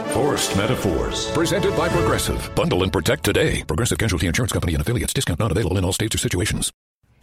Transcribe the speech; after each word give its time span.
Forced 0.00 0.56
Metaphors. 0.56 1.30
Presented 1.32 1.76
by 1.76 1.88
Progressive. 1.88 2.48
Bundle 2.54 2.84
and 2.84 2.92
protect 2.92 3.24
today. 3.24 3.64
Progressive 3.64 3.98
Casualty 3.98 4.28
Insurance 4.28 4.52
Company 4.52 4.74
and 4.74 4.80
affiliates. 4.80 5.12
Discount 5.12 5.40
not 5.40 5.50
available 5.50 5.78
in 5.78 5.84
all 5.84 5.92
states 5.92 6.14
or 6.14 6.18
situations. 6.18 6.70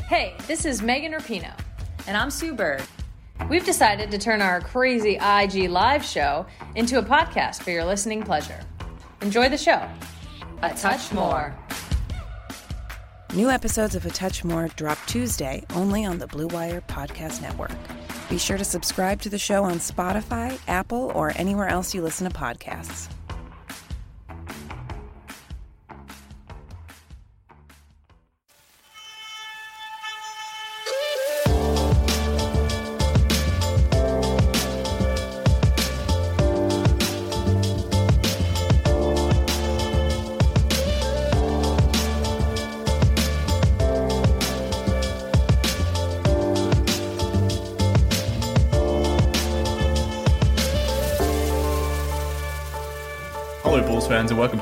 Hey, 0.04 0.36
this 0.48 0.66
is 0.66 0.82
Megan 0.82 1.14
Rapinoe. 1.14 1.58
And 2.08 2.18
I'm 2.18 2.30
Sue 2.30 2.54
Bird. 2.54 2.84
We've 3.50 3.64
decided 3.66 4.12
to 4.12 4.18
turn 4.18 4.42
our 4.42 4.60
crazy 4.60 5.16
IG 5.16 5.70
live 5.70 6.04
show 6.04 6.46
into 6.76 7.00
a 7.00 7.04
podcast 7.04 7.64
for 7.64 7.72
your 7.72 7.86
listening 7.86 8.22
pleasure. 8.24 8.60
Enjoy 9.22 9.48
the 9.48 9.58
show. 9.58 9.88
A 10.62 10.74
touch 10.74 11.14
more. 11.14 11.56
New 13.34 13.50
episodes 13.50 13.96
of 13.96 14.06
A 14.06 14.10
Touch 14.10 14.44
More 14.44 14.68
drop 14.70 14.98
Tuesday 15.06 15.64
only 15.74 16.04
on 16.04 16.18
the 16.18 16.28
Blue 16.28 16.48
Wire 16.48 16.82
Podcast 16.82 17.42
Network. 17.42 17.72
Be 18.30 18.38
sure 18.38 18.58
to 18.58 18.66
subscribe 18.66 19.22
to 19.22 19.30
the 19.30 19.38
show 19.38 19.64
on 19.64 19.76
Spotify, 19.76 20.60
Apple, 20.68 21.12
or 21.16 21.32
anywhere 21.38 21.68
else 21.68 21.96
you 21.96 22.02
listen 22.02 22.30
to 22.30 22.38
podcasts. 22.38 23.08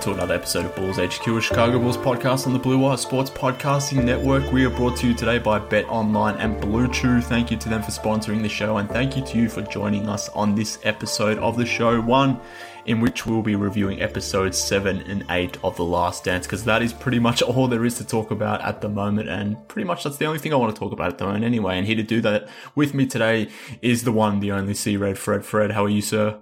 To 0.05 0.11
another 0.11 0.35
episode 0.35 0.66
of 0.66 0.75
Bulls 0.75 0.97
HQ, 0.97 1.25
a 1.25 1.41
Chicago 1.41 1.79
Bulls 1.79 1.97
podcast 1.97 2.45
on 2.45 2.53
the 2.53 2.59
Blue 2.59 2.77
Wire 2.77 2.95
Sports 2.95 3.31
Podcasting 3.31 4.03
Network. 4.03 4.51
We 4.51 4.63
are 4.63 4.69
brought 4.69 4.95
to 4.97 5.07
you 5.07 5.16
today 5.16 5.39
by 5.39 5.57
Bet 5.57 5.85
Online 5.89 6.35
and 6.35 6.61
Blue 6.61 6.88
Chew. 6.91 7.21
Thank 7.21 7.49
you 7.49 7.57
to 7.57 7.69
them 7.69 7.81
for 7.81 7.89
sponsoring 7.89 8.43
the 8.43 8.49
show, 8.49 8.77
and 8.77 8.88
thank 8.88 9.17
you 9.17 9.25
to 9.25 9.38
you 9.39 9.49
for 9.49 9.63
joining 9.63 10.07
us 10.07 10.29
on 10.29 10.53
this 10.53 10.77
episode 10.83 11.39
of 11.39 11.57
the 11.57 11.66
show, 11.66 11.99
one 11.99 12.39
in 12.85 13.01
which 13.01 13.25
we'll 13.25 13.41
be 13.41 13.55
reviewing 13.55 13.99
episodes 13.99 14.59
7 14.59 15.01
and 15.09 15.25
8 15.27 15.57
of 15.63 15.75
The 15.75 15.83
Last 15.83 16.23
Dance, 16.23 16.45
because 16.45 16.66
that 16.66 16.83
is 16.83 16.93
pretty 16.93 17.17
much 17.17 17.41
all 17.41 17.67
there 17.67 17.83
is 17.83 17.97
to 17.97 18.05
talk 18.05 18.29
about 18.29 18.61
at 18.61 18.81
the 18.81 18.89
moment, 18.89 19.27
and 19.27 19.67
pretty 19.67 19.87
much 19.87 20.03
that's 20.03 20.17
the 20.17 20.25
only 20.25 20.37
thing 20.37 20.53
I 20.53 20.57
want 20.57 20.75
to 20.75 20.79
talk 20.79 20.91
about 20.91 21.13
at 21.13 21.17
the 21.17 21.25
moment 21.25 21.45
anyway. 21.45 21.79
And 21.79 21.87
here 21.87 21.95
to 21.95 22.03
do 22.03 22.22
that 22.22 22.47
with 22.75 22.93
me 22.93 23.07
today 23.07 23.49
is 23.81 24.03
the 24.03 24.11
one, 24.11 24.39
the 24.39 24.51
only 24.51 24.75
C 24.75 24.97
Red 24.97 25.17
Fred. 25.17 25.43
Fred, 25.43 25.72
how 25.72 25.85
are 25.85 25.89
you, 25.89 26.03
sir? 26.03 26.37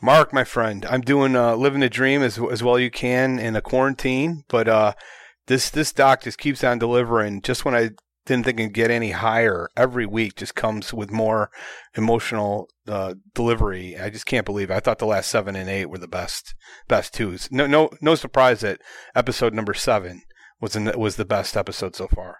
Mark, 0.00 0.32
my 0.32 0.44
friend, 0.44 0.84
I'm 0.86 1.00
doing 1.00 1.34
uh, 1.36 1.56
living 1.56 1.80
the 1.80 1.88
dream 1.88 2.22
as 2.22 2.38
as 2.38 2.62
well 2.62 2.78
you 2.78 2.90
can 2.90 3.38
in 3.38 3.56
a 3.56 3.62
quarantine, 3.62 4.44
but 4.48 4.68
uh, 4.68 4.92
this 5.46 5.70
this 5.70 5.92
doc 5.92 6.22
just 6.22 6.38
keeps 6.38 6.62
on 6.62 6.78
delivering. 6.78 7.40
Just 7.42 7.64
when 7.64 7.74
I 7.74 7.90
didn't 8.26 8.44
think 8.44 8.60
it'd 8.60 8.74
get 8.74 8.90
any 8.90 9.12
higher, 9.12 9.68
every 9.76 10.04
week 10.04 10.36
just 10.36 10.54
comes 10.54 10.92
with 10.92 11.10
more 11.10 11.50
emotional 11.94 12.68
uh, 12.86 13.14
delivery. 13.34 13.98
I 13.98 14.10
just 14.10 14.26
can't 14.26 14.44
believe 14.44 14.70
it. 14.70 14.74
I 14.74 14.80
thought 14.80 14.98
the 14.98 15.06
last 15.06 15.30
seven 15.30 15.56
and 15.56 15.70
eight 15.70 15.86
were 15.86 15.98
the 15.98 16.08
best 16.08 16.54
best 16.88 17.14
twos. 17.14 17.48
No 17.50 17.66
no 17.66 17.90
no 18.00 18.14
surprise 18.14 18.60
that 18.60 18.80
episode 19.14 19.54
number 19.54 19.74
seven 19.74 20.22
was 20.60 20.76
in, 20.76 20.92
was 20.98 21.16
the 21.16 21.24
best 21.24 21.56
episode 21.56 21.94
so 21.94 22.08
far. 22.08 22.38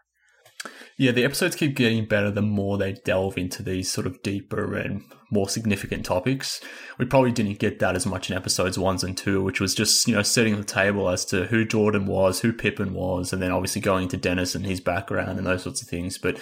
Yeah, 0.99 1.13
the 1.13 1.25
episodes 1.25 1.57
keep 1.57 1.77
getting 1.77 2.07
better 2.07 2.31
the 2.31 2.41
more 2.41 2.79
they 2.79 2.95
delve 2.95 3.37
into 3.37 3.63
these 3.63 3.91
sort 3.91 4.07
of 4.07 4.23
deeper 4.23 4.75
and 4.77 5.05
more 5.31 5.47
significant 5.47 6.07
topics. 6.07 6.61
We 6.97 7.05
probably 7.05 7.33
didn't 7.33 7.59
get 7.59 7.81
that 7.81 7.97
as 7.97 8.07
much 8.07 8.31
in 8.31 8.37
episodes 8.37 8.79
ones 8.79 9.05
and 9.05 9.15
two, 9.15 9.43
which 9.43 9.61
was 9.61 9.75
just, 9.75 10.09
you 10.09 10.15
know, 10.15 10.23
setting 10.23 10.57
the 10.57 10.65
table 10.65 11.11
as 11.11 11.27
to 11.27 11.47
who 11.47 11.67
Jordan 11.67 12.07
was, 12.07 12.41
who 12.41 12.53
Pippen 12.53 12.95
was, 12.95 13.31
and 13.33 13.43
then 13.43 13.53
obviously 13.53 13.83
going 13.83 14.05
into 14.05 14.17
Dennis 14.17 14.55
and 14.55 14.65
his 14.65 14.81
background 14.81 15.37
and 15.37 15.47
those 15.47 15.65
sorts 15.65 15.83
of 15.83 15.89
things. 15.89 16.17
But 16.17 16.41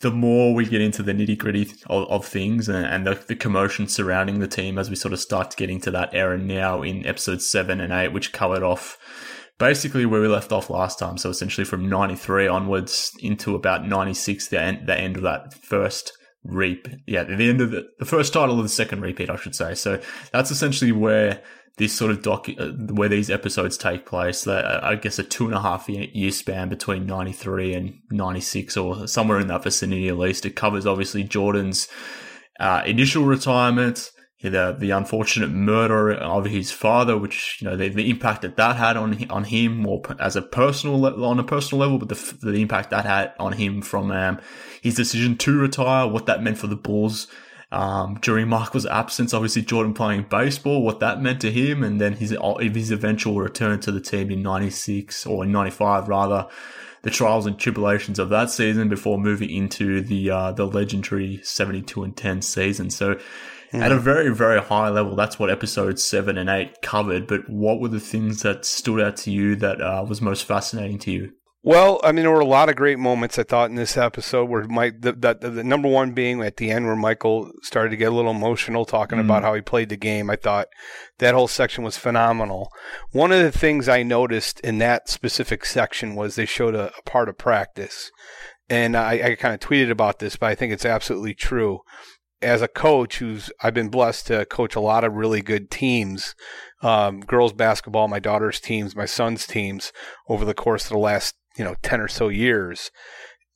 the 0.00 0.10
more 0.10 0.52
we 0.52 0.66
get 0.66 0.80
into 0.80 1.04
the 1.04 1.12
nitty 1.12 1.38
gritty 1.38 1.70
of, 1.86 2.08
of, 2.08 2.26
things 2.26 2.68
and, 2.68 2.84
and 2.84 3.06
the, 3.06 3.14
the, 3.14 3.36
commotion 3.36 3.88
surrounding 3.88 4.40
the 4.40 4.48
team 4.48 4.78
as 4.78 4.90
we 4.90 4.96
sort 4.96 5.14
of 5.14 5.20
start 5.20 5.56
getting 5.56 5.80
to 5.80 5.90
that 5.90 6.10
era 6.12 6.36
now 6.36 6.82
in 6.82 7.06
episodes 7.06 7.48
seven 7.48 7.80
and 7.80 7.92
eight, 7.92 8.12
which 8.12 8.32
covered 8.32 8.62
off 8.62 8.98
basically 9.58 10.06
where 10.06 10.20
we 10.20 10.28
left 10.28 10.52
off 10.52 10.70
last 10.70 10.98
time. 10.98 11.18
So 11.18 11.30
essentially 11.30 11.64
from 11.64 11.88
93 11.88 12.46
onwards 12.46 13.12
into 13.20 13.54
about 13.54 13.86
96, 13.86 14.48
the 14.48 14.60
end, 14.60 14.86
the 14.86 14.98
end 14.98 15.16
of 15.16 15.22
that 15.22 15.54
first 15.54 16.12
reap. 16.44 16.88
Yeah, 17.06 17.24
the 17.24 17.48
end 17.48 17.60
of 17.60 17.70
the, 17.70 17.88
the 17.98 18.04
first 18.04 18.32
title 18.32 18.58
of 18.58 18.62
the 18.62 18.68
second 18.68 19.00
repeat, 19.00 19.30
I 19.30 19.36
should 19.36 19.54
say. 19.54 19.74
So 19.74 20.00
that's 20.32 20.50
essentially 20.50 20.92
where 20.92 21.42
this 21.78 21.92
sort 21.92 22.10
of 22.10 22.22
doc, 22.22 22.48
uh, 22.58 22.68
where 22.92 23.08
these 23.08 23.30
episodes 23.30 23.76
take 23.76 24.06
place. 24.06 24.44
That 24.44 24.64
uh, 24.64 24.80
I 24.82 24.96
guess 24.96 25.18
a 25.18 25.22
two 25.22 25.46
and 25.46 25.54
a 25.54 25.60
half 25.60 25.88
year, 25.88 26.06
year 26.12 26.30
span 26.30 26.68
between 26.68 27.06
93 27.06 27.74
and 27.74 27.94
96 28.10 28.76
or 28.76 29.06
somewhere 29.06 29.40
in 29.40 29.48
that 29.48 29.62
vicinity 29.62 30.08
at 30.08 30.18
least. 30.18 30.46
It 30.46 30.56
covers 30.56 30.86
obviously 30.86 31.24
Jordan's, 31.24 31.88
uh, 32.58 32.82
initial 32.86 33.24
retirement, 33.24 34.10
the 34.42 34.76
the 34.78 34.90
unfortunate 34.90 35.50
murder 35.50 36.12
of 36.12 36.44
his 36.44 36.70
father, 36.70 37.16
which 37.16 37.58
you 37.60 37.68
know 37.68 37.76
the, 37.76 37.88
the 37.88 38.10
impact 38.10 38.42
that 38.42 38.56
that 38.56 38.76
had 38.76 38.96
on 38.96 39.28
on 39.30 39.44
him, 39.44 39.86
or 39.86 40.02
as 40.20 40.36
a 40.36 40.42
personal 40.42 41.24
on 41.24 41.38
a 41.38 41.44
personal 41.44 41.80
level, 41.80 41.98
but 41.98 42.08
the 42.08 42.36
the 42.42 42.60
impact 42.60 42.90
that 42.90 43.06
had 43.06 43.32
on 43.38 43.52
him 43.52 43.80
from 43.82 44.10
um, 44.10 44.38
his 44.82 44.94
decision 44.94 45.36
to 45.38 45.58
retire, 45.58 46.06
what 46.06 46.26
that 46.26 46.42
meant 46.42 46.58
for 46.58 46.66
the 46.66 46.76
Bulls 46.76 47.28
um, 47.72 48.18
during 48.20 48.48
Michael's 48.48 48.86
absence. 48.86 49.32
Obviously, 49.32 49.62
Jordan 49.62 49.94
playing 49.94 50.26
baseball, 50.28 50.82
what 50.82 51.00
that 51.00 51.20
meant 51.20 51.40
to 51.40 51.50
him, 51.50 51.82
and 51.82 52.00
then 52.00 52.14
his 52.14 52.36
his 52.60 52.90
eventual 52.90 53.36
return 53.36 53.80
to 53.80 53.92
the 53.92 54.00
team 54.00 54.30
in 54.30 54.42
'96 54.42 55.26
or 55.26 55.44
in 55.44 55.52
'95 55.52 56.08
rather. 56.08 56.48
The 57.02 57.10
trials 57.12 57.46
and 57.46 57.56
tribulations 57.56 58.18
of 58.18 58.30
that 58.30 58.50
season 58.50 58.88
before 58.88 59.16
moving 59.16 59.48
into 59.48 60.00
the 60.00 60.28
uh, 60.28 60.50
the 60.50 60.66
legendary 60.66 61.40
72 61.44 62.02
and 62.02 62.16
10 62.16 62.42
season. 62.42 62.90
So 62.90 63.20
Mm. 63.72 63.82
At 63.82 63.92
a 63.92 63.98
very, 63.98 64.34
very 64.34 64.60
high 64.60 64.88
level, 64.88 65.16
that's 65.16 65.38
what 65.38 65.50
episodes 65.50 66.04
seven 66.04 66.38
and 66.38 66.48
eight 66.48 66.82
covered. 66.82 67.26
But 67.26 67.48
what 67.48 67.80
were 67.80 67.88
the 67.88 68.00
things 68.00 68.42
that 68.42 68.64
stood 68.64 69.00
out 69.00 69.16
to 69.18 69.30
you 69.30 69.56
that 69.56 69.80
uh, 69.80 70.04
was 70.08 70.20
most 70.20 70.44
fascinating 70.44 70.98
to 71.00 71.10
you? 71.10 71.32
Well, 71.66 72.00
I 72.04 72.12
mean, 72.12 72.22
there 72.22 72.30
were 72.30 72.38
a 72.38 72.46
lot 72.46 72.68
of 72.68 72.76
great 72.76 73.00
moments 73.00 73.40
I 73.40 73.42
thought 73.42 73.70
in 73.70 73.74
this 73.74 73.96
episode 73.96 74.48
where 74.48 74.62
Mike, 74.68 75.00
the, 75.00 75.12
the, 75.12 75.50
the 75.50 75.64
number 75.64 75.88
one 75.88 76.12
being 76.12 76.40
at 76.40 76.58
the 76.58 76.70
end 76.70 76.86
where 76.86 76.94
Michael 76.94 77.50
started 77.60 77.90
to 77.90 77.96
get 77.96 78.12
a 78.12 78.14
little 78.14 78.30
emotional 78.30 78.84
talking 78.84 79.18
mm. 79.18 79.24
about 79.24 79.42
how 79.42 79.52
he 79.52 79.62
played 79.62 79.88
the 79.88 79.96
game. 79.96 80.30
I 80.30 80.36
thought 80.36 80.68
that 81.18 81.34
whole 81.34 81.48
section 81.48 81.82
was 81.82 81.96
phenomenal. 81.96 82.70
One 83.10 83.32
of 83.32 83.42
the 83.42 83.50
things 83.50 83.88
I 83.88 84.04
noticed 84.04 84.60
in 84.60 84.78
that 84.78 85.08
specific 85.08 85.64
section 85.64 86.14
was 86.14 86.36
they 86.36 86.46
showed 86.46 86.76
a, 86.76 86.92
a 86.96 87.02
part 87.02 87.28
of 87.28 87.36
practice. 87.36 88.12
And 88.68 88.96
I, 88.96 89.30
I 89.30 89.34
kind 89.34 89.52
of 89.52 89.58
tweeted 89.58 89.90
about 89.90 90.20
this, 90.20 90.36
but 90.36 90.46
I 90.46 90.54
think 90.54 90.72
it's 90.72 90.84
absolutely 90.86 91.34
true. 91.34 91.80
As 92.42 92.60
a 92.62 92.68
coach 92.68 93.18
who's, 93.18 93.50
I've 93.62 93.74
been 93.74 93.88
blessed 93.88 94.26
to 94.26 94.44
coach 94.46 94.76
a 94.76 94.80
lot 94.80 95.04
of 95.04 95.14
really 95.14 95.40
good 95.40 95.70
teams, 95.70 96.34
um, 96.82 97.20
girls 97.20 97.52
basketball, 97.52 98.08
my 98.08 98.18
daughter's 98.18 98.60
teams, 98.60 98.94
my 98.94 99.06
son's 99.06 99.46
teams 99.46 99.92
over 100.28 100.44
the 100.44 100.54
course 100.54 100.84
of 100.84 100.90
the 100.90 100.98
last 100.98 101.34
you 101.56 101.64
know 101.64 101.74
10 101.82 102.00
or 102.00 102.08
so 102.08 102.28
years. 102.28 102.90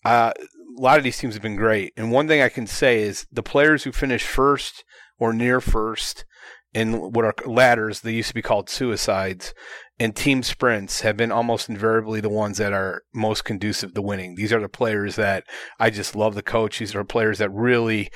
Uh, 0.04 0.32
a 0.36 0.80
lot 0.80 0.98
of 0.98 1.04
these 1.04 1.18
teams 1.18 1.34
have 1.34 1.42
been 1.42 1.56
great. 1.56 1.92
And 1.96 2.10
one 2.10 2.26
thing 2.26 2.40
i 2.40 2.48
can 2.48 2.66
say 2.66 3.02
is 3.02 3.26
the 3.30 3.42
players 3.42 3.84
who 3.84 3.92
finish 3.92 4.24
first 4.24 4.84
or 5.18 5.32
near 5.32 5.60
first 5.60 6.24
in 6.72 6.94
what 7.12 7.24
are 7.24 7.34
ladders 7.46 8.00
they 8.00 8.12
used 8.12 8.28
to 8.28 8.34
be 8.34 8.42
called 8.42 8.70
suicides 8.70 9.52
and 9.98 10.14
team 10.14 10.42
sprints 10.42 11.00
have 11.00 11.16
been 11.16 11.32
almost 11.32 11.68
invariably 11.68 12.20
the 12.20 12.28
ones 12.28 12.58
that 12.58 12.72
are 12.72 13.02
most 13.12 13.44
conducive 13.44 13.92
to 13.92 14.00
winning. 14.00 14.34
These 14.36 14.52
are 14.52 14.60
the 14.60 14.68
players 14.68 15.16
that 15.16 15.44
i 15.78 15.90
just 15.90 16.16
love 16.16 16.34
the 16.34 16.42
coach. 16.42 16.78
These 16.78 16.94
are 16.94 17.04
players 17.04 17.38
that 17.38 17.50
really 17.50 18.10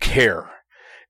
care 0.00 0.50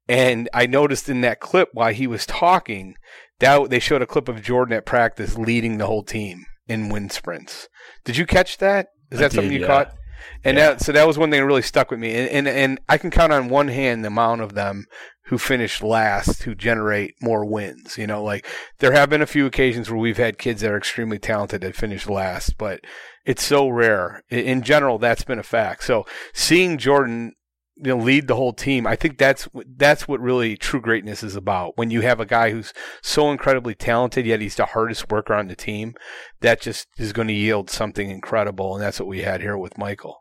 and 0.08 0.48
i 0.52 0.66
noticed 0.66 1.08
in 1.08 1.20
that 1.20 1.40
clip 1.40 1.68
while 1.72 1.92
he 1.92 2.06
was 2.06 2.26
talking 2.26 2.94
that 3.40 3.70
they 3.70 3.78
showed 3.78 4.02
a 4.02 4.06
clip 4.06 4.28
of 4.28 4.42
jordan 4.42 4.76
at 4.76 4.86
practice 4.86 5.36
leading 5.36 5.78
the 5.78 5.86
whole 5.86 6.02
team 6.02 6.44
in 6.68 6.90
wind 6.90 7.10
sprints. 7.10 7.68
Did 8.04 8.16
you 8.16 8.26
catch 8.26 8.58
that? 8.58 8.88
Is 9.10 9.18
that 9.18 9.32
something 9.32 9.52
you 9.52 9.60
yeah. 9.60 9.66
caught? 9.66 9.94
And 10.44 10.56
yeah. 10.56 10.70
that, 10.70 10.80
so 10.82 10.92
that 10.92 11.06
was 11.06 11.16
one 11.16 11.30
thing 11.30 11.40
that 11.40 11.46
really 11.46 11.62
stuck 11.62 11.90
with 11.90 12.00
me. 12.00 12.14
And, 12.14 12.28
and, 12.28 12.48
and 12.48 12.80
I 12.88 12.98
can 12.98 13.10
count 13.10 13.32
on 13.32 13.48
one 13.48 13.68
hand 13.68 14.04
the 14.04 14.08
amount 14.08 14.42
of 14.42 14.54
them 14.54 14.84
who 15.26 15.38
finish 15.38 15.82
last 15.82 16.42
who 16.42 16.54
generate 16.54 17.14
more 17.22 17.44
wins. 17.44 17.96
You 17.96 18.06
know, 18.06 18.22
like 18.22 18.46
there 18.78 18.92
have 18.92 19.10
been 19.10 19.22
a 19.22 19.26
few 19.26 19.46
occasions 19.46 19.90
where 19.90 19.98
we've 19.98 20.16
had 20.16 20.38
kids 20.38 20.60
that 20.60 20.70
are 20.70 20.76
extremely 20.76 21.18
talented 21.18 21.60
that 21.62 21.76
finish 21.76 22.06
last, 22.08 22.58
but 22.58 22.80
it's 23.24 23.44
so 23.44 23.68
rare. 23.68 24.22
In 24.28 24.62
general, 24.62 24.98
that's 24.98 25.24
been 25.24 25.38
a 25.38 25.44
fact. 25.44 25.84
So 25.84 26.04
seeing 26.32 26.78
Jordan 26.78 27.32
you 27.80 27.94
know, 27.94 28.02
lead 28.02 28.26
the 28.26 28.34
whole 28.34 28.52
team. 28.52 28.86
I 28.86 28.96
think 28.96 29.18
that's 29.18 29.48
that's 29.76 30.08
what 30.08 30.20
really 30.20 30.56
true 30.56 30.80
greatness 30.80 31.22
is 31.22 31.36
about. 31.36 31.76
When 31.76 31.90
you 31.90 32.00
have 32.00 32.20
a 32.20 32.26
guy 32.26 32.50
who's 32.50 32.72
so 33.02 33.30
incredibly 33.30 33.74
talented, 33.74 34.26
yet 34.26 34.40
he's 34.40 34.56
the 34.56 34.66
hardest 34.66 35.10
worker 35.10 35.34
on 35.34 35.48
the 35.48 35.56
team, 35.56 35.94
that 36.40 36.60
just 36.60 36.88
is 36.98 37.12
going 37.12 37.28
to 37.28 37.34
yield 37.34 37.70
something 37.70 38.10
incredible, 38.10 38.74
and 38.74 38.82
that's 38.82 38.98
what 38.98 39.08
we 39.08 39.22
had 39.22 39.40
here 39.40 39.56
with 39.56 39.78
Michael. 39.78 40.18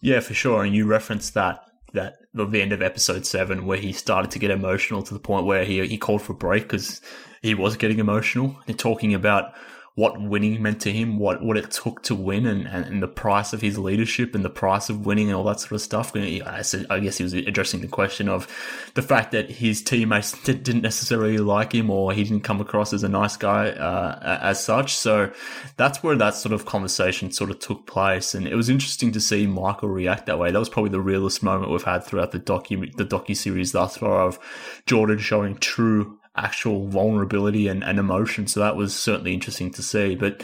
Yeah, 0.00 0.20
for 0.20 0.34
sure. 0.34 0.64
And 0.64 0.74
you 0.74 0.86
referenced 0.86 1.34
that 1.34 1.60
that 1.92 2.14
at 2.38 2.50
the 2.50 2.62
end 2.62 2.72
of 2.72 2.80
episode 2.80 3.26
seven, 3.26 3.66
where 3.66 3.78
he 3.78 3.92
started 3.92 4.30
to 4.30 4.38
get 4.38 4.50
emotional 4.50 5.02
to 5.02 5.14
the 5.14 5.20
point 5.20 5.46
where 5.46 5.64
he 5.64 5.86
he 5.86 5.98
called 5.98 6.22
for 6.22 6.32
a 6.32 6.36
break 6.36 6.64
because 6.64 7.00
he 7.42 7.54
was 7.54 7.76
getting 7.76 7.98
emotional 7.98 8.58
and 8.66 8.78
talking 8.78 9.14
about 9.14 9.52
what 9.94 10.18
winning 10.18 10.62
meant 10.62 10.80
to 10.80 10.90
him, 10.90 11.18
what, 11.18 11.42
what 11.42 11.58
it 11.58 11.70
took 11.70 12.02
to 12.02 12.14
win, 12.14 12.46
and, 12.46 12.66
and, 12.66 12.86
and, 12.86 13.02
the 13.02 13.08
price 13.08 13.52
of 13.52 13.60
his 13.60 13.78
leadership 13.78 14.34
and 14.34 14.42
the 14.42 14.48
price 14.48 14.88
of 14.88 15.04
winning 15.04 15.28
and 15.28 15.36
all 15.36 15.44
that 15.44 15.60
sort 15.60 15.72
of 15.72 15.82
stuff. 15.82 16.16
I 16.16 16.62
guess 16.62 17.18
he 17.18 17.24
was 17.24 17.34
addressing 17.34 17.82
the 17.82 17.88
question 17.88 18.26
of 18.26 18.48
the 18.94 19.02
fact 19.02 19.32
that 19.32 19.50
his 19.50 19.82
teammates 19.82 20.32
didn't 20.44 20.80
necessarily 20.80 21.36
like 21.36 21.74
him 21.74 21.90
or 21.90 22.14
he 22.14 22.24
didn't 22.24 22.40
come 22.40 22.60
across 22.60 22.94
as 22.94 23.02
a 23.02 23.08
nice 23.08 23.36
guy 23.36 23.68
uh, 23.68 24.38
as 24.42 24.64
such. 24.64 24.94
So 24.94 25.30
that's 25.76 26.02
where 26.02 26.16
that 26.16 26.36
sort 26.36 26.54
of 26.54 26.64
conversation 26.64 27.30
sort 27.30 27.50
of 27.50 27.58
took 27.58 27.86
place, 27.86 28.34
and 28.34 28.48
it 28.48 28.54
was 28.54 28.70
interesting 28.70 29.12
to 29.12 29.20
see 29.20 29.46
Michael 29.46 29.90
react 29.90 30.24
that 30.26 30.38
way. 30.38 30.50
That 30.50 30.58
was 30.58 30.70
probably 30.70 30.90
the 30.90 31.00
realest 31.00 31.42
moment 31.42 31.70
we've 31.70 31.82
had 31.82 32.02
throughout 32.02 32.32
the 32.32 32.40
docu 32.40 32.94
the 32.96 33.04
docu 33.04 33.36
series 33.36 33.72
thus 33.72 33.98
far 33.98 34.22
of 34.22 34.38
Jordan 34.86 35.18
showing 35.18 35.56
true 35.56 36.18
actual 36.36 36.88
vulnerability 36.88 37.68
and, 37.68 37.84
and 37.84 37.98
emotion. 37.98 38.46
So 38.46 38.60
that 38.60 38.76
was 38.76 38.94
certainly 38.94 39.34
interesting 39.34 39.70
to 39.72 39.82
see. 39.82 40.14
But 40.14 40.42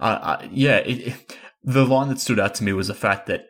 uh, 0.00 0.18
uh, 0.20 0.48
yeah, 0.50 0.78
it, 0.78 1.08
it, 1.08 1.38
the 1.62 1.84
line 1.84 2.08
that 2.08 2.20
stood 2.20 2.40
out 2.40 2.54
to 2.56 2.64
me 2.64 2.72
was 2.72 2.88
the 2.88 2.94
fact 2.94 3.26
that 3.26 3.44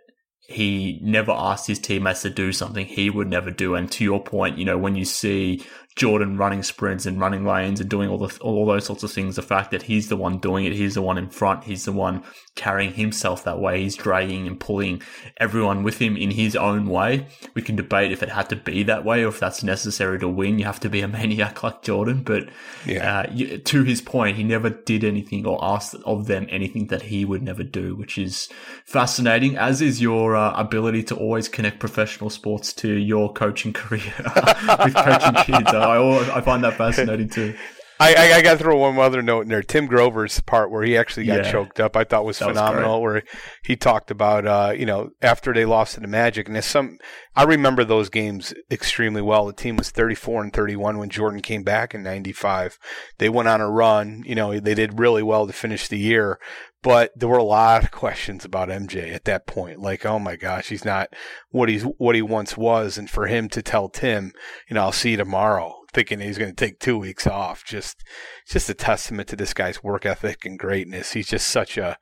he 0.48 0.98
never 1.02 1.30
asked 1.30 1.66
his 1.66 1.78
teammates 1.78 2.22
to 2.22 2.30
do 2.30 2.52
something 2.52 2.86
he 2.86 3.10
would 3.10 3.28
never 3.28 3.50
do. 3.50 3.74
And 3.74 3.90
to 3.92 4.04
your 4.04 4.22
point, 4.22 4.58
you 4.58 4.64
know, 4.64 4.78
when 4.78 4.96
you 4.96 5.04
see 5.04 5.62
Jordan 5.98 6.36
running 6.36 6.62
sprints 6.62 7.06
and 7.06 7.20
running 7.20 7.44
lanes 7.44 7.80
and 7.80 7.90
doing 7.90 8.08
all 8.08 8.18
the 8.18 8.38
all 8.40 8.64
those 8.64 8.86
sorts 8.86 9.02
of 9.02 9.10
things. 9.10 9.34
The 9.34 9.42
fact 9.42 9.72
that 9.72 9.82
he's 9.82 10.08
the 10.08 10.16
one 10.16 10.38
doing 10.38 10.64
it, 10.64 10.72
he's 10.72 10.94
the 10.94 11.02
one 11.02 11.18
in 11.18 11.28
front, 11.28 11.64
he's 11.64 11.84
the 11.84 11.92
one 11.92 12.22
carrying 12.54 12.92
himself 12.92 13.44
that 13.44 13.60
way. 13.60 13.82
He's 13.82 13.96
dragging 13.96 14.46
and 14.46 14.58
pulling 14.58 15.02
everyone 15.38 15.82
with 15.82 15.98
him 15.98 16.16
in 16.16 16.30
his 16.30 16.54
own 16.54 16.86
way. 16.88 17.26
We 17.54 17.62
can 17.62 17.76
debate 17.76 18.12
if 18.12 18.22
it 18.22 18.28
had 18.28 18.48
to 18.50 18.56
be 18.56 18.82
that 18.84 19.04
way 19.04 19.24
or 19.24 19.28
if 19.28 19.40
that's 19.40 19.62
necessary 19.62 20.18
to 20.20 20.28
win. 20.28 20.58
You 20.58 20.66
have 20.66 20.80
to 20.80 20.88
be 20.88 21.00
a 21.00 21.08
maniac 21.18 21.62
like 21.62 21.82
Jordan. 21.82 22.22
But 22.22 22.48
yeah. 22.86 23.20
uh, 23.20 23.58
to 23.64 23.82
his 23.82 24.00
point, 24.00 24.36
he 24.36 24.44
never 24.44 24.70
did 24.70 25.02
anything 25.02 25.46
or 25.46 25.58
asked 25.62 25.94
of 26.04 26.26
them 26.26 26.46
anything 26.48 26.88
that 26.88 27.02
he 27.02 27.24
would 27.24 27.42
never 27.42 27.64
do, 27.64 27.96
which 27.96 28.18
is 28.18 28.48
fascinating. 28.84 29.56
As 29.56 29.80
is 29.80 30.00
your 30.00 30.36
uh, 30.36 30.52
ability 30.54 31.02
to 31.04 31.16
always 31.16 31.48
connect 31.48 31.80
professional 31.80 32.30
sports 32.30 32.72
to 32.74 32.92
your 32.92 33.32
coaching 33.32 33.72
career 33.72 34.14
with 34.84 34.94
coaching 34.94 35.34
kids. 35.44 35.72
I, 35.88 36.38
I 36.38 36.40
find 36.40 36.62
that 36.64 36.74
fascinating 36.74 37.28
too. 37.28 37.56
I, 38.00 38.14
I, 38.14 38.36
I 38.36 38.42
got 38.42 38.52
to 38.52 38.58
throw 38.58 38.76
one 38.76 38.98
other 38.98 39.22
note 39.22 39.42
in 39.42 39.48
there. 39.48 39.62
Tim 39.62 39.86
Grover's 39.86 40.40
part 40.40 40.70
where 40.70 40.84
he 40.84 40.96
actually 40.96 41.26
got 41.26 41.44
yeah. 41.44 41.50
choked 41.50 41.80
up, 41.80 41.96
I 41.96 42.04
thought 42.04 42.24
was 42.24 42.38
that 42.38 42.48
phenomenal. 42.48 43.02
Was 43.02 43.12
where 43.12 43.22
he 43.64 43.74
talked 43.74 44.10
about, 44.10 44.46
uh, 44.46 44.72
you 44.76 44.86
know, 44.86 45.10
after 45.20 45.52
they 45.52 45.64
lost 45.64 45.94
to 45.94 46.00
the 46.00 46.06
Magic, 46.06 46.48
and 46.48 46.62
some, 46.62 46.98
I 47.34 47.42
remember 47.42 47.84
those 47.84 48.08
games 48.08 48.54
extremely 48.70 49.22
well. 49.22 49.46
The 49.46 49.52
team 49.52 49.76
was 49.76 49.90
34 49.90 50.44
and 50.44 50.52
31 50.52 50.98
when 50.98 51.08
Jordan 51.08 51.40
came 51.40 51.64
back 51.64 51.92
in 51.92 52.04
'95. 52.04 52.78
They 53.18 53.28
went 53.28 53.48
on 53.48 53.60
a 53.60 53.70
run. 53.70 54.22
You 54.24 54.36
know, 54.36 54.60
they 54.60 54.74
did 54.74 55.00
really 55.00 55.22
well 55.22 55.46
to 55.48 55.52
finish 55.52 55.88
the 55.88 55.98
year, 55.98 56.38
but 56.82 57.10
there 57.16 57.28
were 57.28 57.38
a 57.38 57.42
lot 57.42 57.82
of 57.82 57.90
questions 57.90 58.44
about 58.44 58.68
MJ 58.68 59.12
at 59.12 59.24
that 59.24 59.46
point. 59.46 59.80
Like, 59.80 60.06
oh 60.06 60.20
my 60.20 60.36
gosh, 60.36 60.68
he's 60.68 60.84
not 60.84 61.08
what 61.50 61.68
he's 61.68 61.82
what 61.82 62.14
he 62.14 62.22
once 62.22 62.56
was, 62.56 62.96
and 62.96 63.10
for 63.10 63.26
him 63.26 63.48
to 63.48 63.62
tell 63.62 63.88
Tim, 63.88 64.32
you 64.68 64.74
know, 64.74 64.82
I'll 64.82 64.92
see 64.92 65.12
you 65.12 65.16
tomorrow 65.16 65.77
thinking 65.92 66.20
he's 66.20 66.38
going 66.38 66.54
to 66.54 66.56
take 66.56 66.78
two 66.78 66.98
weeks 66.98 67.26
off. 67.26 67.64
Just, 67.64 68.02
just 68.48 68.68
a 68.68 68.74
testament 68.74 69.28
to 69.28 69.36
this 69.36 69.54
guy's 69.54 69.82
work 69.82 70.06
ethic 70.06 70.44
and 70.44 70.58
greatness. 70.58 71.12
He's 71.12 71.28
just 71.28 71.48
such 71.48 71.76
a. 71.76 71.96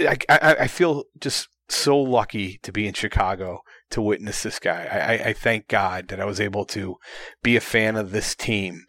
I, 0.00 0.16
I, 0.28 0.56
I 0.60 0.66
feel 0.66 1.04
just 1.18 1.48
so 1.68 1.98
lucky 1.98 2.58
to 2.62 2.72
be 2.72 2.86
in 2.86 2.94
Chicago 2.94 3.60
to 3.90 4.02
witness 4.02 4.42
this 4.42 4.58
guy. 4.58 4.84
I, 4.90 5.28
I, 5.28 5.32
thank 5.32 5.68
God 5.68 6.08
that 6.08 6.20
I 6.20 6.24
was 6.24 6.40
able 6.40 6.64
to 6.66 6.96
be 7.42 7.56
a 7.56 7.60
fan 7.60 7.96
of 7.96 8.12
this 8.12 8.34
team 8.34 8.84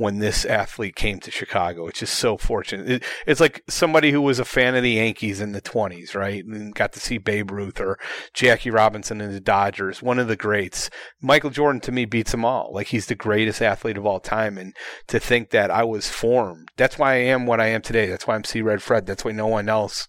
when 0.00 0.18
this 0.18 0.46
athlete 0.46 0.96
came 0.96 1.20
to 1.20 1.30
Chicago. 1.30 1.86
It's 1.86 1.98
just 1.98 2.14
so 2.14 2.38
fortunate. 2.38 2.88
It, 2.88 3.04
it's 3.26 3.38
like 3.38 3.62
somebody 3.68 4.12
who 4.12 4.22
was 4.22 4.38
a 4.38 4.46
fan 4.46 4.74
of 4.74 4.82
the 4.82 4.92
Yankees 4.92 5.42
in 5.42 5.52
the 5.52 5.60
20s, 5.60 6.14
right? 6.14 6.42
And 6.42 6.74
got 6.74 6.94
to 6.94 7.00
see 7.00 7.18
Babe 7.18 7.50
Ruth 7.50 7.78
or 7.78 7.98
Jackie 8.32 8.70
Robinson 8.70 9.20
in 9.20 9.30
the 9.30 9.40
Dodgers, 9.40 10.00
one 10.00 10.18
of 10.18 10.26
the 10.26 10.36
greats. 10.36 10.88
Michael 11.20 11.50
Jordan 11.50 11.82
to 11.82 11.92
me 11.92 12.06
beats 12.06 12.30
them 12.30 12.46
all. 12.46 12.70
Like 12.72 12.86
he's 12.86 13.06
the 13.06 13.14
greatest 13.14 13.60
athlete 13.60 13.98
of 13.98 14.06
all 14.06 14.20
time. 14.20 14.56
And 14.56 14.74
to 15.08 15.20
think 15.20 15.50
that 15.50 15.70
I 15.70 15.84
was 15.84 16.08
formed, 16.08 16.70
that's 16.78 16.96
why 16.98 17.12
I 17.12 17.16
am 17.16 17.44
what 17.44 17.60
I 17.60 17.66
am 17.66 17.82
today. 17.82 18.06
That's 18.06 18.26
why 18.26 18.36
I'm 18.36 18.44
C 18.44 18.62
Red 18.62 18.82
Fred. 18.82 19.04
That's 19.04 19.26
why 19.26 19.32
no 19.32 19.48
one 19.48 19.68
else 19.68 20.08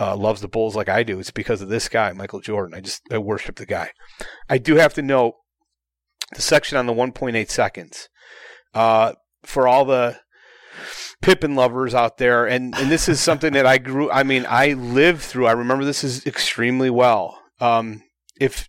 uh, 0.00 0.16
loves 0.16 0.40
the 0.40 0.48
Bulls 0.48 0.74
like 0.74 0.88
I 0.88 1.04
do. 1.04 1.20
It's 1.20 1.30
because 1.30 1.62
of 1.62 1.68
this 1.68 1.88
guy, 1.88 2.10
Michael 2.12 2.40
Jordan. 2.40 2.74
I 2.74 2.80
just 2.80 3.02
I 3.08 3.18
worship 3.18 3.54
the 3.54 3.66
guy. 3.66 3.92
I 4.48 4.58
do 4.58 4.74
have 4.74 4.94
to 4.94 5.02
note 5.02 5.34
the 6.34 6.42
section 6.42 6.76
on 6.76 6.86
the 6.86 6.92
1.8 6.92 7.48
seconds. 7.48 8.08
Uh, 8.74 9.12
for 9.44 9.66
all 9.66 9.84
the 9.84 10.18
Pippen 11.20 11.56
lovers 11.56 11.94
out 11.94 12.18
there, 12.18 12.46
and 12.46 12.74
and 12.76 12.90
this 12.90 13.08
is 13.08 13.20
something 13.20 13.52
that 13.54 13.66
I 13.66 13.78
grew. 13.78 14.10
I 14.10 14.22
mean, 14.22 14.46
I 14.48 14.74
lived 14.74 15.20
through. 15.20 15.46
I 15.46 15.52
remember 15.52 15.84
this 15.84 16.04
is 16.04 16.24
extremely 16.26 16.90
well. 16.90 17.40
Um, 17.60 18.04
if 18.40 18.68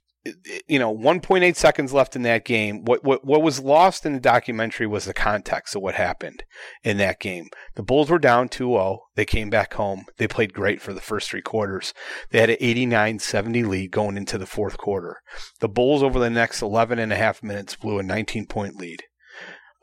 you 0.68 0.80
know, 0.80 0.96
1.8 0.96 1.56
seconds 1.56 1.94
left 1.94 2.16
in 2.16 2.24
that 2.24 2.46
game. 2.46 2.84
What, 2.84 3.04
what 3.04 3.24
what 3.26 3.42
was 3.42 3.60
lost 3.60 4.06
in 4.06 4.14
the 4.14 4.20
documentary 4.20 4.86
was 4.86 5.06
the 5.06 5.14
context 5.14 5.76
of 5.76 5.82
what 5.82 5.96
happened 5.96 6.44
in 6.84 6.98
that 6.98 7.20
game. 7.20 7.48
The 7.76 7.84
Bulls 7.84 8.10
were 8.10 8.20
down 8.20 8.50
2-0. 8.50 9.00
They 9.16 9.26
came 9.26 9.50
back 9.50 9.74
home. 9.74 10.06
They 10.18 10.28
played 10.28 10.54
great 10.54 10.82
for 10.82 10.94
the 10.94 11.02
first 11.02 11.30
three 11.30 11.42
quarters. 11.42 11.94
They 12.32 12.40
had 12.40 12.50
an 12.50 12.58
89-70 12.58 13.68
lead 13.68 13.92
going 13.92 14.18
into 14.18 14.38
the 14.38 14.46
fourth 14.46 14.78
quarter. 14.78 15.18
The 15.60 15.70
Bulls 15.70 16.04
over 16.04 16.20
the 16.20 16.30
next 16.30 16.62
11 16.62 17.00
and 17.00 17.14
a 17.14 17.18
half 17.18 17.42
minutes 17.42 17.76
blew 17.76 18.00
a 18.00 18.04
19-point 18.04 18.76
lead. 18.76 19.04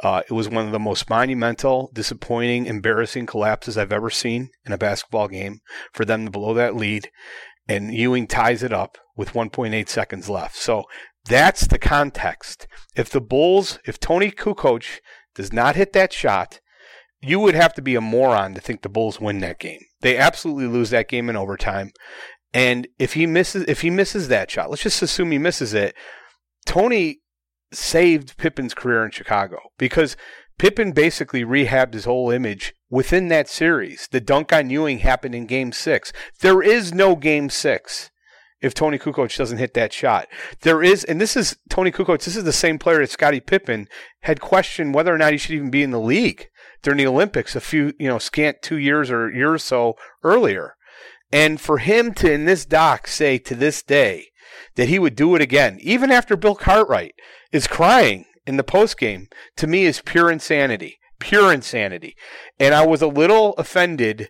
Uh, 0.03 0.23
it 0.29 0.33
was 0.33 0.49
one 0.49 0.67
of 0.67 0.73
the 0.73 0.79
most 0.79 1.09
monumental, 1.09 1.91
disappointing, 1.95 2.67
embarrassing 2.67 3.27
collapses 3.27 3.79
I've 3.79 3.93
ever 3.93 4.11
seen 4.11 4.51
in 4.67 4.73
a 4.73 4.79
basketball 4.79 5.29
game 5.29 5.61
for 5.93 6.05
them 6.05 6.27
to 6.27 6.31
blow 6.31 6.53
that 6.55 6.77
lead. 6.77 7.11
And 7.69 7.93
Ewing 7.93 8.27
ties 8.27 8.63
it 8.63 8.73
up 8.73 8.99
with 9.17 9.33
1.8 9.33 9.89
seconds 9.89 10.29
left. 10.29 10.57
So 10.57 10.85
that's 11.25 11.67
the 11.67 11.79
context. 11.79 12.69
If 12.95 13.11
the 13.11 13.21
Bulls, 13.21 13.79
if 13.85 13.99
Tony 13.99 14.31
Kukoc 14.31 15.01
does 15.35 15.53
not 15.53 15.77
hit 15.77 15.93
that 15.95 16.13
shot, 16.13 16.61
you 17.21 17.41
would 17.41 17.55
have 17.55 17.75
to 17.75 17.83
be 17.83 17.95
a 17.95 18.01
moron 18.01 18.55
to 18.55 18.61
think 18.61 18.83
the 18.83 18.89
Bulls 18.89 19.21
win 19.21 19.41
that 19.41 19.59
game. 19.59 19.81
They 20.03 20.17
absolutely 20.17 20.67
lose 20.67 20.91
that 20.91 21.09
game 21.09 21.29
in 21.31 21.37
overtime. 21.37 21.91
And 22.53 22.87
if 22.99 23.15
he 23.15 23.27
misses 23.27 23.65
if 23.67 23.81
he 23.81 23.91
misses 23.91 24.29
that 24.29 24.51
shot, 24.51 24.71
let's 24.71 24.83
just 24.83 25.03
assume 25.03 25.31
he 25.31 25.39
misses 25.39 25.75
it. 25.75 25.95
Tony 26.65 27.19
saved 27.73 28.37
Pippen's 28.37 28.75
career 28.75 29.05
in 29.05 29.11
Chicago 29.11 29.59
because 29.79 30.17
Pippen 30.59 30.93
basically 30.93 31.45
rehabbed 31.45 31.93
his 31.93 32.05
whole 32.05 32.31
image 32.31 32.75
within 32.89 33.29
that 33.29 33.49
series. 33.49 34.09
The 34.11 34.21
dunk 34.21 34.53
on 34.53 34.71
Ewing 34.71 35.01
happened 35.01 35.35
in 35.35 35.47
game 35.47 35.73
six. 35.73 36.13
There 36.41 36.63
is 36.63 36.95
no 36.95 37.15
game 37.17 37.51
six 37.51 38.11
if 38.63 38.73
Tony 38.73 38.99
Kukoc 38.99 39.37
doesn't 39.37 39.59
hit 39.59 39.75
that 39.75 39.93
shot. 39.93 40.29
There 40.63 40.83
is, 40.83 41.05
and 41.05 41.21
this 41.21 41.37
is 41.37 41.57
Tony 41.69 41.93
Kukoc, 41.93 42.23
this 42.23 42.37
is 42.37 42.45
the 42.45 42.53
same 42.53 42.79
player 42.79 43.01
that 43.01 43.11
Scottie 43.11 43.41
Pippen 43.41 43.89
had 44.23 44.41
questioned 44.41 44.95
whether 44.95 45.15
or 45.15 45.19
not 45.19 45.33
he 45.33 45.39
should 45.39 45.55
even 45.55 45.71
be 45.71 45.83
in 45.83 45.91
the 45.91 46.01
league 46.01 46.49
during 46.83 46.99
the 46.99 47.07
Olympics 47.07 47.55
a 47.55 47.61
few, 47.61 47.93
you 47.99 48.09
know, 48.09 48.19
scant 48.19 48.63
two 48.63 48.79
years 48.79 49.11
or 49.11 49.31
year 49.31 49.53
or 49.53 49.59
so 49.59 49.95
earlier. 50.23 50.75
And 51.33 51.61
for 51.61 51.79
him 51.79 52.15
to, 52.15 52.33
in 52.33 52.45
this 52.45 52.65
doc, 52.65 53.09
say 53.09 53.39
to 53.39 53.55
this 53.55 53.83
day 53.83 54.29
that 54.77 54.89
he 54.89 54.99
would 54.99 55.17
do 55.17 55.35
it 55.35 55.43
again, 55.43 55.79
even 55.81 56.11
after 56.11 56.37
Bill 56.37 56.55
Cartwright 56.55 57.15
is 57.57 57.67
crying 57.67 58.27
in 58.47 58.57
the 58.57 58.65
post 58.65 58.99
game, 58.99 59.29
to 59.57 59.67
me 59.67 59.85
is 59.85 60.03
pure 60.03 60.31
insanity. 60.31 60.99
Pure 61.19 61.53
insanity. 61.55 62.15
And 62.61 62.75
I 62.75 62.87
was 62.87 63.03
a 63.03 63.07
little 63.07 63.55
offended. 63.55 64.29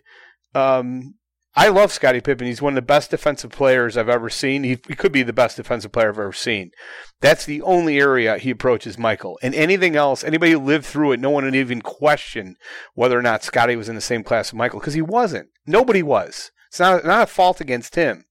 Um, 0.55 1.15
I 1.53 1.67
love 1.67 1.91
Scottie 1.91 2.21
Pippen. 2.21 2.47
He's 2.47 2.61
one 2.61 2.73
of 2.73 2.75
the 2.75 2.81
best 2.81 3.11
defensive 3.11 3.51
players 3.51 3.97
I've 3.97 4.07
ever 4.07 4.29
seen. 4.29 4.63
He, 4.63 4.79
he, 4.87 4.95
could 4.95 5.11
be 5.11 5.23
the 5.23 5.33
best 5.33 5.57
defensive 5.57 5.91
player 5.91 6.09
I've 6.09 6.19
ever 6.19 6.31
seen. 6.31 6.71
That's 7.19 7.45
the 7.45 7.61
only 7.63 7.99
area 7.99 8.37
he 8.37 8.51
approaches 8.51 8.97
Michael. 8.97 9.37
And 9.41 9.53
anything 9.53 9.95
else, 9.95 10.23
anybody 10.23 10.53
who 10.53 10.59
lived 10.59 10.85
through 10.85 11.11
it, 11.11 11.19
no 11.19 11.29
one 11.29 11.43
would 11.43 11.55
even 11.55 11.81
question 11.81 12.55
whether 12.93 13.17
or 13.17 13.23
not 13.23 13.43
Scottie 13.43 13.75
was 13.75 13.89
in 13.89 13.95
the 13.95 14.01
same 14.01 14.23
class 14.23 14.51
with 14.51 14.59
Michael 14.59 14.79
because 14.79 14.93
he 14.93 15.01
wasn't. 15.01 15.49
Nobody 15.65 16.01
was. 16.01 16.51
It's 16.69 16.79
not, 16.79 17.03
not 17.03 17.23
a 17.23 17.27
fault 17.27 17.59
against 17.59 17.95
him. 17.95 18.25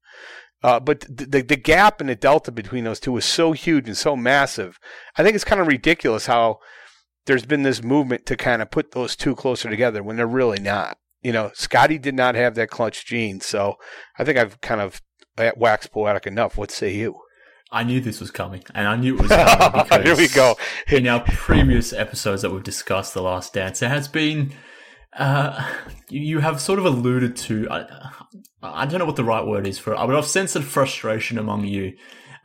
Uh, 0.66 0.80
but 0.80 1.02
the, 1.02 1.26
the, 1.26 1.42
the 1.42 1.56
gap 1.56 2.00
and 2.00 2.10
the 2.10 2.16
delta 2.16 2.50
between 2.50 2.82
those 2.82 2.98
two 2.98 3.16
is 3.16 3.24
so 3.24 3.52
huge 3.52 3.86
and 3.86 3.96
so 3.96 4.16
massive. 4.16 4.80
I 5.16 5.22
think 5.22 5.36
it's 5.36 5.44
kind 5.44 5.60
of 5.60 5.68
ridiculous 5.68 6.26
how 6.26 6.58
there's 7.26 7.46
been 7.46 7.62
this 7.62 7.84
movement 7.84 8.26
to 8.26 8.36
kind 8.36 8.60
of 8.60 8.72
put 8.72 8.90
those 8.90 9.14
two 9.14 9.36
closer 9.36 9.70
together 9.70 10.02
when 10.02 10.16
they're 10.16 10.26
really 10.26 10.58
not. 10.58 10.98
You 11.22 11.30
know, 11.30 11.52
Scottie 11.54 12.00
did 12.00 12.16
not 12.16 12.34
have 12.34 12.56
that 12.56 12.68
clutch 12.68 13.06
gene, 13.06 13.40
so 13.40 13.76
I 14.18 14.24
think 14.24 14.38
I've 14.38 14.60
kind 14.60 14.80
of 14.80 15.00
waxed 15.56 15.92
poetic 15.92 16.26
enough. 16.26 16.58
What 16.58 16.72
say 16.72 16.96
you? 16.96 17.20
I 17.70 17.84
knew 17.84 18.00
this 18.00 18.20
was 18.20 18.32
coming, 18.32 18.64
and 18.74 18.88
I 18.88 18.96
knew 18.96 19.14
it 19.14 19.22
was 19.22 19.30
coming 19.30 19.84
because 19.84 20.02
here 20.04 20.16
we 20.16 20.26
go. 20.26 20.56
in 20.88 21.06
our 21.06 21.20
previous 21.20 21.92
episodes 21.92 22.42
that 22.42 22.50
we've 22.50 22.64
discussed, 22.64 23.14
The 23.14 23.22
Last 23.22 23.54
Dance, 23.54 23.78
there 23.78 23.88
has 23.88 24.08
been 24.08 24.52
uh, 25.16 25.64
you 26.08 26.40
have 26.40 26.60
sort 26.60 26.78
of 26.78 26.84
alluded 26.84 27.36
to. 27.36 27.68
I, 27.70 28.10
I 28.74 28.86
don't 28.86 28.98
know 28.98 29.06
what 29.06 29.16
the 29.16 29.24
right 29.24 29.46
word 29.46 29.66
is 29.66 29.78
for 29.78 29.92
it, 29.92 29.96
but 29.96 30.16
I've 30.16 30.26
sensed 30.26 30.58
frustration 30.62 31.38
among 31.38 31.64
you 31.64 31.96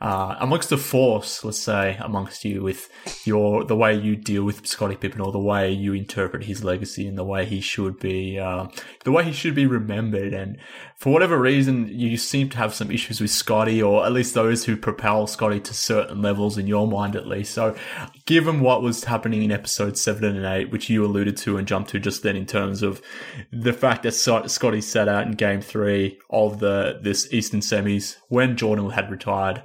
uh, 0.02 0.34
amongst 0.40 0.68
the 0.68 0.76
force, 0.76 1.44
let's 1.44 1.60
say, 1.60 1.96
amongst 2.00 2.44
you 2.44 2.60
with 2.60 2.90
your 3.24 3.62
the 3.62 3.76
way 3.76 3.94
you 3.94 4.16
deal 4.16 4.42
with 4.42 4.66
Scottie 4.66 4.96
Pippen 4.96 5.20
or 5.20 5.30
the 5.30 5.38
way 5.38 5.70
you 5.70 5.92
interpret 5.92 6.42
his 6.42 6.64
legacy 6.64 7.06
and 7.06 7.16
the 7.16 7.22
way 7.22 7.46
he 7.46 7.60
should 7.60 8.00
be, 8.00 8.36
uh, 8.36 8.66
the 9.04 9.12
way 9.12 9.22
he 9.22 9.32
should 9.32 9.54
be 9.54 9.64
remembered. 9.64 10.34
And 10.34 10.58
for 11.02 11.12
whatever 11.12 11.36
reason, 11.36 11.88
you 11.88 12.16
seem 12.16 12.48
to 12.50 12.58
have 12.58 12.72
some 12.72 12.88
issues 12.92 13.20
with 13.20 13.32
Scottie, 13.32 13.82
or 13.82 14.06
at 14.06 14.12
least 14.12 14.34
those 14.34 14.64
who 14.64 14.76
propel 14.76 15.26
Scottie 15.26 15.58
to 15.58 15.74
certain 15.74 16.22
levels 16.22 16.56
in 16.56 16.68
your 16.68 16.86
mind, 16.86 17.16
at 17.16 17.26
least. 17.26 17.54
So, 17.54 17.74
given 18.24 18.60
what 18.60 18.82
was 18.82 19.02
happening 19.02 19.42
in 19.42 19.50
episodes 19.50 20.00
seven 20.00 20.36
and 20.36 20.46
eight, 20.46 20.70
which 20.70 20.88
you 20.88 21.04
alluded 21.04 21.36
to 21.38 21.56
and 21.56 21.66
jumped 21.66 21.90
to 21.90 21.98
just 21.98 22.22
then, 22.22 22.36
in 22.36 22.46
terms 22.46 22.84
of 22.84 23.02
the 23.50 23.72
fact 23.72 24.04
that 24.04 24.12
Scottie 24.12 24.80
sat 24.80 25.08
out 25.08 25.26
in 25.26 25.32
Game 25.32 25.60
Three 25.60 26.20
of 26.30 26.60
the 26.60 27.00
this 27.02 27.32
Eastern 27.32 27.60
semis 27.60 28.18
when 28.28 28.56
Jordan 28.56 28.90
had 28.90 29.10
retired 29.10 29.64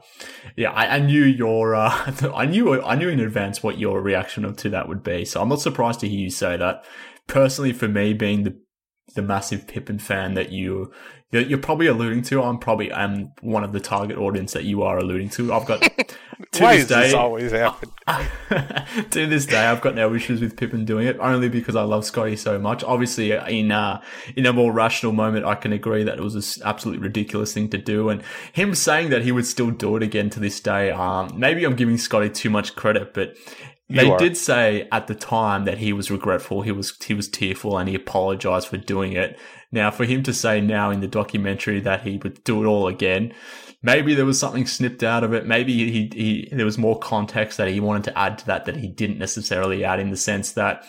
yeah, 0.56 0.72
I, 0.72 0.96
I, 0.96 1.00
knew 1.00 1.24
your, 1.24 1.76
uh, 1.76 1.92
I 2.36 2.48
knew, 2.48 2.82
I 2.82 2.96
knew 2.96 3.10
in 3.10 3.20
advance 3.20 3.62
what 3.62 3.78
your 3.78 4.02
reaction 4.02 4.52
to 4.56 4.70
that 4.72 4.90
would 4.90 5.04
be. 5.04 5.24
So 5.24 5.40
I'm 5.40 5.50
not 5.50 5.62
surprised 5.62 6.00
to 6.00 6.10
hear 6.10 6.20
you 6.20 6.32
say 6.32 6.58
that. 6.58 6.84
Personally, 7.28 7.74
for 7.74 7.88
me, 7.88 8.14
being 8.14 8.44
the 8.44 8.58
the 9.16 9.22
massive 9.22 9.68
Pippen 9.68 10.00
fan 10.00 10.34
that 10.34 10.52
you 10.52 10.92
you're 11.32 11.58
probably 11.58 11.88
alluding 11.88 12.22
to. 12.24 12.42
I'm 12.42 12.58
probably 12.58 12.90
am 12.90 13.34
one 13.42 13.66
of 13.66 13.74
the 13.74 13.82
target 13.82 14.18
audience 14.18 14.54
that 14.54 14.64
you 14.64 14.84
are 14.84 14.98
alluding 14.98 15.30
to. 15.32 15.54
I've 15.54 15.66
got 15.66 15.82
to 16.52 16.64
Why 16.64 16.78
this 16.78 16.88
day 16.88 17.02
this 17.02 17.14
always 17.14 17.52
happen. 17.52 17.92
to 19.10 19.28
this 19.28 19.46
day, 19.46 19.66
I've 19.66 19.82
got 19.82 19.96
no 19.96 20.14
issues 20.14 20.40
with 20.40 20.56
Pippen 20.56 20.86
doing 20.86 21.06
it, 21.06 21.18
only 21.20 21.50
because 21.50 21.76
I 21.76 21.84
love 21.84 22.06
Scottie 22.06 22.38
so 22.38 22.58
much. 22.58 22.82
Obviously, 22.84 23.32
in 23.32 23.72
uh, 23.74 24.02
in 24.38 24.46
a 24.46 24.54
more 24.54 24.72
rational 24.72 25.12
moment, 25.12 25.46
I 25.46 25.56
can 25.56 25.74
agree 25.74 26.04
that 26.04 26.18
it 26.18 26.24
was 26.24 26.36
an 26.58 26.64
absolutely 26.66 27.04
ridiculous 27.04 27.54
thing 27.54 27.70
to 27.72 27.78
do, 27.78 28.08
and 28.08 28.24
him 28.54 28.74
saying 28.74 29.10
that 29.10 29.24
he 29.24 29.34
would 29.34 29.46
still 29.46 29.72
do 29.72 29.98
it 29.98 30.04
again 30.04 30.30
to 30.30 30.40
this 30.40 30.62
day. 30.62 30.92
Um, 30.92 31.38
maybe 31.38 31.66
I'm 31.66 31.76
giving 31.76 31.98
Scottie 31.98 32.30
too 32.30 32.50
much 32.50 32.76
credit, 32.76 33.14
but 33.14 33.36
they 33.90 34.16
did 34.18 34.36
say 34.36 34.88
at 34.92 35.08
the 35.08 35.16
time 35.16 35.64
that 35.66 35.78
he 35.78 35.94
was 35.94 36.12
regretful, 36.12 36.62
he 36.62 36.72
was 36.72 36.94
he 37.04 37.14
was 37.14 37.30
tearful, 37.30 37.78
and 37.78 37.88
he 37.88 37.96
apologized 37.96 38.68
for 38.68 38.78
doing 38.78 39.14
it. 39.14 39.38
Now, 39.72 39.92
for 39.92 40.06
him 40.06 40.24
to 40.24 40.34
say 40.34 40.62
now 40.62 40.92
in 40.92 41.02
the 41.02 41.08
documentary 41.08 41.80
that 41.82 42.02
he 42.02 42.18
would 42.18 42.44
do 42.44 42.64
it 42.64 42.68
all 42.68 42.88
again, 42.88 43.34
maybe 43.84 44.16
there 44.16 44.26
was 44.26 44.40
something 44.40 44.66
snipped 44.66 45.04
out 45.04 45.24
of 45.24 45.34
it. 45.34 45.46
Maybe 45.46 45.74
he, 45.92 46.10
he 46.14 46.50
there 46.52 46.66
was 46.66 46.78
more 46.78 46.98
context 46.98 47.58
that 47.58 47.68
he 47.68 47.80
wanted 47.80 48.06
to 48.06 48.18
add 48.18 48.38
to 48.40 48.46
that 48.48 48.66
that 48.66 48.78
he 48.78 48.88
didn't 48.88 49.20
necessarily 49.20 49.84
add 49.84 50.00
in 50.00 50.10
the 50.10 50.18
sense 50.18 50.54
that 50.54 50.86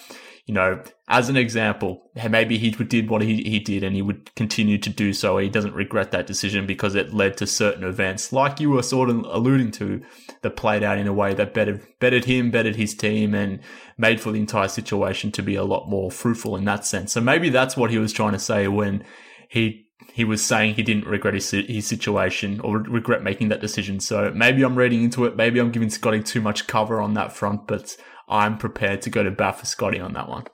you 0.48 0.54
know, 0.54 0.82
as 1.08 1.28
an 1.28 1.36
example, 1.36 2.10
maybe 2.30 2.56
he 2.56 2.70
did 2.70 3.10
what 3.10 3.20
he, 3.20 3.42
he 3.42 3.58
did 3.58 3.84
and 3.84 3.94
he 3.94 4.00
would 4.00 4.34
continue 4.34 4.78
to 4.78 4.88
do 4.88 5.12
so. 5.12 5.36
He 5.36 5.50
doesn't 5.50 5.74
regret 5.74 6.10
that 6.12 6.26
decision 6.26 6.66
because 6.66 6.94
it 6.94 7.12
led 7.12 7.36
to 7.36 7.46
certain 7.46 7.84
events, 7.84 8.32
like 8.32 8.58
you 8.58 8.70
were 8.70 8.82
sort 8.82 9.10
of 9.10 9.18
alluding 9.28 9.72
to, 9.72 10.00
that 10.40 10.56
played 10.56 10.82
out 10.82 10.96
in 10.96 11.06
a 11.06 11.12
way 11.12 11.34
that 11.34 11.52
bettered, 11.52 11.82
bettered 12.00 12.24
him, 12.24 12.50
bettered 12.50 12.76
his 12.76 12.94
team, 12.94 13.34
and 13.34 13.60
made 13.98 14.22
for 14.22 14.32
the 14.32 14.40
entire 14.40 14.68
situation 14.68 15.30
to 15.32 15.42
be 15.42 15.54
a 15.54 15.64
lot 15.64 15.90
more 15.90 16.10
fruitful 16.10 16.56
in 16.56 16.64
that 16.64 16.86
sense. 16.86 17.12
So 17.12 17.20
maybe 17.20 17.50
that's 17.50 17.76
what 17.76 17.90
he 17.90 17.98
was 17.98 18.14
trying 18.14 18.32
to 18.32 18.38
say 18.38 18.68
when 18.68 19.04
he 19.50 19.84
he 20.14 20.24
was 20.24 20.42
saying 20.42 20.74
he 20.74 20.82
didn't 20.82 21.06
regret 21.06 21.34
his, 21.34 21.50
his 21.50 21.86
situation 21.86 22.58
or 22.60 22.78
regret 22.78 23.22
making 23.22 23.50
that 23.50 23.60
decision. 23.60 24.00
So 24.00 24.32
maybe 24.34 24.62
I'm 24.62 24.76
reading 24.76 25.04
into 25.04 25.26
it. 25.26 25.36
Maybe 25.36 25.60
I'm 25.60 25.70
giving 25.70 25.90
Scottie 25.90 26.22
too 26.22 26.40
much 26.40 26.66
cover 26.66 27.00
on 27.00 27.14
that 27.14 27.32
front, 27.32 27.66
but 27.66 27.96
I'm 28.28 28.58
prepared 28.58 29.02
to 29.02 29.10
go 29.10 29.22
to 29.22 29.30
bat 29.30 29.58
for 29.58 29.66
Scottie 29.66 30.00
on 30.00 30.12
that 30.12 30.28
one. 30.28 30.44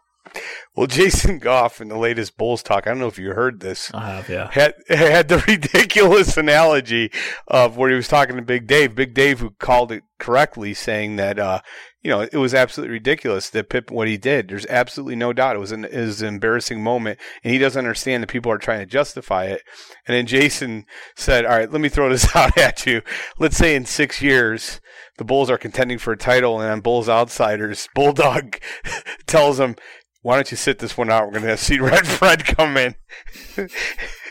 Well, 0.77 0.87
Jason 0.89 1.39
Goff 1.39 1.81
in 1.81 1.89
the 1.89 1.99
latest 1.99 2.37
Bulls 2.37 2.63
talk, 2.63 2.87
I 2.87 2.91
don't 2.91 2.99
know 2.99 3.07
if 3.07 3.19
you 3.19 3.33
heard 3.33 3.61
this. 3.61 3.93
I 3.95 4.11
have, 4.11 4.29
yeah. 4.29 4.51
Had, 4.51 4.75
had 4.89 5.29
the 5.29 5.39
ridiculous 5.49 6.37
analogy 6.37 7.11
of 7.47 7.77
where 7.77 7.91
he 7.91 7.97
was 7.97 8.09
talking 8.09 8.37
to 8.37 8.43
Big 8.43 8.67
Dave. 8.67 8.95
Big 8.95 9.15
Dave, 9.15 9.41
who 9.41 9.51
called 9.51 9.93
it 9.93 10.03
correctly, 10.19 10.75
saying 10.75 11.17
that, 11.17 11.39
uh, 11.39 11.61
you 12.03 12.11
know, 12.11 12.21
it 12.21 12.35
was 12.35 12.55
absolutely 12.55 12.93
ridiculous 12.93 13.49
that 13.51 13.71
Pip, 13.71 13.91
what 13.91 14.09
he 14.09 14.17
did. 14.17 14.49
There's 14.49 14.67
absolutely 14.67 15.17
no 15.17 15.33
doubt. 15.33 15.57
It 15.57 15.61
was 15.61 15.73
an, 15.73 15.85
it 15.85 16.01
was 16.01 16.21
an 16.23 16.29
embarrassing 16.29 16.83
moment, 16.83 17.19
and 17.43 17.53
he 17.53 17.59
doesn't 17.59 17.79
understand 17.79 18.23
that 18.23 18.29
people 18.29 18.53
are 18.53 18.59
trying 18.59 18.81
to 18.81 18.87
justify 18.87 19.45
it. 19.45 19.63
And 20.07 20.15
then 20.15 20.27
Jason 20.27 20.85
said, 21.17 21.47
All 21.47 21.57
right, 21.57 21.71
let 21.71 21.81
me 21.81 21.89
throw 21.89 22.11
this 22.11 22.35
out 22.37 22.59
at 22.59 22.85
you. 22.85 23.01
Let's 23.39 23.57
say 23.57 23.75
in 23.75 23.87
six 23.87 24.21
years, 24.21 24.81
the 25.17 25.25
Bulls 25.25 25.49
are 25.49 25.57
contending 25.57 25.99
for 25.99 26.13
a 26.13 26.19
title, 26.19 26.61
and 26.61 26.71
on 26.71 26.81
Bulls 26.81 27.09
Outsiders, 27.09 27.89
Bulldog 27.95 28.59
tells 29.27 29.61
him, 29.61 29.77
why 30.25 30.37
don't 30.37 30.51
you 30.51 30.57
sit 30.57 30.79
this 30.79 30.97
one 30.97 31.11
out? 31.11 31.31
We're 31.31 31.41
to 31.41 31.57
see 31.59 31.79
Red 31.79 32.07
Fred 32.07 32.47
come 32.47 32.79
in. 32.79 32.95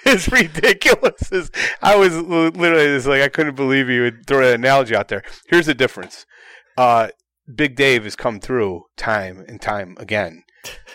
it's 0.05 0.27
ridiculous. 0.27 1.31
It's, 1.31 1.51
I 1.83 1.95
was 1.95 2.17
literally 2.17 2.95
just 2.95 3.05
like, 3.05 3.21
I 3.21 3.29
couldn't 3.29 3.53
believe 3.53 3.89
you 3.89 4.01
would 4.01 4.25
throw 4.25 4.43
that 4.43 4.55
analogy 4.55 4.95
out 4.95 5.09
there. 5.09 5.21
Here's 5.49 5.67
the 5.67 5.75
difference. 5.75 6.25
Uh, 6.75 7.09
Big 7.53 7.75
Dave 7.75 8.05
has 8.05 8.15
come 8.15 8.39
through 8.39 8.85
time 8.97 9.45
and 9.47 9.61
time 9.61 9.95
again. 9.99 10.43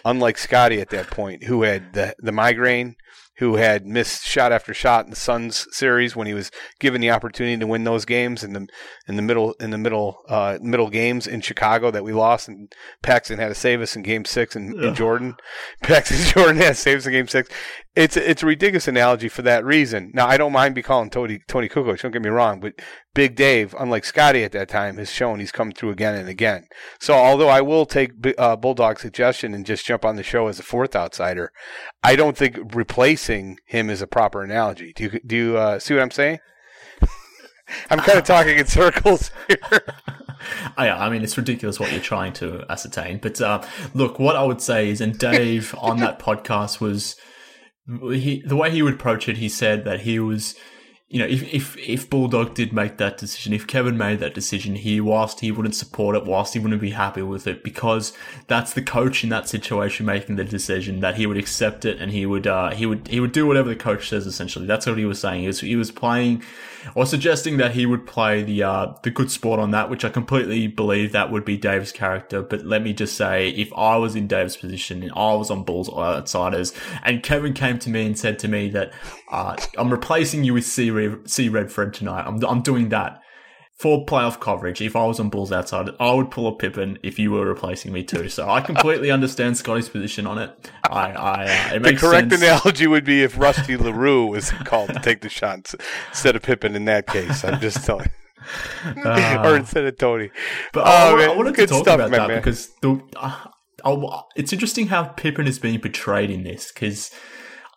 Unlike 0.05 0.37
Scottie 0.39 0.81
at 0.81 0.91
that 0.91 1.13
point, 1.13 1.45
who 1.45 1.63
had 1.63 1.93
the, 1.93 2.17
the 2.19 2.33
migraine, 2.33 2.97
who 3.39 3.57
had 3.57 3.87
missed 3.87 4.25
shot 4.25 4.53
after 4.53 4.75
shot 4.75 5.05
in 5.05 5.11
the 5.11 5.17
Suns 5.17 5.67
series 5.71 6.17
when 6.17 6.27
he 6.27 6.35
was 6.35 6.51
given 6.81 7.01
the 7.01 7.11
opportunity 7.11 7.57
to 7.57 7.67
win 7.67 7.85
those 7.85 8.05
games 8.05 8.43
in 8.43 8.53
the 8.53 8.67
in 9.07 9.17
the 9.17 9.23
middle 9.23 9.53
in 9.55 9.71
the 9.71 9.79
middle 9.79 10.19
uh, 10.29 10.59
middle 10.61 10.91
games 10.91 11.27
in 11.27 11.41
Chicago 11.41 11.91
that 11.91 12.05
we 12.05 12.13
lost 12.13 12.49
and 12.49 12.73
Paxson 13.03 13.39
had 13.39 13.49
to 13.49 13.55
save 13.55 13.81
us 13.81 13.95
in 13.97 14.03
Game 14.03 14.25
Six 14.25 14.57
in, 14.57 14.79
in 14.83 14.95
Jordan. 14.95 15.37
Paxson 15.83 16.19
Jordan 16.33 16.57
had 16.57 16.71
to 16.71 16.75
save 16.75 16.99
us 16.99 17.07
in 17.07 17.13
Game 17.13 17.29
Six. 17.29 17.49
It's 17.99 18.17
it's 18.17 18.45
a 18.45 18.47
ridiculous 18.47 18.87
analogy 18.87 19.29
for 19.29 19.43
that 19.43 19.65
reason. 19.65 20.13
Now 20.15 20.29
I 20.29 20.37
don't 20.37 20.53
mind 20.53 20.77
be 20.77 20.83
calling 20.83 21.11
Tony 21.11 21.41
Tony 21.49 21.69
Kukoc. 21.69 22.01
Don't 22.01 22.13
get 22.13 22.23
me 22.23 22.29
wrong, 22.29 22.61
but 22.61 22.75
Big 23.13 23.35
Dave, 23.35 23.75
unlike 23.77 24.05
Scottie 24.05 24.45
at 24.45 24.53
that 24.53 24.69
time, 24.69 24.99
has 24.99 25.11
shown 25.11 25.41
he's 25.41 25.51
come 25.51 25.73
through 25.73 25.91
again 25.91 26.15
and 26.15 26.29
again. 26.29 26.69
So 27.01 27.15
although 27.15 27.49
I 27.49 27.61
will 27.61 27.87
take 27.87 28.13
uh, 28.39 28.55
Bulldog's 28.55 29.03
suggestion 29.03 29.53
and 29.53 29.67
just 29.67 29.85
jump 29.85 30.05
on 30.05 30.15
the 30.15 30.23
show 30.23 30.47
as 30.47 30.61
a 30.61 30.63
fourth 30.63 30.95
outsider, 30.95 31.51
I 32.01 32.15
don't 32.15 32.37
think 32.37 32.73
replacing 32.73 33.59
him 33.67 33.91
is 33.91 34.01
a 34.01 34.07
proper 34.07 34.45
analogy. 34.45 34.93
Do 34.95 35.03
you 35.03 35.21
do 35.27 35.37
you 35.37 35.57
uh, 35.57 35.81
see 35.81 35.95
what 35.95 36.05
I'm 36.05 36.13
saying? 36.13 36.39
I'm 37.91 37.99
kind 37.99 38.17
of 38.17 38.25
talking 38.25 38.59
in 38.59 38.67
circles 38.67 39.33
here. 39.49 39.59
I, 40.77 41.09
mean, 41.11 41.23
it's 41.23 41.37
ridiculous 41.37 41.81
what 41.81 41.91
you're 41.91 42.01
trying 42.01 42.33
to 42.35 42.65
ascertain. 42.71 43.19
But 43.19 43.41
uh, 43.41 43.63
look, 43.95 44.19
what 44.19 44.37
I 44.37 44.45
would 44.45 44.61
say 44.61 44.89
is, 44.89 45.01
and 45.01 45.19
Dave 45.19 45.75
on 45.79 45.99
that 45.99 46.19
podcast 46.21 46.81
was 46.81 47.17
he, 47.89 48.43
the 48.45 48.57
way 48.57 48.71
he 48.71 48.83
would 48.83 48.95
approach 48.95 49.29
it. 49.29 49.39
He 49.39 49.49
said 49.49 49.85
that 49.85 50.01
he 50.01 50.19
was 50.19 50.55
you 51.11 51.19
know, 51.19 51.27
if, 51.27 51.43
if, 51.55 51.77
if 51.79 52.11
Bulldog 52.11 52.53
did 52.53 52.71
make 52.71 52.99
that 52.99 53.17
decision, 53.17 53.55
if 53.55 53.67
Kevin 53.67 53.97
made 53.97 54.19
that 54.19 54.35
decision, 54.35 54.75
he, 54.75 55.01
whilst 55.01 55.41
he 55.41 55.51
wouldn't 55.51 55.75
support 55.75 56.15
it, 56.15 56.27
whilst 56.27 56.53
he 56.53 56.61
wouldn't 56.61 56.83
be 56.83 56.91
happy 56.91 57.23
with 57.23 57.47
it, 57.47 57.65
because 57.65 58.13
that's 58.47 58.75
the 58.75 58.83
coach 58.83 59.25
in 59.25 59.31
that 59.31 59.49
situation 59.49 60.05
making 60.05 60.37
the 60.37 60.45
decision, 60.45 61.01
that 61.01 61.17
he 61.17 61.25
would 61.25 61.39
accept 61.39 61.87
it 61.87 61.99
and 61.99 62.13
he 62.13 62.27
would, 62.27 62.47
uh, 62.47 62.73
he 62.73 62.85
would, 62.85 63.09
he 63.09 63.21
would 63.21 63.33
do 63.33 63.47
whatever 63.47 63.71
the 63.71 63.77
coach 63.77 64.11
says, 64.11 64.27
essentially. 64.27 64.67
That's 64.67 64.85
what 64.87 64.99
he 64.99 65.07
was 65.07 65.19
saying. 65.19 65.41
He 65.41 65.47
was, 65.47 65.61
he 65.61 65.77
was 65.77 65.91
playing 65.91 66.43
or 66.95 67.07
suggesting 67.07 67.57
that 67.57 67.73
he 67.73 67.87
would 67.87 68.07
play 68.07 68.43
the, 68.43 68.63
uh, 68.63 68.93
the 69.03 69.11
good 69.11 69.31
sport 69.31 69.59
on 69.59 69.71
that, 69.71 69.89
which 69.89 70.05
I 70.05 70.11
completely 70.11 70.67
believe 70.67 71.13
that 71.13 71.31
would 71.31 71.45
be 71.45 71.57
Dave's 71.57 71.91
character. 71.91 72.43
But 72.43 72.67
let 72.67 72.83
me 72.83 72.93
just 72.93 73.17
say, 73.17 73.49
if 73.49 73.73
I 73.73 73.97
was 73.97 74.15
in 74.15 74.27
Dave's 74.27 74.59
position 74.59 75.03
and 75.03 75.13
I 75.13 75.35
was 75.35 75.51
on 75.51 75.65
Bulls 75.65 75.89
outsiders 75.89 76.75
and 77.03 77.23
Kevin 77.23 77.55
came 77.55 77.79
to 77.79 77.89
me 77.89 78.05
and 78.05 78.19
said 78.19 78.39
to 78.41 78.49
me 78.49 78.69
that, 78.71 78.93
uh, 79.31 79.57
I'm 79.77 79.91
replacing 79.91 80.45
you 80.45 80.55
with 80.55 80.65
C 80.65 80.91
see 81.25 81.49
Red 81.49 81.71
Fred 81.73 81.95
tonight. 81.95 82.25
I'm, 82.27 82.43
I'm 82.45 82.63
doing 82.63 82.89
that 82.91 83.21
for 83.79 84.05
playoff 84.05 84.41
coverage. 84.41 84.81
If 84.81 84.97
I 84.97 85.07
was 85.07 85.21
on 85.21 85.31
Bulls 85.31 85.53
outside, 85.53 85.89
I 86.01 86.13
would 86.13 86.31
pull 86.31 86.49
a 86.49 86.57
Pippen 86.57 86.99
if 87.03 87.19
you 87.19 87.31
were 87.31 87.47
replacing 87.47 87.93
me 87.93 88.03
too. 88.03 88.29
So 88.29 88.49
I 88.51 88.61
completely 88.61 89.11
understand 89.11 89.57
Scottie's 89.57 89.89
position 89.89 90.27
on 90.27 90.39
it. 90.39 90.71
I, 90.85 91.13
I 91.13 91.45
uh, 91.45 91.75
it 91.75 91.83
the 91.83 91.95
correct 91.95 92.31
sense. 92.31 92.43
analogy 92.43 92.87
would 92.87 93.05
be 93.05 93.23
if 93.23 93.39
Rusty 93.39 93.77
LaRue 93.77 94.27
was 94.27 94.51
called 94.51 94.89
to 94.91 95.01
take 95.01 95.21
the 95.21 95.29
shots 95.29 95.77
instead 96.09 96.35
of 96.35 96.43
Pippen. 96.43 96.75
in 96.75 96.85
that 96.87 97.07
case. 97.07 97.45
I'm 97.45 97.61
just 97.61 97.85
telling. 97.85 98.09
Uh, 98.85 99.43
or 99.45 99.57
instead 99.57 99.85
of 99.85 99.97
Tony. 99.97 100.31
But 100.73 100.85
oh, 100.87 101.19
I, 101.19 101.25
I 101.25 101.37
wanted 101.37 101.55
to 101.55 101.67
talk 101.67 101.83
stuff, 101.83 101.95
about 101.97 102.11
that 102.11 102.29
man. 102.29 102.39
because 102.39 102.71
the, 102.81 103.01
uh, 103.17 104.23
it's 104.35 104.53
interesting 104.53 104.89
how 104.89 105.05
Pippen 105.05 105.47
is 105.47 105.59
being 105.59 105.81
portrayed 105.81 106.31
in 106.31 106.43
this 106.43 106.73
because 106.73 107.13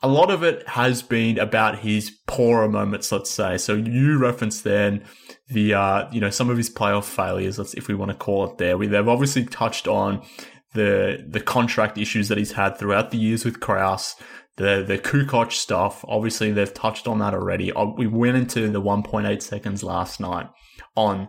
a 0.04 0.08
lot 0.08 0.32
of 0.32 0.44
it 0.44 0.68
has 0.68 1.02
been 1.02 1.38
about 1.38 1.80
his 1.80 2.12
poorer 2.26 2.68
moments, 2.68 3.12
let's 3.12 3.30
say. 3.30 3.58
So 3.58 3.76
you 3.76 4.18
referenced 4.18 4.64
then 4.64 5.04
the, 5.48 5.76
uh, 5.76 6.10
you 6.12 6.20
know, 6.20 6.32
some 6.32 6.50
of 6.50 6.58
his 6.58 6.70
playoff 6.70 7.04
failures, 7.04 7.60
let's, 7.60 7.76
if 7.76 7.88
we 7.88 7.94
want 7.94 8.10
to 8.10 8.18
call 8.18 8.46
it 8.46 8.58
there. 8.58 8.78
We, 8.78 8.88
they've 8.88 9.08
obviously 9.08 9.46
touched 9.46 9.88
on 9.88 10.24
the, 10.74 11.24
the 11.28 11.40
contract 11.40 11.98
issues 11.98 12.30
that 12.30 12.40
he's 12.40 12.54
had 12.54 12.78
throughout 12.78 13.12
the 13.12 13.18
years 13.18 13.46
with 13.46 13.60
Krause, 13.60 14.16
the, 14.58 14.84
the 14.86 14.98
Kukoc 14.98 15.52
stuff. 15.52 16.04
Obviously, 16.08 16.52
they've 16.52 16.74
touched 16.74 17.08
on 17.08 17.20
that 17.20 17.36
already. 17.36 17.72
Uh, 17.72 17.86
we 17.86 18.08
went 18.08 18.38
into 18.38 18.68
the 18.70 18.82
1.8 18.82 19.42
seconds 19.42 19.84
last 19.84 20.20
night 20.20 20.48
on, 20.96 21.28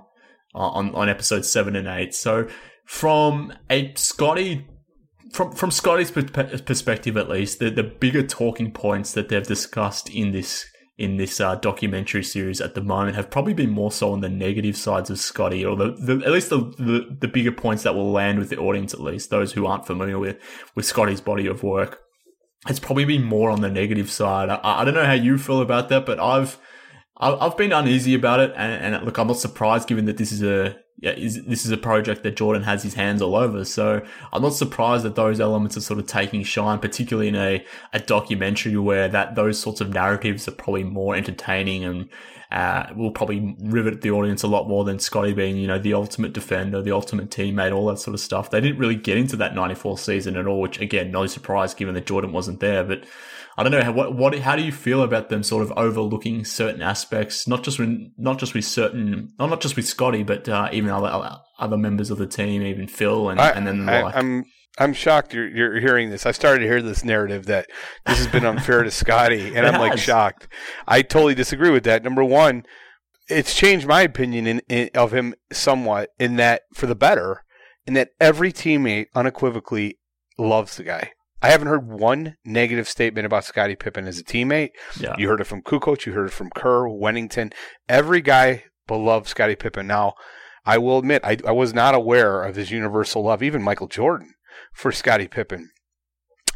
uh, 0.54 0.58
on, 0.58 0.94
on 0.94 1.10
episode 1.10 1.44
seven 1.44 1.76
and 1.76 1.88
eight. 1.88 2.14
So 2.14 2.48
from 2.86 3.52
a 3.68 3.92
Scottie 3.96 4.66
from 5.32 5.52
from 5.52 5.70
Scottie's 5.70 6.10
perspective, 6.10 7.16
at 7.16 7.28
least, 7.28 7.58
the, 7.58 7.70
the 7.70 7.82
bigger 7.82 8.22
talking 8.22 8.70
points 8.70 9.12
that 9.12 9.28
they've 9.28 9.46
discussed 9.46 10.10
in 10.10 10.32
this 10.32 10.66
in 10.98 11.16
this 11.16 11.40
uh, 11.40 11.54
documentary 11.56 12.22
series 12.22 12.60
at 12.60 12.74
the 12.74 12.82
moment 12.82 13.16
have 13.16 13.30
probably 13.30 13.54
been 13.54 13.70
more 13.70 13.90
so 13.90 14.12
on 14.12 14.20
the 14.20 14.28
negative 14.28 14.76
sides 14.76 15.08
of 15.08 15.18
Scottie, 15.18 15.64
or 15.64 15.74
the, 15.74 15.92
the 15.92 16.24
at 16.24 16.32
least 16.32 16.50
the, 16.50 16.58
the, 16.78 17.16
the 17.20 17.28
bigger 17.28 17.50
points 17.50 17.82
that 17.82 17.94
will 17.94 18.12
land 18.12 18.38
with 18.38 18.50
the 18.50 18.58
audience, 18.58 18.92
at 18.92 19.00
least 19.00 19.30
those 19.30 19.52
who 19.52 19.66
aren't 19.66 19.86
familiar 19.86 20.18
with 20.18 20.38
with 20.74 20.84
Scottie's 20.84 21.20
body 21.20 21.46
of 21.46 21.62
work. 21.62 22.00
It's 22.68 22.78
probably 22.78 23.06
been 23.06 23.24
more 23.24 23.50
on 23.50 23.62
the 23.62 23.70
negative 23.70 24.10
side. 24.10 24.48
I, 24.50 24.60
I 24.62 24.84
don't 24.84 24.94
know 24.94 25.04
how 25.04 25.14
you 25.14 25.38
feel 25.38 25.62
about 25.62 25.88
that, 25.88 26.06
but 26.06 26.20
I've 26.20 26.58
I've 27.16 27.56
been 27.56 27.72
uneasy 27.72 28.14
about 28.14 28.40
it, 28.40 28.52
and, 28.56 28.94
and 28.94 29.04
look, 29.04 29.16
I'm 29.18 29.28
not 29.28 29.38
surprised 29.38 29.88
given 29.88 30.04
that 30.06 30.18
this 30.18 30.32
is 30.32 30.42
a 30.42 30.76
yeah, 30.98 31.12
is, 31.12 31.44
this 31.46 31.64
is 31.64 31.72
a 31.72 31.76
project 31.76 32.22
that 32.22 32.36
Jordan 32.36 32.62
has 32.62 32.82
his 32.82 32.94
hands 32.94 33.20
all 33.20 33.34
over. 33.34 33.64
So 33.64 34.02
I'm 34.32 34.42
not 34.42 34.54
surprised 34.54 35.04
that 35.04 35.16
those 35.16 35.40
elements 35.40 35.76
are 35.76 35.80
sort 35.80 35.98
of 35.98 36.06
taking 36.06 36.44
shine, 36.44 36.78
particularly 36.78 37.28
in 37.28 37.34
a, 37.34 37.64
a 37.92 37.98
documentary 37.98 38.76
where 38.76 39.08
that 39.08 39.34
those 39.34 39.58
sorts 39.58 39.80
of 39.80 39.90
narratives 39.90 40.46
are 40.46 40.52
probably 40.52 40.84
more 40.84 41.16
entertaining 41.16 41.84
and 41.84 42.08
uh, 42.52 42.92
will 42.94 43.10
probably 43.10 43.56
rivet 43.60 44.02
the 44.02 44.10
audience 44.10 44.42
a 44.42 44.46
lot 44.46 44.68
more 44.68 44.84
than 44.84 44.98
Scottie 44.98 45.32
being, 45.32 45.56
you 45.56 45.66
know, 45.66 45.78
the 45.78 45.94
ultimate 45.94 46.34
defender, 46.34 46.82
the 46.82 46.92
ultimate 46.92 47.30
teammate, 47.30 47.74
all 47.74 47.86
that 47.86 47.98
sort 47.98 48.14
of 48.14 48.20
stuff. 48.20 48.50
They 48.50 48.60
didn't 48.60 48.78
really 48.78 48.94
get 48.94 49.16
into 49.16 49.36
that 49.36 49.54
94 49.54 49.96
season 49.98 50.36
at 50.36 50.46
all, 50.46 50.60
which 50.60 50.78
again, 50.78 51.10
no 51.10 51.26
surprise 51.26 51.72
given 51.72 51.94
that 51.94 52.06
Jordan 52.06 52.30
wasn't 52.30 52.60
there, 52.60 52.84
but 52.84 53.04
I 53.56 53.62
don't 53.62 53.72
know 53.72 53.82
how, 53.82 53.92
what 53.92 54.14
what 54.14 54.38
how 54.38 54.56
do 54.56 54.62
you 54.62 54.72
feel 54.72 55.02
about 55.02 55.28
them 55.28 55.42
sort 55.42 55.62
of 55.62 55.72
overlooking 55.72 56.44
certain 56.44 56.82
aspects, 56.82 57.46
not 57.46 57.62
just 57.62 57.78
when 57.78 58.12
not 58.16 58.38
just 58.38 58.54
with 58.54 58.64
certain, 58.64 59.32
not 59.38 59.50
not 59.50 59.60
just 59.60 59.76
with 59.76 59.86
Scottie, 59.86 60.22
but 60.22 60.48
uh, 60.48 60.68
even 60.72 60.90
other 60.90 61.38
other 61.58 61.76
members 61.76 62.10
of 62.10 62.18
the 62.18 62.26
team, 62.26 62.62
even 62.62 62.86
Phil, 62.86 63.28
and, 63.28 63.40
I, 63.40 63.50
and 63.50 63.66
then 63.66 63.88
I, 63.88 64.02
like. 64.02 64.16
I'm 64.16 64.44
I'm 64.78 64.94
shocked 64.94 65.34
you're, 65.34 65.48
you're 65.48 65.80
hearing 65.80 66.10
this. 66.10 66.24
I 66.24 66.32
started 66.32 66.60
to 66.60 66.66
hear 66.66 66.80
this 66.80 67.04
narrative 67.04 67.46
that 67.46 67.66
this 68.06 68.18
has 68.18 68.26
been 68.26 68.46
unfair 68.46 68.82
to 68.82 68.90
Scottie, 68.90 69.54
and 69.54 69.66
I'm 69.66 69.80
like 69.80 69.98
shocked. 69.98 70.48
I 70.86 71.02
totally 71.02 71.34
disagree 71.34 71.70
with 71.70 71.84
that. 71.84 72.02
Number 72.02 72.24
one, 72.24 72.64
it's 73.28 73.54
changed 73.54 73.86
my 73.86 74.02
opinion 74.02 74.46
in, 74.46 74.62
in, 74.68 74.90
of 74.94 75.12
him 75.12 75.34
somewhat 75.52 76.10
in 76.18 76.36
that 76.36 76.62
for 76.74 76.86
the 76.86 76.94
better, 76.94 77.44
in 77.86 77.94
that 77.94 78.10
every 78.18 78.50
teammate 78.50 79.06
unequivocally 79.14 79.98
loves 80.38 80.76
the 80.76 80.84
guy. 80.84 81.12
I 81.42 81.50
haven't 81.50 81.68
heard 81.68 81.90
one 81.90 82.36
negative 82.44 82.88
statement 82.88 83.26
about 83.26 83.44
Scottie 83.44 83.74
Pippen 83.74 84.06
as 84.06 84.18
a 84.18 84.24
teammate. 84.24 84.70
Yeah. 84.98 85.16
You 85.18 85.28
heard 85.28 85.40
it 85.40 85.46
from 85.46 85.62
Kukoc, 85.62 86.06
you 86.06 86.12
heard 86.12 86.28
it 86.28 86.32
from 86.32 86.50
Kerr, 86.54 86.88
Wennington. 86.88 87.52
Every 87.88 88.20
guy 88.20 88.64
beloved 88.86 89.26
Scottie 89.26 89.56
Pippen. 89.56 89.86
Now, 89.86 90.14
I 90.64 90.78
will 90.78 90.98
admit, 90.98 91.22
I, 91.24 91.38
I 91.46 91.52
was 91.52 91.74
not 91.74 91.94
aware 91.94 92.44
of 92.44 92.54
his 92.54 92.70
universal 92.70 93.24
love, 93.24 93.42
even 93.42 93.62
Michael 93.62 93.88
Jordan, 93.88 94.34
for 94.72 94.92
Scottie 94.92 95.28
Pippen. 95.28 95.70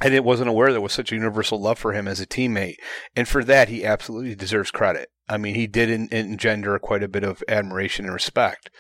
And 0.01 0.15
it 0.15 0.25
wasn't 0.25 0.51
aware 0.51 0.71
there 0.71 0.81
was 0.81 0.93
such 0.93 1.11
a 1.11 1.17
universal 1.17 1.61
love 1.61 1.79
for 1.79 1.93
him 1.93 2.07
as 2.07 2.21
a 2.21 2.27
teammate. 2.27 2.77
And 3.17 3.27
for 3.27 3.43
that, 3.45 3.69
he 3.69 3.85
absolutely 3.85 4.35
deserves 4.35 4.71
credit. 4.71 5.09
I 5.29 5.39
mean, 5.39 5.55
he 5.55 5.67
did 5.67 5.91
engender 6.13 6.79
quite 6.79 7.03
a 7.03 7.09
bit 7.09 7.25
of 7.25 7.43
admiration 7.49 8.05
and 8.05 8.15
respect. 8.15 8.71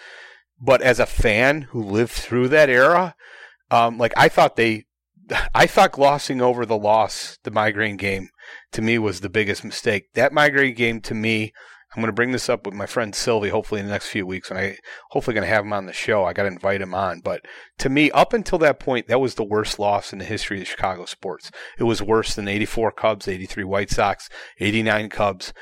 But 0.60 0.82
as 0.82 1.00
a 1.00 1.06
fan 1.06 1.62
who 1.62 1.82
lived 1.82 2.12
through 2.12 2.48
that 2.48 2.70
era, 2.70 3.14
um, 3.70 3.98
like 3.98 4.12
I 4.16 4.28
thought 4.28 4.56
they 4.56 4.85
I 5.54 5.66
thought 5.66 5.92
glossing 5.92 6.40
over 6.40 6.64
the 6.64 6.78
loss, 6.78 7.38
the 7.42 7.50
migraine 7.50 7.96
game, 7.96 8.28
to 8.72 8.82
me 8.82 8.98
was 8.98 9.20
the 9.20 9.28
biggest 9.28 9.64
mistake. 9.64 10.12
That 10.14 10.32
migraine 10.32 10.74
game 10.74 11.00
to 11.02 11.14
me, 11.14 11.52
I'm 11.94 12.02
going 12.02 12.08
to 12.08 12.14
bring 12.14 12.32
this 12.32 12.48
up 12.48 12.66
with 12.66 12.74
my 12.74 12.86
friend 12.86 13.14
Sylvie 13.14 13.48
hopefully 13.48 13.80
in 13.80 13.86
the 13.86 13.92
next 13.92 14.08
few 14.08 14.26
weeks, 14.26 14.50
and 14.50 14.58
I 14.58 14.76
hopefully 15.10 15.34
going 15.34 15.46
to 15.46 15.52
have 15.52 15.64
him 15.64 15.72
on 15.72 15.86
the 15.86 15.92
show. 15.92 16.24
I 16.24 16.32
got 16.32 16.42
to 16.42 16.48
invite 16.48 16.80
him 16.80 16.94
on, 16.94 17.20
but 17.20 17.40
to 17.78 17.88
me, 17.88 18.10
up 18.10 18.32
until 18.32 18.58
that 18.58 18.78
point, 18.78 19.08
that 19.08 19.20
was 19.20 19.34
the 19.34 19.44
worst 19.44 19.78
loss 19.78 20.12
in 20.12 20.18
the 20.18 20.24
history 20.24 20.60
of 20.60 20.68
Chicago 20.68 21.06
sports. 21.06 21.50
It 21.78 21.84
was 21.84 22.02
worse 22.02 22.34
than 22.34 22.48
84 22.48 22.92
Cubs, 22.92 23.28
83 23.28 23.64
White 23.64 23.90
Sox, 23.90 24.28
89 24.60 25.08
Cubs. 25.08 25.52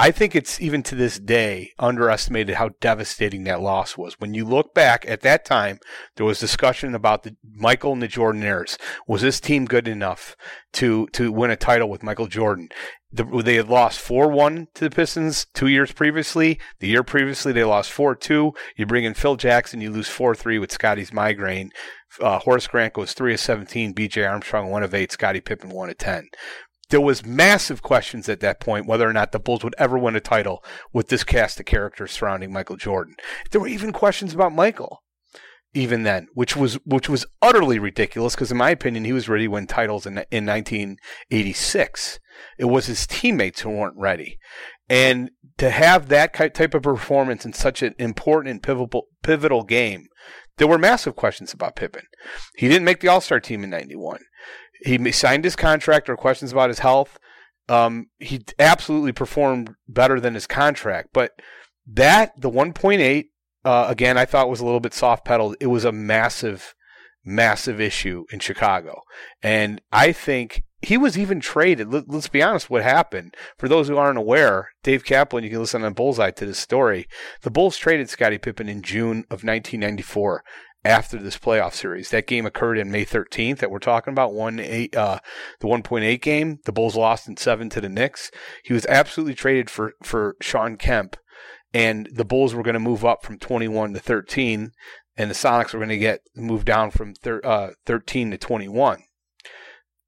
I 0.00 0.12
think 0.12 0.34
it's 0.34 0.58
even 0.62 0.82
to 0.84 0.94
this 0.94 1.18
day 1.18 1.72
underestimated 1.78 2.54
how 2.54 2.70
devastating 2.80 3.44
that 3.44 3.60
loss 3.60 3.98
was. 3.98 4.18
When 4.18 4.32
you 4.32 4.46
look 4.46 4.72
back 4.72 5.04
at 5.06 5.20
that 5.20 5.44
time, 5.44 5.78
there 6.16 6.24
was 6.24 6.40
discussion 6.40 6.94
about 6.94 7.22
the 7.22 7.36
Michael 7.44 7.92
and 7.92 8.00
the 8.00 8.08
Jordanaires. 8.08 8.78
Was 9.06 9.20
this 9.20 9.40
team 9.40 9.66
good 9.66 9.86
enough 9.86 10.36
to 10.72 11.06
to 11.08 11.30
win 11.30 11.50
a 11.50 11.56
title 11.56 11.90
with 11.90 12.02
Michael 12.02 12.28
Jordan? 12.28 12.70
The, 13.12 13.24
they 13.24 13.56
had 13.56 13.68
lost 13.68 14.00
4-1 14.00 14.72
to 14.72 14.84
the 14.84 14.94
Pistons 14.94 15.46
two 15.52 15.66
years 15.66 15.92
previously. 15.92 16.58
The 16.78 16.88
year 16.88 17.02
previously, 17.02 17.52
they 17.52 17.64
lost 17.64 17.92
4-2. 17.92 18.52
You 18.76 18.86
bring 18.86 19.04
in 19.04 19.12
Phil 19.12 19.36
Jackson, 19.36 19.82
you 19.82 19.90
lose 19.90 20.08
4-3 20.08 20.60
with 20.60 20.72
Scottie's 20.72 21.12
migraine. 21.12 21.72
Uh, 22.20 22.38
Horace 22.38 22.68
Grant 22.68 22.94
goes 22.94 23.12
3 23.12 23.34
of 23.34 23.40
17. 23.40 23.92
B.J. 23.92 24.24
Armstrong 24.24 24.70
1 24.70 24.82
of 24.82 24.94
8. 24.94 25.12
Scottie 25.12 25.40
Pippen 25.40 25.70
1 25.70 25.90
of 25.90 25.98
10 25.98 26.28
there 26.90 27.00
was 27.00 27.24
massive 27.24 27.82
questions 27.82 28.28
at 28.28 28.40
that 28.40 28.60
point 28.60 28.86
whether 28.86 29.08
or 29.08 29.12
not 29.12 29.32
the 29.32 29.40
Bulls 29.40 29.64
would 29.64 29.74
ever 29.78 29.98
win 29.98 30.16
a 30.16 30.20
title 30.20 30.62
with 30.92 31.08
this 31.08 31.24
cast 31.24 31.58
of 31.58 31.66
characters 31.66 32.12
surrounding 32.12 32.52
Michael 32.52 32.76
Jordan. 32.76 33.14
There 33.50 33.60
were 33.60 33.68
even 33.68 33.92
questions 33.92 34.34
about 34.34 34.52
Michael 34.52 35.02
even 35.72 36.02
then, 36.02 36.26
which 36.34 36.56
was 36.56 36.74
which 36.84 37.08
was 37.08 37.26
utterly 37.40 37.78
ridiculous 37.78 38.34
because 38.34 38.50
in 38.50 38.58
my 38.58 38.70
opinion 38.70 39.04
he 39.04 39.12
was 39.12 39.28
ready 39.28 39.44
to 39.44 39.52
win 39.52 39.66
titles 39.66 40.04
in 40.04 40.18
in 40.30 40.46
1986. 40.46 42.18
It 42.58 42.64
was 42.64 42.86
his 42.86 43.06
teammates 43.06 43.60
who 43.60 43.70
weren't 43.70 43.96
ready. 43.96 44.38
And 44.88 45.30
to 45.58 45.70
have 45.70 46.08
that 46.08 46.34
type 46.34 46.74
of 46.74 46.82
performance 46.82 47.44
in 47.44 47.52
such 47.52 47.82
an 47.82 47.94
important 47.98 48.50
and 48.50 48.62
pivotal 48.62 49.06
pivotal 49.22 49.62
game, 49.62 50.06
there 50.56 50.66
were 50.66 50.78
massive 50.78 51.14
questions 51.14 51.52
about 51.52 51.76
Pippen. 51.76 52.04
He 52.56 52.66
didn't 52.66 52.84
make 52.84 53.00
the 53.00 53.08
All-Star 53.08 53.38
team 53.38 53.62
in 53.62 53.70
91 53.70 54.18
he 54.84 55.12
signed 55.12 55.44
his 55.44 55.56
contract 55.56 56.08
or 56.08 56.16
questions 56.16 56.52
about 56.52 56.70
his 56.70 56.80
health. 56.80 57.18
Um, 57.68 58.06
he 58.18 58.42
absolutely 58.58 59.12
performed 59.12 59.74
better 59.88 60.18
than 60.18 60.34
his 60.34 60.46
contract, 60.46 61.10
but 61.12 61.32
that 61.86 62.32
the 62.40 62.50
1.8 62.50 63.26
uh, 63.64 63.86
again, 63.88 64.16
I 64.16 64.24
thought 64.24 64.50
was 64.50 64.60
a 64.60 64.64
little 64.64 64.80
bit 64.80 64.94
soft 64.94 65.24
pedaled. 65.24 65.56
It 65.60 65.66
was 65.66 65.84
a 65.84 65.92
massive, 65.92 66.74
massive 67.24 67.80
issue 67.80 68.24
in 68.32 68.38
Chicago, 68.38 69.02
and 69.42 69.80
I 69.92 70.12
think 70.12 70.62
he 70.82 70.96
was 70.96 71.18
even 71.18 71.40
traded. 71.40 71.92
Let, 71.92 72.08
us 72.08 72.28
be 72.28 72.42
honest, 72.42 72.70
what 72.70 72.82
happened? 72.82 73.34
For 73.58 73.68
those 73.68 73.88
who 73.88 73.98
aren't 73.98 74.18
aware, 74.18 74.70
Dave 74.82 75.04
Kaplan, 75.04 75.44
you 75.44 75.50
can 75.50 75.58
listen 75.58 75.84
on 75.84 75.92
Bullseye 75.92 76.30
to 76.30 76.46
this 76.46 76.58
story. 76.58 77.06
The 77.42 77.50
Bulls 77.50 77.76
traded 77.76 78.08
Scottie 78.08 78.38
Pippen 78.38 78.68
in 78.68 78.80
June 78.80 79.24
of 79.30 79.44
1994 79.44 80.42
after 80.84 81.18
this 81.18 81.38
playoff 81.38 81.74
series. 81.74 82.10
That 82.10 82.26
game 82.26 82.46
occurred 82.46 82.78
in 82.78 82.90
May 82.90 83.04
13th 83.04 83.58
that 83.58 83.70
we're 83.70 83.78
talking 83.78 84.12
about, 84.12 84.32
one 84.32 84.58
eight, 84.58 84.96
uh, 84.96 85.20
the 85.60 85.66
1.8 85.66 86.20
game. 86.20 86.58
The 86.64 86.72
Bulls 86.72 86.96
lost 86.96 87.28
in 87.28 87.36
seven 87.36 87.68
to 87.70 87.80
the 87.80 87.88
Knicks. 87.88 88.30
He 88.64 88.72
was 88.72 88.86
absolutely 88.86 89.34
traded 89.34 89.68
for, 89.68 89.92
for 90.02 90.36
Shawn 90.40 90.76
Kemp 90.76 91.16
and 91.72 92.08
the 92.12 92.24
Bulls 92.24 92.54
were 92.54 92.62
going 92.62 92.74
to 92.74 92.80
move 92.80 93.04
up 93.04 93.24
from 93.24 93.38
21 93.38 93.94
to 93.94 94.00
13 94.00 94.72
and 95.16 95.30
the 95.30 95.34
Sonics 95.34 95.72
were 95.72 95.78
going 95.78 95.90
to 95.90 95.98
get 95.98 96.22
moved 96.34 96.66
down 96.66 96.90
from 96.90 97.14
thir- 97.14 97.42
uh, 97.44 97.70
13 97.86 98.30
to 98.32 98.38
21. 98.38 99.02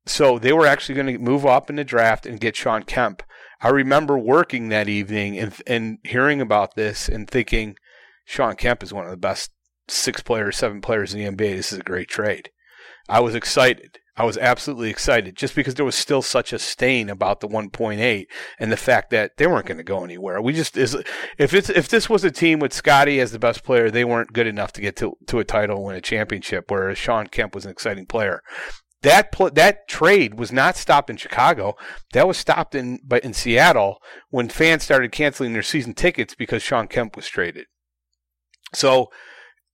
So 0.07 0.39
they 0.39 0.53
were 0.53 0.67
actually 0.67 0.97
going 0.97 1.13
to 1.15 1.19
move 1.19 1.47
up 1.47 1.71
in 1.71 1.77
the 1.77 1.85
draft 1.85 2.27
and 2.27 2.41
get 2.41 2.57
Shawn 2.57 2.83
Kemp. 2.83 3.23
I 3.61 3.69
remember 3.69 4.19
working 4.19 4.69
that 4.69 4.89
evening 4.89 5.39
and 5.39 5.55
and 5.67 5.99
hearing 6.03 6.41
about 6.41 6.75
this 6.75 7.09
and 7.09 7.31
thinking 7.31 7.77
Shawn 8.25 8.57
Kemp 8.57 8.83
is 8.83 8.93
one 8.93 9.05
of 9.05 9.13
the 9.13 9.17
best 9.17 9.53
six 9.89 10.23
players, 10.23 10.57
seven 10.57 10.81
players 10.81 11.15
in 11.15 11.21
the 11.21 11.31
NBA. 11.31 11.57
This 11.57 11.73
is 11.73 11.79
a 11.79 11.83
great 11.83 12.09
trade. 12.09 12.51
I 13.09 13.21
was 13.21 13.35
excited. 13.35 13.99
I 14.15 14.25
was 14.25 14.37
absolutely 14.37 14.91
excited 14.91 15.37
just 15.37 15.55
because 15.55 15.75
there 15.75 15.87
was 15.87 15.95
still 15.95 16.21
such 16.21 16.53
a 16.53 16.59
stain 16.59 17.09
about 17.09 17.41
the 17.41 17.49
1.8 17.49 18.27
and 18.59 18.71
the 18.71 18.77
fact 18.77 19.11
that 19.11 19.39
they 19.39 19.47
weren't 19.47 19.67
going 19.67 19.79
to 19.79 19.85
go 19.85 20.05
anywhere. 20.05 20.41
We 20.41 20.53
just 20.53 20.77
is 20.77 20.95
if 21.39 21.55
it's 21.55 21.71
if 21.71 21.89
this 21.89 22.11
was 22.11 22.23
a 22.23 22.31
team 22.31 22.59
with 22.59 22.75
Scottie 22.75 23.21
as 23.21 23.33
the 23.33 23.39
best 23.39 23.65
player, 23.65 23.91
they 23.91 24.05
weren't 24.05 24.35
good 24.35 24.47
enough 24.47 24.73
to 24.75 24.83
get 24.83 24.97
to 24.97 25.15
to 25.29 25.39
a 25.39 25.45
title, 25.45 25.83
win 25.83 25.97
a 25.97 26.03
championship. 26.03 26.67
Whereas 26.69 26.99
Shawn 26.99 27.29
Kemp 27.29 27.55
was 27.55 27.65
an 27.65 27.71
exciting 27.71 28.05
player. 28.05 28.43
That 29.01 29.33
pl- 29.33 29.51
that 29.53 29.89
trade 29.89 30.39
was 30.39 30.53
not 30.53 30.77
stopped 30.77 31.09
in 31.09 31.17
Chicago. 31.17 31.75
That 32.13 32.29
was 32.29 32.37
stopped 32.37 32.75
in 32.75 33.01
but 33.03 33.25
in 33.25 33.33
Seattle 33.33 33.97
when 34.29 34.51
fans 34.51 34.83
started 34.83 35.11
canceling 35.11 35.55
their 35.55 35.63
season 35.63 35.95
tickets 35.95 36.35
because 36.35 36.63
Shawn 36.63 36.87
Kemp 36.87 37.17
was 37.17 37.27
traded. 37.29 37.65
So 38.75 39.09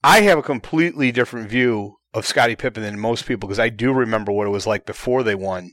I 0.03 0.21
have 0.23 0.39
a 0.39 0.43
completely 0.43 1.11
different 1.11 1.49
view 1.49 1.97
of 2.15 2.27
Scottie 2.27 2.57
Pippen 2.57 2.83
than 2.83 2.99
most 2.99 3.27
people 3.27 3.49
because 3.49 3.59
I 3.59 3.69
do 3.69 3.93
remember 3.93 4.33
what 4.33 4.47
it 4.47 4.51
was 4.51 4.67
like 4.67 4.87
before 4.87 5.23
they 5.23 5.35
won 5.35 5.73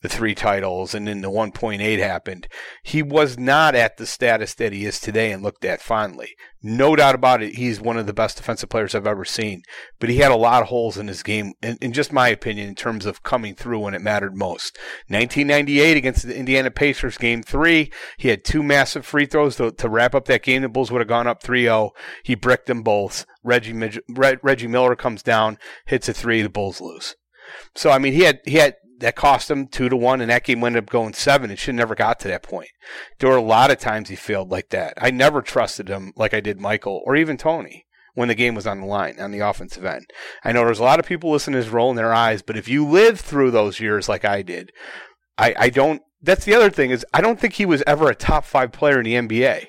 the 0.00 0.08
three 0.08 0.34
titles 0.34 0.94
and 0.94 1.08
then 1.08 1.22
the 1.22 1.30
1.8 1.30 1.98
happened. 1.98 2.48
He 2.82 3.02
was 3.02 3.38
not 3.38 3.74
at 3.74 3.96
the 3.96 4.06
status 4.06 4.54
that 4.54 4.72
he 4.72 4.84
is 4.84 5.00
today 5.00 5.32
and 5.32 5.42
looked 5.42 5.64
at 5.64 5.80
fondly. 5.80 6.34
No 6.62 6.94
doubt 6.94 7.16
about 7.16 7.42
it, 7.42 7.56
he's 7.56 7.80
one 7.80 7.96
of 7.96 8.06
the 8.06 8.12
best 8.12 8.36
defensive 8.36 8.68
players 8.68 8.94
I've 8.94 9.06
ever 9.06 9.24
seen. 9.24 9.62
But 9.98 10.10
he 10.10 10.18
had 10.18 10.30
a 10.30 10.36
lot 10.36 10.62
of 10.62 10.68
holes 10.68 10.96
in 10.96 11.08
his 11.08 11.22
game, 11.22 11.54
in, 11.62 11.76
in 11.80 11.92
just 11.92 12.12
my 12.12 12.28
opinion, 12.28 12.68
in 12.68 12.74
terms 12.76 13.04
of 13.04 13.22
coming 13.22 13.54
through 13.54 13.80
when 13.80 13.94
it 13.94 14.00
mattered 14.00 14.36
most. 14.36 14.78
1998 15.08 15.96
against 15.96 16.26
the 16.26 16.36
Indiana 16.36 16.70
Pacers, 16.70 17.18
game 17.18 17.42
three, 17.42 17.90
he 18.16 18.28
had 18.28 18.44
two 18.44 18.62
massive 18.62 19.04
free 19.04 19.26
throws 19.26 19.56
to, 19.56 19.72
to 19.72 19.88
wrap 19.88 20.14
up 20.14 20.26
that 20.26 20.44
game. 20.44 20.62
The 20.62 20.68
Bulls 20.68 20.92
would 20.92 21.00
have 21.00 21.08
gone 21.08 21.26
up 21.26 21.42
3 21.42 21.64
0. 21.64 21.90
He 22.22 22.34
bricked 22.34 22.66
them 22.66 22.82
both. 22.82 23.26
Reggie, 23.42 24.00
Reggie 24.08 24.68
Miller 24.68 24.94
comes 24.94 25.22
down, 25.22 25.58
hits 25.86 26.08
a 26.08 26.12
three, 26.12 26.42
the 26.42 26.48
Bulls 26.48 26.80
lose. 26.80 27.16
So 27.74 27.90
I 27.90 27.98
mean, 27.98 28.12
he 28.12 28.20
had 28.20 28.40
he 28.44 28.56
had 28.56 28.76
that 29.02 29.16
cost 29.16 29.50
him 29.50 29.66
two 29.66 29.88
to 29.88 29.96
one, 29.96 30.20
and 30.20 30.30
that 30.30 30.44
game 30.44 30.62
ended 30.64 30.84
up 30.84 30.90
going 30.90 31.12
seven. 31.12 31.50
It 31.50 31.58
should 31.58 31.74
never 31.74 31.94
got 31.94 32.20
to 32.20 32.28
that 32.28 32.42
point. 32.42 32.70
There 33.18 33.28
were 33.28 33.36
a 33.36 33.42
lot 33.42 33.70
of 33.70 33.78
times 33.78 34.08
he 34.08 34.16
failed 34.16 34.50
like 34.50 34.70
that. 34.70 34.94
I 34.96 35.10
never 35.10 35.42
trusted 35.42 35.88
him 35.88 36.12
like 36.16 36.32
I 36.32 36.40
did 36.40 36.60
Michael 36.60 37.02
or 37.04 37.16
even 37.16 37.36
Tony 37.36 37.84
when 38.14 38.28
the 38.28 38.34
game 38.34 38.54
was 38.54 38.66
on 38.66 38.80
the 38.80 38.86
line 38.86 39.18
on 39.18 39.32
the 39.32 39.40
offensive 39.40 39.84
end. 39.84 40.06
I 40.44 40.52
know 40.52 40.64
there's 40.64 40.78
a 40.78 40.84
lot 40.84 41.00
of 41.00 41.06
people 41.06 41.30
listening 41.30 41.58
this 41.58 41.68
rolling 41.68 41.96
their 41.96 42.14
eyes, 42.14 42.42
but 42.42 42.56
if 42.56 42.68
you 42.68 42.86
lived 42.86 43.20
through 43.20 43.50
those 43.50 43.80
years 43.80 44.08
like 44.08 44.24
I 44.24 44.42
did, 44.42 44.70
I, 45.36 45.54
I 45.58 45.70
don't. 45.70 46.02
That's 46.22 46.44
the 46.44 46.54
other 46.54 46.70
thing 46.70 46.90
is 46.90 47.04
I 47.12 47.20
don't 47.20 47.40
think 47.40 47.54
he 47.54 47.66
was 47.66 47.82
ever 47.86 48.08
a 48.08 48.14
top 48.14 48.44
five 48.44 48.70
player 48.70 49.00
in 49.00 49.04
the 49.04 49.14
NBA. 49.14 49.66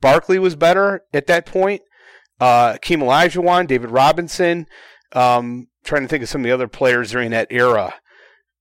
Barkley 0.00 0.38
was 0.38 0.54
better 0.54 1.02
at 1.12 1.26
that 1.26 1.46
point. 1.46 1.82
Uh, 2.40 2.74
Keem 2.74 3.02
Olajuwon, 3.02 3.66
David 3.66 3.90
Robinson. 3.90 4.66
Um, 5.12 5.66
trying 5.84 6.02
to 6.02 6.08
think 6.08 6.22
of 6.22 6.28
some 6.28 6.42
of 6.42 6.44
the 6.44 6.52
other 6.52 6.68
players 6.68 7.12
during 7.12 7.30
that 7.30 7.48
era 7.50 7.94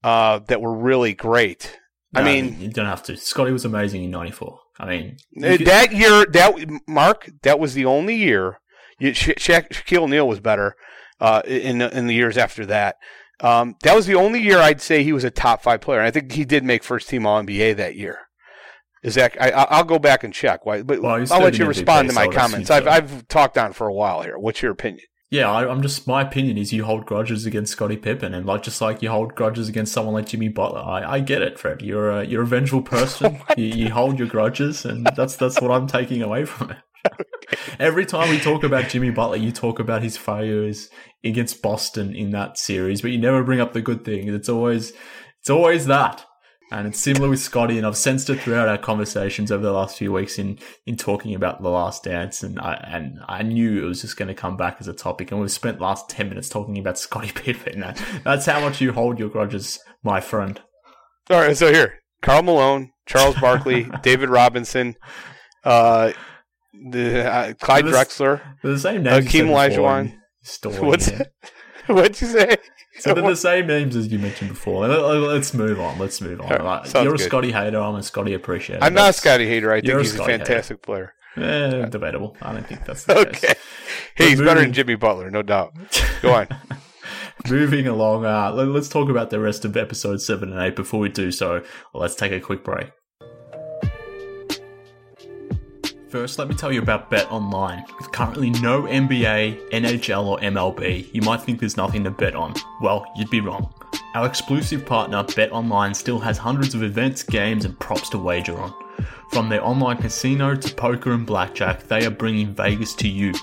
uh, 0.06 0.40
that 0.48 0.62
were 0.62 0.78
really 0.78 1.16
great. 1.16 1.80
No, 2.14 2.22
I 2.22 2.24
mean, 2.24 2.62
you 2.62 2.70
don't 2.70 2.86
have 2.86 3.02
to. 3.04 3.18
Scottie 3.18 3.52
was 3.52 3.66
amazing 3.66 4.04
in 4.04 4.12
'94. 4.12 4.60
I 4.80 4.86
mean, 4.86 5.18
that 5.34 5.92
year, 5.92 6.26
that 6.28 6.54
Mark, 6.88 7.30
that 7.42 7.60
was 7.60 7.74
the 7.74 7.86
only 7.86 8.16
year. 8.16 8.60
You, 9.00 9.14
Sha- 9.14 9.34
Sha- 9.38 9.62
Shaquille 9.62 10.04
O'Neal 10.04 10.28
was 10.28 10.40
better 10.40 10.76
uh, 11.20 11.42
in 11.46 11.82
in 11.82 12.06
the 12.06 12.14
years 12.14 12.38
after 12.38 12.68
that. 12.68 12.98
Um, 13.40 13.76
that 13.82 13.96
was 13.96 14.06
the 14.06 14.14
only 14.16 14.40
year 14.42 14.60
I'd 14.60 14.80
say 14.80 15.04
he 15.04 15.12
was 15.12 15.24
a 15.24 15.32
top 15.32 15.64
five 15.64 15.82
player. 15.82 16.00
And 16.00 16.08
I 16.08 16.12
think 16.12 16.32
he 16.32 16.46
did 16.46 16.64
make 16.64 16.84
first 16.84 17.10
team 17.10 17.26
All 17.26 17.42
NBA 17.42 17.76
that 17.78 17.96
year. 17.96 18.20
Is 19.02 19.16
that 19.16 19.36
I, 19.40 19.78
will 19.78 19.86
go 19.86 20.00
back 20.00 20.24
and 20.24 20.34
check. 20.34 20.66
Why, 20.66 20.84
but 20.84 21.02
well, 21.02 21.26
I'll 21.32 21.42
let 21.42 21.58
you 21.58 21.66
respond 21.66 22.10
to 22.10 22.16
my 22.16 22.28
comments. 22.28 22.70
I've 22.70 22.88
I've 22.88 23.28
talked 23.28 23.58
on 23.58 23.74
for 23.74 23.88
a 23.88 23.94
while 23.94 24.22
here. 24.22 24.38
What's 24.38 24.62
your 24.62 24.72
opinion? 24.72 25.06
Yeah, 25.32 25.52
I, 25.52 25.70
am 25.72 25.82
just 25.82 26.08
my 26.08 26.22
opinion 26.22 26.58
is 26.58 26.72
you 26.72 26.86
hold 26.86 27.06
grudges 27.06 27.46
against 27.46 27.72
Scottie 27.72 27.98
Pippen, 27.98 28.34
and 28.34 28.46
like 28.46 28.62
just 28.62 28.80
like 28.80 29.02
you 29.02 29.10
hold 29.10 29.34
grudges 29.34 29.68
against 29.68 29.92
someone 29.92 30.14
like 30.14 30.28
Jimmy 30.28 30.50
Butler. 30.50 30.82
I, 30.82 31.16
I 31.16 31.20
get 31.20 31.42
it, 31.42 31.58
Fred. 31.58 31.82
You're 31.82 32.12
a 32.12 32.26
you're 32.26 32.44
a 32.44 32.48
vengeful 32.48 32.80
oh 32.80 32.84
person. 32.84 33.42
you, 33.58 33.66
you 33.66 33.90
hold 33.90 34.20
your 34.20 34.28
grudges, 34.28 34.86
and 34.86 35.08
that's 35.16 35.36
that's 35.36 35.60
what 35.60 35.72
I'm 35.72 35.88
taking 35.88 36.22
away 36.22 36.46
from 36.46 36.72
it. 36.72 37.28
Every 37.80 38.06
time 38.06 38.30
we 38.30 38.40
talk 38.40 38.64
about 38.64 38.90
Jimmy 38.90 39.10
Butler, 39.10 39.38
you 39.38 39.52
talk 39.52 39.80
about 39.80 40.04
his 40.04 40.16
failures 40.16 40.90
against 41.24 41.62
Boston 41.62 42.16
in 42.16 42.32
that 42.32 42.58
series, 42.58 43.02
but 43.02 43.12
you 43.12 43.18
never 43.18 43.44
bring 43.44 43.60
up 43.60 43.74
the 43.74 43.82
good 43.82 44.06
things. 44.06 44.34
It's 44.34 44.50
always 44.50 44.94
it's 45.40 45.50
always 45.50 45.88
that. 45.88 46.24
And 46.72 46.88
it's 46.88 47.00
similar 47.00 47.30
with 47.30 47.40
Scottie, 47.40 47.78
and 47.78 47.86
I've 47.86 47.96
sensed 47.96 48.30
it 48.30 48.40
throughout 48.40 48.68
our 48.68 48.78
conversations 48.78 49.52
over 49.52 49.64
the 49.64 49.72
last 49.72 49.98
few 49.98 50.12
weeks 50.12 50.40
in, 50.40 50.58
in 50.88 50.98
talking 50.98 51.36
about 51.36 51.62
The 51.62 51.70
Last 51.70 52.04
Dance, 52.04 52.42
and 52.42 52.60
I 52.60 52.74
and 52.92 53.20
I 53.28 53.44
knew 53.44 53.84
it 53.84 53.88
was 53.88 54.02
just 54.02 54.18
going 54.18 54.30
to 54.30 54.34
come 54.34 54.58
back 54.58 54.78
as 54.80 54.88
a 54.88 54.94
topic, 54.94 55.32
and 55.32 55.40
we've 55.40 55.52
spent 55.52 55.78
the 55.78 55.84
last 55.84 56.10
10 56.10 56.28
minutes 56.28 56.50
talking 56.50 56.78
about 56.80 56.98
Scottie 56.98 57.32
Pippen. 57.36 57.86
That's 58.24 58.48
how 58.48 58.60
much 58.60 58.82
you 58.82 58.94
hold 58.94 59.20
your 59.20 59.30
grudges, 59.30 59.80
my 60.02 60.20
friend. 60.22 60.60
All 61.30 61.40
right, 61.40 61.56
so 61.56 61.72
here, 61.72 62.00
Karl 62.24 62.42
Malone, 62.42 62.92
Charles 63.06 63.36
Barkley, 63.40 63.88
David 64.02 64.30
Robinson, 64.30 64.96
uh, 65.64 66.14
the 66.74 67.32
uh, 67.32 67.54
Clyde 67.54 67.86
Drexler, 67.86 68.42
the 68.64 68.80
same 68.80 69.04
names. 69.04 69.26
Hakeem 69.26 69.48
Olajuwon. 69.48 70.16
What's 70.82 71.12
What'd 71.88 72.22
you 72.22 72.28
say? 72.28 72.58
So 73.00 73.14
they're 73.14 73.24
the 73.24 73.36
same 73.36 73.68
names 73.68 73.96
as 73.96 74.08
you 74.08 74.20
mentioned 74.20 74.52
before. 74.52 74.88
Let's 74.88 75.54
move 75.54 75.80
on. 75.80 76.00
Let's 76.00 76.22
move 76.22 76.42
on. 76.42 76.50
Right, 76.50 76.94
you're 76.94 77.16
a 77.16 77.18
good. 77.18 77.26
Scottie 77.26 77.52
hater. 77.52 77.80
I'm 77.80 77.96
a 77.96 78.04
Scottie 78.04 78.34
appreciator. 78.34 78.84
I'm 78.84 78.94
not 78.94 79.10
a 79.10 79.14
Scottie 79.14 79.48
hater. 79.48 79.72
I 79.72 79.82
think 79.82 80.00
he's 80.00 80.18
a, 80.18 80.24
a 80.24 80.26
fantastic 80.26 80.78
hater. 80.78 80.78
player. 80.78 81.14
Eh, 81.38 81.86
debatable. 81.88 82.38
I 82.42 82.54
don't 82.54 82.66
think 82.66 82.86
that's 82.86 83.04
the 83.06 83.18
okay. 83.18 83.48
Case. 83.48 83.56
Hey, 84.16 84.30
he's 84.30 84.40
moving... 84.40 84.46
better 84.46 84.62
than 84.62 84.74
Jimmy 84.74 84.96
Butler, 84.96 85.30
no 85.30 85.42
doubt. 85.42 85.74
Go 86.22 86.34
on. 86.34 86.48
moving 87.50 87.88
along, 87.88 88.26
uh, 88.26 88.52
let, 88.54 88.68
us 88.70 88.90
talk 88.90 89.10
about 89.10 89.30
the 89.30 89.40
rest 89.40 89.66
of 89.66 89.76
episode 89.76 90.22
seven 90.22 90.52
and 90.52 90.62
eight. 90.62 90.76
Before 90.76 91.00
we 91.00 91.10
do 91.10 91.32
so, 91.32 91.64
let's 91.94 92.16
take 92.16 92.32
a 92.32 92.40
quick 92.40 92.64
break. 92.64 92.92
First, 96.16 96.40
let 96.40 96.48
me 96.48 96.56
tell 96.56 96.72
you 96.72 96.82
about 96.82 97.10
Bet 97.10 97.30
Online. 97.30 97.84
With 97.98 98.10
currently 98.14 98.50
no 98.50 98.84
NBA, 98.84 99.72
NHL, 99.72 100.26
or 100.26 100.40
MLB, 100.40 101.14
you 101.14 101.22
might 101.22 101.42
think 101.42 101.60
there's 101.60 101.76
nothing 101.76 102.06
to 102.06 102.10
bet 102.10 102.36
on. 102.36 102.54
Well, 102.80 103.06
you'd 103.18 103.30
be 103.30 103.42
wrong. 103.42 103.74
Our 104.14 104.26
exclusive 104.26 104.86
partner, 104.86 105.26
Bet 105.36 105.52
Online, 105.52 105.94
still 105.94 106.20
has 106.20 106.38
hundreds 106.38 106.74
of 106.74 106.84
events, 106.84 107.22
games, 107.22 107.66
and 107.66 107.78
props 107.82 108.08
to 108.12 108.18
wager 108.18 108.58
on. 108.58 108.74
From 109.32 109.50
their 109.50 109.62
online 109.62 109.98
casino 109.98 110.56
to 110.56 110.76
poker 110.76 111.12
and 111.12 111.26
blackjack, 111.26 111.84
they 111.90 112.06
are 112.06 112.12
bringing 112.12 112.56
Vegas 112.56 112.96
to 112.96 113.10
you. 113.10 113.34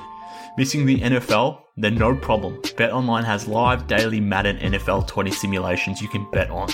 Missing 0.58 0.84
the 0.84 1.00
NFL? 1.00 1.62
Then 1.78 1.94
no 1.94 2.14
problem. 2.14 2.60
BetOnline 2.62 3.24
has 3.24 3.48
live 3.48 3.86
daily 3.86 4.20
Madden 4.20 4.58
NFL 4.58 5.08
20 5.08 5.30
simulations 5.30 6.02
you 6.02 6.08
can 6.08 6.30
bet 6.30 6.50
on. 6.50 6.68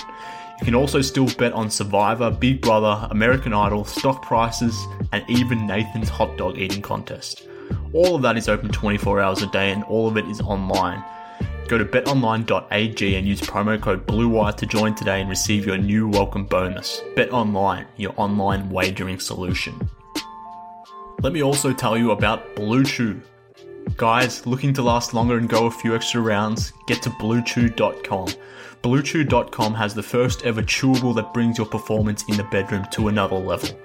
You 0.59 0.65
can 0.65 0.75
also 0.75 0.99
still 0.99 1.27
bet 1.37 1.53
on 1.53 1.71
Survivor, 1.71 2.29
Big 2.29 2.59
Brother, 2.59 3.07
American 3.09 3.53
Idol, 3.53 3.85
stock 3.85 4.21
prices, 4.21 4.77
and 5.13 5.23
even 5.29 5.65
Nathan's 5.65 6.09
hot 6.09 6.37
dog 6.37 6.57
eating 6.57 6.81
contest. 6.81 7.47
All 7.93 8.15
of 8.15 8.21
that 8.23 8.35
is 8.35 8.49
open 8.49 8.67
24 8.67 9.21
hours 9.21 9.41
a 9.43 9.47
day 9.47 9.71
and 9.71 9.85
all 9.85 10.09
of 10.09 10.17
it 10.17 10.25
is 10.25 10.41
online. 10.41 11.01
Go 11.69 11.77
to 11.77 11.85
betonline.ag 11.85 13.15
and 13.15 13.25
use 13.25 13.39
promo 13.39 13.81
code 13.81 14.05
BLUEWIRE 14.05 14.57
to 14.57 14.65
join 14.65 14.93
today 14.93 15.21
and 15.21 15.29
receive 15.29 15.65
your 15.65 15.77
new 15.77 16.09
welcome 16.09 16.45
bonus. 16.45 17.01
BetOnline, 17.15 17.85
your 17.95 18.13
online 18.17 18.69
wagering 18.69 19.21
solution. 19.21 19.79
Let 21.21 21.31
me 21.31 21.41
also 21.41 21.71
tell 21.71 21.97
you 21.97 22.11
about 22.11 22.57
Blue 22.57 22.83
Chew. 22.83 23.21
Guys, 23.99 24.47
looking 24.47 24.71
to 24.71 24.81
last 24.81 25.13
longer 25.13 25.37
and 25.37 25.49
go 25.49 25.65
a 25.65 25.71
few 25.71 25.93
extra 25.93 26.21
rounds? 26.21 26.71
Get 26.87 27.01
to 27.01 27.09
bluechew.com. 27.09 28.29
BlueChew.com 28.81 29.73
has 29.73 29.93
the 29.93 30.01
first 30.01 30.41
ever 30.43 30.61
chewable 30.61 31.13
that 31.15 31.33
brings 31.33 31.57
your 31.57 31.67
performance 31.67 32.23
in 32.29 32.37
the 32.37 32.45
bedroom 32.45 32.85
to 32.91 33.09
another 33.09 33.35
level. 33.35 33.77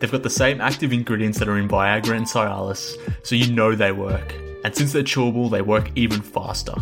They've 0.00 0.10
got 0.10 0.24
the 0.24 0.28
same 0.28 0.60
active 0.60 0.92
ingredients 0.92 1.38
that 1.38 1.48
are 1.48 1.56
in 1.56 1.68
Viagra 1.68 2.16
and 2.16 2.26
Cialis, 2.26 2.96
so 3.22 3.36
you 3.36 3.52
know 3.52 3.76
they 3.76 3.92
work. 3.92 4.34
And 4.64 4.74
since 4.74 4.92
they're 4.92 5.04
chewable, 5.04 5.48
they 5.48 5.62
work 5.62 5.92
even 5.94 6.20
faster. 6.20 6.74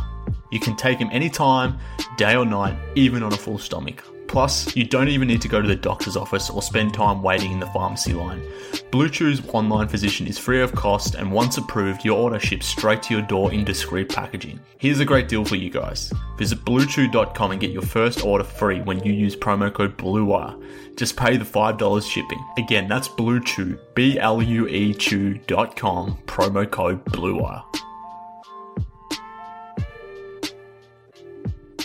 You 0.50 0.58
can 0.58 0.74
take 0.74 0.98
them 0.98 1.10
anytime, 1.12 1.78
day 2.16 2.36
or 2.36 2.46
night, 2.46 2.78
even 2.94 3.22
on 3.22 3.34
a 3.34 3.36
full 3.36 3.58
stomach. 3.58 4.02
Plus, 4.28 4.76
you 4.76 4.84
don't 4.84 5.08
even 5.08 5.26
need 5.26 5.40
to 5.40 5.48
go 5.48 5.62
to 5.62 5.66
the 5.66 5.74
doctor's 5.74 6.16
office 6.16 6.50
or 6.50 6.60
spend 6.60 6.92
time 6.92 7.22
waiting 7.22 7.50
in 7.50 7.60
the 7.60 7.66
pharmacy 7.68 8.12
line. 8.12 8.42
Blue 8.90 9.08
Chew's 9.08 9.40
online 9.48 9.88
physician 9.88 10.26
is 10.26 10.38
free 10.38 10.60
of 10.60 10.74
cost, 10.74 11.14
and 11.14 11.32
once 11.32 11.56
approved, 11.56 12.04
your 12.04 12.18
order 12.18 12.38
ships 12.38 12.66
straight 12.66 13.02
to 13.04 13.14
your 13.14 13.22
door 13.22 13.50
in 13.52 13.64
discreet 13.64 14.10
packaging. 14.10 14.60
Here's 14.76 15.00
a 15.00 15.04
great 15.06 15.28
deal 15.28 15.46
for 15.46 15.56
you 15.56 15.70
guys. 15.70 16.12
Visit 16.36 16.62
bluechew.com 16.64 17.50
and 17.52 17.60
get 17.60 17.70
your 17.70 17.82
first 17.82 18.22
order 18.22 18.44
free 18.44 18.82
when 18.82 19.02
you 19.02 19.14
use 19.14 19.34
promo 19.34 19.72
code 19.72 19.96
BLUEWIRE. 19.96 20.62
Just 20.96 21.16
pay 21.16 21.38
the 21.38 21.44
$5 21.44 22.10
shipping. 22.10 22.44
Again, 22.58 22.86
that's 22.86 23.08
Blue 23.08 23.40
Chew, 23.40 23.78
B 23.94 24.18
L 24.18 24.42
U 24.42 24.68
E 24.68 24.92
Chew.com, 24.92 26.18
promo 26.26 26.70
code 26.70 27.02
BLUEWIRE. 27.06 27.64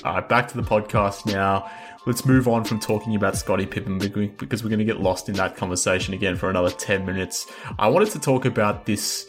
Alright, 0.03 0.27
back 0.27 0.49
to 0.49 0.57
the 0.57 0.63
podcast 0.63 1.25
now 1.25 1.71
let's 2.05 2.25
move 2.25 2.47
on 2.47 2.63
from 2.63 2.79
talking 2.79 3.15
about 3.15 3.35
Scottie 3.35 3.65
Pippen 3.65 3.97
because 3.99 4.63
we're 4.63 4.69
going 4.69 4.79
to 4.79 4.85
get 4.85 4.99
lost 4.99 5.29
in 5.29 5.35
that 5.35 5.55
conversation 5.55 6.13
again 6.13 6.35
for 6.35 6.49
another 6.49 6.69
10 6.69 7.05
minutes. 7.05 7.47
I 7.79 7.87
wanted 7.87 8.11
to 8.11 8.19
talk 8.19 8.45
about 8.45 8.85
this 8.85 9.27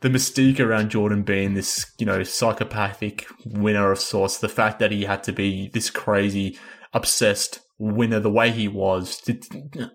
the 0.00 0.08
mystique 0.08 0.60
around 0.60 0.90
Jordan 0.90 1.22
being 1.22 1.54
this, 1.54 1.92
you 1.98 2.06
know, 2.06 2.22
psychopathic 2.22 3.26
winner 3.44 3.90
of 3.90 3.98
sorts, 3.98 4.38
the 4.38 4.48
fact 4.48 4.78
that 4.78 4.92
he 4.92 5.04
had 5.04 5.24
to 5.24 5.32
be 5.32 5.70
this 5.74 5.90
crazy, 5.90 6.56
obsessed 6.92 7.60
winner 7.78 8.18
the 8.18 8.30
way 8.30 8.50
he 8.50 8.66
was. 8.66 9.20
Did, 9.20 9.46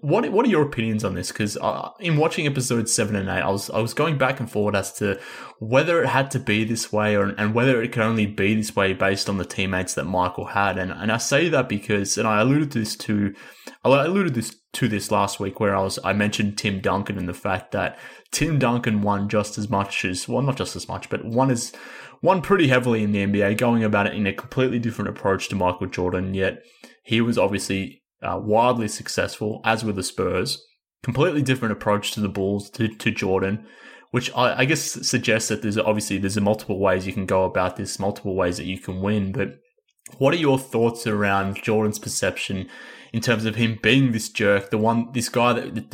what 0.02 0.30
what 0.32 0.46
are 0.46 0.50
your 0.50 0.64
opinions 0.64 1.04
on 1.04 1.16
this? 1.16 1.32
Because 1.32 1.58
uh, 1.58 1.90
in 2.00 2.18
watching 2.18 2.48
episodes 2.48 2.94
seven 2.94 3.16
and 3.16 3.28
eight, 3.28 3.42
I 3.42 3.50
was 3.50 3.70
I 3.70 3.80
was 3.80 3.94
going 3.94 4.18
back 4.18 4.40
and 4.40 4.50
forward 4.50 4.76
as 4.76 4.94
to 4.94 5.20
whether 5.60 6.02
it 6.02 6.08
had 6.08 6.32
to 6.32 6.40
be 6.40 6.64
this 6.64 6.92
way 6.94 7.16
or 7.16 7.30
and 7.30 7.54
whether 7.54 7.82
it 7.82 7.92
could 7.92 8.04
only 8.04 8.26
be 8.26 8.56
this 8.56 8.76
way 8.76 8.94
based 8.94 9.30
on 9.30 9.38
the 9.38 9.46
teammates 9.46 9.96
that 9.96 10.06
Michael 10.06 10.46
had. 10.46 10.78
And 10.78 10.92
and 10.92 11.12
I 11.12 11.18
say 11.18 11.50
that 11.50 11.68
because 11.68 12.18
and 12.18 12.28
I 12.28 12.42
alluded 12.42 12.72
to 12.72 12.80
this 12.80 12.96
to 12.98 13.34
I 13.84 14.06
alluded 14.06 14.34
this 14.34 14.56
to 14.74 14.88
this 14.88 15.12
last 15.12 15.40
week 15.40 15.60
where 15.60 15.76
I 15.76 15.82
was 15.82 16.00
I 16.04 16.14
mentioned 16.14 16.58
Tim 16.58 16.80
Duncan 16.80 17.18
and 17.18 17.28
the 17.28 17.34
fact 17.34 17.74
that 17.74 18.00
Tim 18.32 18.60
Duncan 18.60 19.02
won 19.02 19.28
just 19.28 19.58
as 19.58 19.70
much 19.70 20.06
as 20.06 20.28
well 20.28 20.42
not 20.42 20.58
just 20.58 20.76
as 20.76 20.88
much 20.88 21.10
but 21.10 21.26
one 21.26 21.52
is 21.52 21.74
won 22.24 22.42
pretty 22.42 22.70
heavily 22.70 23.04
in 23.04 23.12
the 23.12 23.26
NBA, 23.26 23.58
going 23.58 23.84
about 23.84 24.08
it 24.08 24.16
in 24.16 24.26
a 24.26 24.34
completely 24.34 24.80
different 24.80 25.10
approach 25.10 25.50
to 25.50 25.56
Michael 25.56 25.88
Jordan. 25.88 26.34
Yet 26.34 26.64
he 27.04 27.22
was 27.22 27.38
obviously 27.38 28.02
uh, 28.22 28.40
wildly 28.42 28.88
successful, 28.88 29.62
as 29.64 29.84
were 29.84 29.92
the 29.92 30.04
Spurs. 30.04 30.66
Completely 31.04 31.42
different 31.42 31.74
approach 31.74 32.14
to 32.14 32.22
the 32.22 32.30
Bulls 32.30 32.70
to, 32.72 32.88
to 32.88 33.12
Jordan, 33.12 33.68
which 34.12 34.32
I, 34.36 34.60
I 34.60 34.66
guess 34.66 34.82
suggests 34.82 35.50
that 35.50 35.62
there's 35.62 35.78
obviously 35.78 36.18
there's 36.18 36.40
multiple 36.40 36.80
ways 36.80 37.06
you 37.06 37.14
can 37.14 37.26
go 37.26 37.44
about 37.44 37.76
this, 37.76 38.00
multiple 38.00 38.36
ways 38.36 38.58
that 38.58 38.66
you 38.66 38.80
can 38.80 39.02
win. 39.02 39.34
But 39.34 39.60
what 40.18 40.34
are 40.34 40.38
your 40.38 40.58
thoughts 40.58 41.06
around 41.06 41.62
Jordan's 41.62 42.00
perception 42.00 42.70
in 43.12 43.20
terms 43.20 43.46
of 43.46 43.56
him 43.56 43.80
being 43.84 44.12
this 44.12 44.30
jerk, 44.30 44.70
the 44.70 44.78
one, 44.78 45.12
this 45.12 45.28
guy 45.28 45.54
that, 45.54 45.92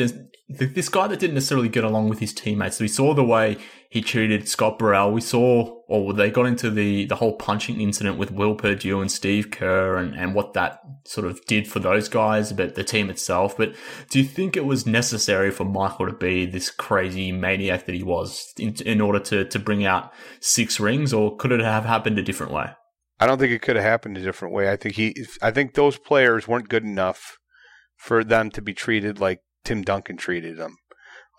this 0.47 0.89
guy 0.89 1.07
that 1.07 1.19
didn't 1.19 1.33
necessarily 1.33 1.69
get 1.69 1.83
along 1.83 2.09
with 2.09 2.19
his 2.19 2.33
teammates? 2.33 2.77
So 2.77 2.83
We 2.83 2.87
saw 2.87 3.15
the 3.15 3.23
way 3.23 3.57
he 3.91 4.01
treated 4.01 4.47
Scott 4.47 4.77
Burrell. 4.77 5.11
We 5.11 5.19
saw, 5.19 5.81
or 5.87 6.13
they 6.13 6.29
got 6.29 6.45
into 6.45 6.69
the, 6.69 7.05
the 7.05 7.15
whole 7.15 7.33
punching 7.33 7.81
incident 7.81 8.19
with 8.19 8.31
Will 8.31 8.53
Perdue 8.53 9.01
and 9.01 9.11
Steve 9.11 9.49
Kerr 9.49 9.97
and, 9.97 10.13
and 10.15 10.35
what 10.35 10.53
that 10.53 10.79
sort 11.05 11.25
of 11.25 11.43
did 11.45 11.67
for 11.67 11.79
those 11.79 12.07
guys, 12.07 12.53
but 12.53 12.75
the 12.75 12.83
team 12.83 13.09
itself. 13.09 13.57
But 13.57 13.73
do 14.11 14.19
you 14.19 14.25
think 14.25 14.55
it 14.55 14.65
was 14.65 14.85
necessary 14.85 15.49
for 15.49 15.65
Michael 15.65 16.05
to 16.05 16.13
be 16.13 16.45
this 16.45 16.69
crazy 16.69 17.31
maniac 17.31 17.87
that 17.87 17.95
he 17.95 18.03
was 18.03 18.53
in, 18.59 18.75
in 18.85 19.01
order 19.01 19.19
to, 19.21 19.45
to 19.45 19.57
bring 19.57 19.83
out 19.85 20.13
six 20.39 20.79
rings, 20.79 21.11
or 21.11 21.35
could 21.35 21.51
it 21.51 21.59
have 21.59 21.85
happened 21.85 22.19
a 22.19 22.23
different 22.23 22.53
way? 22.53 22.67
I 23.19 23.25
don't 23.25 23.39
think 23.39 23.51
it 23.51 23.63
could 23.63 23.75
have 23.75 23.85
happened 23.85 24.17
a 24.17 24.21
different 24.21 24.53
way. 24.53 24.71
I 24.71 24.75
think 24.75 24.95
he, 24.95 25.15
I 25.41 25.49
think 25.49 25.73
those 25.73 25.97
players 25.97 26.47
weren't 26.47 26.69
good 26.69 26.83
enough 26.83 27.39
for 27.97 28.23
them 28.23 28.51
to 28.51 28.61
be 28.61 28.75
treated 28.75 29.19
like 29.19 29.39
Tim 29.65 29.81
Duncan 29.81 30.15
treated 30.15 30.57
them. 30.57 30.75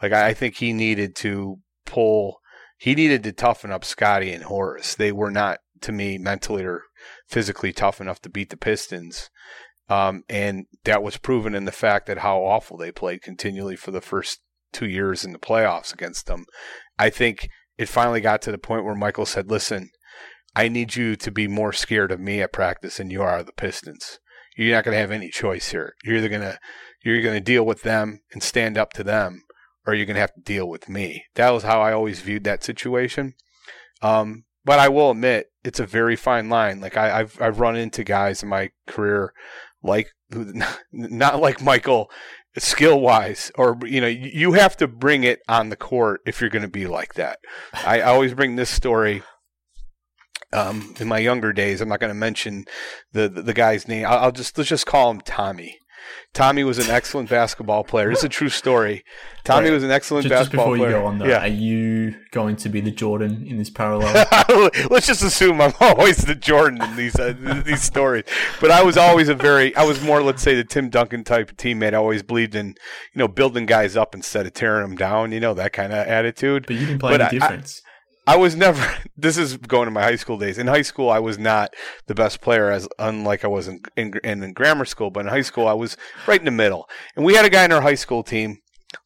Like 0.03 0.13
I 0.13 0.35
think 0.35 0.57
he 0.57 0.73
needed 0.73 1.15
to 1.17 1.59
pull 1.91 2.41
he 2.81 2.95
needed 2.95 3.23
to 3.25 3.33
toughen 3.33 3.71
up 3.71 3.85
Scottie 3.85 4.33
and 4.33 4.45
Horace. 4.45 4.95
They 4.95 5.13
were 5.13 5.31
not, 5.31 5.59
to 5.83 5.93
me, 5.93 6.17
mentally 6.17 6.65
or 6.65 6.85
physically 7.29 7.75
tough 7.75 8.01
enough 8.01 8.23
to 8.23 8.31
beat 8.31 8.49
the 8.49 8.57
Pistons. 8.57 9.29
Um, 9.91 10.23
and 10.31 10.65
that 10.85 11.03
was 11.03 11.19
proven 11.19 11.55
in 11.55 11.67
the 11.67 11.73
fact 11.73 12.07
that 12.07 12.19
how 12.19 12.39
awful 12.39 12.79
they 12.79 12.91
played 12.91 13.21
continually 13.21 13.77
for 13.77 13.91
the 13.91 14.01
first 14.01 14.41
two 14.73 14.89
years 14.89 15.27
in 15.27 15.33
the 15.33 15.39
playoffs 15.39 15.93
against 15.93 16.25
them. 16.25 16.47
I 16.99 17.11
think 17.11 17.51
it 17.77 17.91
finally 17.91 18.23
got 18.23 18.41
to 18.43 18.51
the 18.51 18.57
point 18.57 18.87
where 18.87 18.95
Michael 18.95 19.27
said, 19.27 19.51
listen, 19.51 19.91
I 20.57 20.69
need 20.69 20.97
you 20.97 21.17
to 21.17 21.31
be 21.31 21.47
more 21.47 21.75
scared 21.75 22.11
of 22.11 22.19
me 22.19 22.41
at 22.41 22.51
practice 22.51 22.97
than 22.97 23.11
you 23.11 23.21
are 23.21 23.41
of 23.41 23.47
the 23.47 23.53
Pistons. 23.53 24.19
You're 24.57 24.75
not 24.75 24.85
going 24.85 24.95
to 24.95 25.01
have 25.01 25.11
any 25.11 25.29
choice 25.29 25.71
here. 25.71 25.93
You're 26.03 26.17
either 26.17 26.31
going 26.31 26.41
to 26.43 26.59
you're 27.05 27.23
going 27.23 27.37
to 27.37 27.41
deal 27.41 27.65
with 27.65 27.83
them 27.83 28.21
and 28.33 28.43
stand 28.43 28.79
up 28.79 28.93
to 28.95 29.05
them, 29.05 29.43
or 29.91 29.95
you're 29.95 30.07
going 30.07 30.15
to 30.15 30.21
have 30.21 30.35
to 30.35 30.41
deal 30.41 30.69
with 30.69 30.89
me. 30.89 31.25
That 31.35 31.51
was 31.51 31.65
how 31.65 31.81
I 31.83 31.93
always 31.93 32.21
viewed 32.21 32.45
that 32.45 32.63
situation. 32.63 33.35
Um, 34.03 34.45
but 34.65 34.79
I 34.79 34.89
will 34.89 35.11
admit, 35.11 35.47
it's 35.65 35.81
a 35.81 35.87
very 35.87 36.17
fine 36.17 36.49
line. 36.49 36.81
Like 36.81 36.97
I, 36.97 37.19
have 37.19 37.41
I've 37.41 37.61
run 37.61 37.77
into 37.77 38.05
guys 38.05 38.43
in 38.43 38.49
my 38.49 38.71
career, 38.87 39.33
like 39.83 40.09
not 40.93 41.41
like 41.41 41.61
Michael, 41.61 42.09
skill 42.57 43.01
wise, 43.01 43.51
or 43.57 43.79
you 43.85 44.01
know, 44.01 44.07
you 44.07 44.53
have 44.53 44.77
to 44.77 44.87
bring 44.87 45.25
it 45.25 45.41
on 45.49 45.71
the 45.71 45.77
court 45.77 46.21
if 46.25 46.41
you're 46.41 46.51
going 46.51 46.63
to 46.63 46.69
be 46.69 46.87
like 46.87 47.15
that. 47.15 47.41
I 47.73 48.01
always 48.01 48.35
bring 48.35 48.57
this 48.57 48.71
story. 48.71 49.23
Um, 50.53 50.95
in 50.99 51.07
my 51.07 51.19
younger 51.19 51.53
days, 51.53 51.81
I'm 51.81 51.89
not 51.89 52.01
going 52.01 52.11
to 52.11 52.15
mention 52.15 52.65
the, 53.13 53.29
the, 53.29 53.43
the 53.43 53.55
guy's 53.55 53.87
name. 53.87 54.05
I'll, 54.07 54.19
I'll 54.19 54.33
just 54.33 54.57
let's 54.57 54.71
just 54.71 54.87
call 54.87 55.11
him 55.11 55.21
Tommy. 55.21 55.80
Tommy 56.33 56.63
was 56.63 56.79
an 56.79 56.89
excellent 56.89 57.29
basketball 57.29 57.83
player. 57.83 58.13
It's 58.13 58.23
a 58.23 58.29
true 58.29 58.49
story. 58.49 59.05
Tommy 59.43 59.69
right. 59.69 59.75
was 59.75 59.83
an 59.83 59.91
excellent 59.91 60.25
just, 60.25 60.33
basketball 60.33 60.67
just 60.67 60.75
before 60.75 60.77
player. 60.77 60.91
you 60.91 61.03
go 61.03 61.07
on, 61.07 61.19
though, 61.19 61.27
yeah. 61.27 61.43
are 61.43 61.49
you 61.49 62.15
going 62.31 62.55
to 62.57 62.69
be 62.69 62.81
the 62.81 62.93
Jordan 62.93 63.45
in 63.49 63.59
this 63.59 63.69
parallel? 63.69 64.13
Let's 64.91 65.09
just 65.09 65.25
assume 65.25 65.61
I'm 65.61 65.73
always 65.81 66.19
the 66.19 66.37
Jordan 66.37 66.81
in 66.83 66.97
these 66.97 67.19
uh, 67.19 67.63
these 67.67 67.83
stories. 67.83 68.25
But 68.61 68.71
I 68.71 68.83
was 68.83 68.97
always 68.97 69.29
a 69.29 69.35
very, 69.35 69.75
I 69.75 69.83
was 69.83 70.01
more, 70.03 70.23
let's 70.23 70.43
say, 70.43 70.55
the 70.55 70.63
Tim 70.63 70.89
Duncan 70.89 71.25
type 71.25 71.51
of 71.51 71.57
teammate. 71.57 71.95
I 71.95 71.97
always 71.97 72.23
believed 72.23 72.55
in, 72.55 72.69
you 72.69 73.19
know, 73.19 73.29
building 73.29 73.67
guys 73.67 73.97
up 73.97 74.15
instead 74.15 74.47
of 74.47 74.55
tearing 74.55 74.89
them 74.89 74.97
down. 74.97 75.33
You 75.33 75.41
know, 75.41 75.55
that 75.55 75.73
kind 75.73 75.93
of 75.93 76.07
attitude. 76.07 76.67
But 76.67 76.77
you 76.77 76.87
didn't 76.87 77.01
play 77.01 77.13
but 77.13 77.23
any 77.23 77.29
I, 77.29 77.31
difference. 77.41 77.83
I, 77.85 77.90
I 78.31 78.37
was 78.37 78.55
never. 78.55 78.81
This 79.17 79.37
is 79.37 79.59
going 79.59 79.85
to 79.85 79.91
my 79.91 80.01
high 80.01 80.17
school 80.17 80.39
days. 80.39 80.57
In 80.57 80.67
high 80.67 80.81
school, 80.81 81.11
I 81.11 81.19
was 81.19 81.39
not 81.39 81.75
the 82.07 82.15
best 82.15 82.41
player, 82.41 82.71
as 82.71 82.89
unlike 82.99 83.45
I 83.45 83.49
was 83.49 83.69
in, 83.69 83.83
in, 83.95 84.15
in 84.25 84.55
grammar 84.55 84.87
school. 84.87 85.11
But 85.11 85.27
in 85.27 85.27
high 85.27 85.43
school, 85.43 85.69
I 85.69 85.75
was 85.75 85.99
right 86.27 86.41
in 86.41 86.47
the 86.47 86.51
middle. 86.51 86.89
And 87.15 87.23
we 87.23 87.35
had 87.35 87.45
a 87.45 87.51
guy 87.51 87.67
in 87.67 87.73
our 87.73 87.83
high 87.83 87.97
school 87.97 88.23
team, 88.23 88.61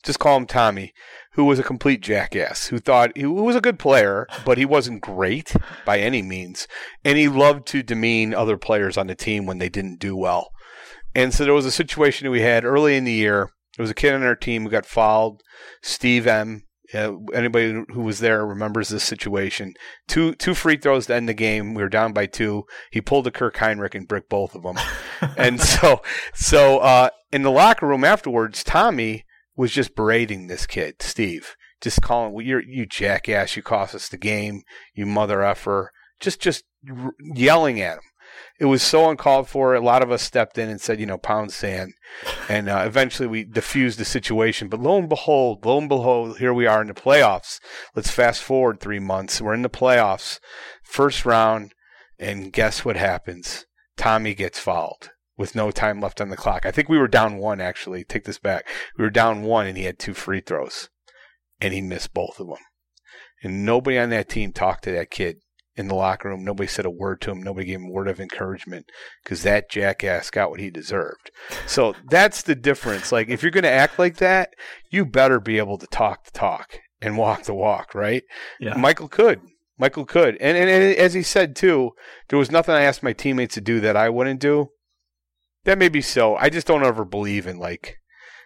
just 0.04 0.20
call 0.20 0.36
him 0.36 0.46
Tommy, 0.46 0.92
who 1.32 1.46
was 1.46 1.58
a 1.58 1.64
complete 1.64 2.00
jackass. 2.00 2.66
Who 2.66 2.78
thought 2.78 3.16
he 3.16 3.26
was 3.26 3.56
a 3.56 3.60
good 3.60 3.76
player, 3.76 4.28
but 4.44 4.56
he 4.56 4.64
wasn't 4.64 5.00
great 5.00 5.56
by 5.84 5.98
any 5.98 6.22
means. 6.22 6.68
And 7.04 7.18
he 7.18 7.26
loved 7.26 7.66
to 7.68 7.82
demean 7.82 8.34
other 8.34 8.56
players 8.56 8.96
on 8.96 9.08
the 9.08 9.16
team 9.16 9.46
when 9.46 9.58
they 9.58 9.68
didn't 9.68 9.98
do 9.98 10.14
well. 10.14 10.50
And 11.12 11.34
so 11.34 11.42
there 11.42 11.54
was 11.54 11.66
a 11.66 11.72
situation 11.72 12.30
we 12.30 12.42
had 12.42 12.64
early 12.64 12.96
in 12.96 13.02
the 13.02 13.12
year. 13.12 13.50
There 13.76 13.82
was 13.82 13.90
a 13.90 13.94
kid 13.94 14.14
on 14.14 14.22
our 14.22 14.36
team 14.36 14.62
who 14.62 14.70
got 14.70 14.86
fouled. 14.86 15.42
Steve 15.82 16.28
M 16.28 16.63
uh, 16.94 17.16
anybody 17.32 17.84
who 17.92 18.02
was 18.02 18.20
there 18.20 18.46
remembers 18.46 18.88
this 18.88 19.04
situation. 19.04 19.74
Two 20.06 20.34
two 20.34 20.54
free 20.54 20.76
throws 20.76 21.06
to 21.06 21.14
end 21.14 21.28
the 21.28 21.34
game. 21.34 21.74
We 21.74 21.82
were 21.82 21.88
down 21.88 22.12
by 22.12 22.26
two. 22.26 22.64
He 22.90 23.00
pulled 23.00 23.26
a 23.26 23.30
Kirk 23.30 23.56
Hinrich 23.56 23.94
and 23.94 24.08
bricked 24.08 24.28
both 24.28 24.54
of 24.54 24.62
them. 24.62 24.78
and 25.36 25.60
so 25.60 26.02
so 26.34 26.78
uh, 26.78 27.10
in 27.32 27.42
the 27.42 27.50
locker 27.50 27.86
room 27.86 28.04
afterwards, 28.04 28.62
Tommy 28.62 29.24
was 29.56 29.72
just 29.72 29.94
berating 29.94 30.46
this 30.46 30.66
kid, 30.66 31.00
Steve, 31.00 31.56
just 31.80 32.02
calling, 32.02 32.32
well, 32.32 32.44
"You 32.44 32.60
you 32.66 32.86
jackass! 32.86 33.56
You 33.56 33.62
cost 33.62 33.94
us 33.94 34.08
the 34.08 34.18
game! 34.18 34.62
You 34.94 35.06
mother 35.06 35.42
effer!" 35.42 35.90
Just 36.20 36.40
just 36.40 36.64
yelling 37.34 37.80
at 37.80 37.94
him 37.94 38.02
it 38.58 38.66
was 38.66 38.82
so 38.82 39.10
uncalled 39.10 39.48
for. 39.48 39.74
A 39.74 39.80
lot 39.80 40.02
of 40.02 40.10
us 40.10 40.22
stepped 40.22 40.58
in 40.58 40.68
and 40.68 40.80
said, 40.80 41.00
you 41.00 41.06
know, 41.06 41.18
pound 41.18 41.52
sand. 41.52 41.92
And 42.48 42.68
uh, 42.68 42.84
eventually 42.86 43.26
we 43.26 43.44
diffused 43.44 43.98
the 43.98 44.04
situation. 44.04 44.68
But 44.68 44.80
lo 44.80 44.98
and 44.98 45.08
behold, 45.08 45.64
lo 45.64 45.78
and 45.78 45.88
behold, 45.88 46.38
here 46.38 46.54
we 46.54 46.66
are 46.66 46.80
in 46.80 46.88
the 46.88 46.94
playoffs. 46.94 47.58
Let's 47.94 48.10
fast 48.10 48.42
forward 48.42 48.80
three 48.80 49.00
months. 49.00 49.40
We're 49.40 49.54
in 49.54 49.62
the 49.62 49.70
playoffs, 49.70 50.38
first 50.82 51.26
round. 51.26 51.72
And 52.18 52.52
guess 52.52 52.84
what 52.84 52.96
happens? 52.96 53.66
Tommy 53.96 54.34
gets 54.34 54.58
fouled 54.58 55.10
with 55.36 55.56
no 55.56 55.70
time 55.72 56.00
left 56.00 56.20
on 56.20 56.28
the 56.28 56.36
clock. 56.36 56.64
I 56.64 56.70
think 56.70 56.88
we 56.88 56.98
were 56.98 57.08
down 57.08 57.38
one, 57.38 57.60
actually. 57.60 58.04
Take 58.04 58.24
this 58.24 58.38
back. 58.38 58.68
We 58.96 59.02
were 59.02 59.10
down 59.10 59.42
one, 59.42 59.66
and 59.66 59.76
he 59.76 59.84
had 59.84 59.98
two 59.98 60.14
free 60.14 60.40
throws. 60.40 60.90
And 61.60 61.74
he 61.74 61.80
missed 61.80 62.14
both 62.14 62.38
of 62.38 62.46
them. 62.46 62.58
And 63.42 63.66
nobody 63.66 63.98
on 63.98 64.10
that 64.10 64.28
team 64.28 64.52
talked 64.52 64.84
to 64.84 64.92
that 64.92 65.10
kid 65.10 65.38
in 65.76 65.88
the 65.88 65.94
locker 65.94 66.28
room. 66.28 66.44
Nobody 66.44 66.66
said 66.66 66.86
a 66.86 66.90
word 66.90 67.20
to 67.22 67.30
him. 67.30 67.42
Nobody 67.42 67.66
gave 67.66 67.80
him 67.80 67.86
a 67.86 67.90
word 67.90 68.08
of 68.08 68.20
encouragement 68.20 68.90
because 69.22 69.42
that 69.42 69.70
jackass 69.70 70.30
got 70.30 70.50
what 70.50 70.60
he 70.60 70.70
deserved. 70.70 71.30
So 71.66 71.94
that's 72.08 72.42
the 72.42 72.54
difference. 72.54 73.10
Like, 73.12 73.28
if 73.28 73.42
you're 73.42 73.50
going 73.50 73.64
to 73.64 73.70
act 73.70 73.98
like 73.98 74.16
that, 74.18 74.54
you 74.90 75.04
better 75.04 75.40
be 75.40 75.58
able 75.58 75.78
to 75.78 75.86
talk 75.86 76.24
the 76.24 76.30
talk 76.30 76.78
and 77.00 77.18
walk 77.18 77.44
the 77.44 77.54
walk, 77.54 77.94
right? 77.94 78.22
Yeah. 78.60 78.76
Michael 78.76 79.08
could. 79.08 79.40
Michael 79.78 80.04
could. 80.04 80.36
And, 80.36 80.56
and, 80.56 80.70
and 80.70 80.96
as 80.96 81.14
he 81.14 81.22
said, 81.22 81.56
too, 81.56 81.92
there 82.28 82.38
was 82.38 82.50
nothing 82.50 82.74
I 82.74 82.82
asked 82.82 83.02
my 83.02 83.12
teammates 83.12 83.54
to 83.54 83.60
do 83.60 83.80
that 83.80 83.96
I 83.96 84.08
wouldn't 84.08 84.40
do. 84.40 84.68
That 85.64 85.78
may 85.78 85.88
be 85.88 86.02
so. 86.02 86.36
I 86.36 86.50
just 86.50 86.66
don't 86.66 86.84
ever 86.84 87.04
believe 87.04 87.46
in 87.46 87.58
like 87.58 87.96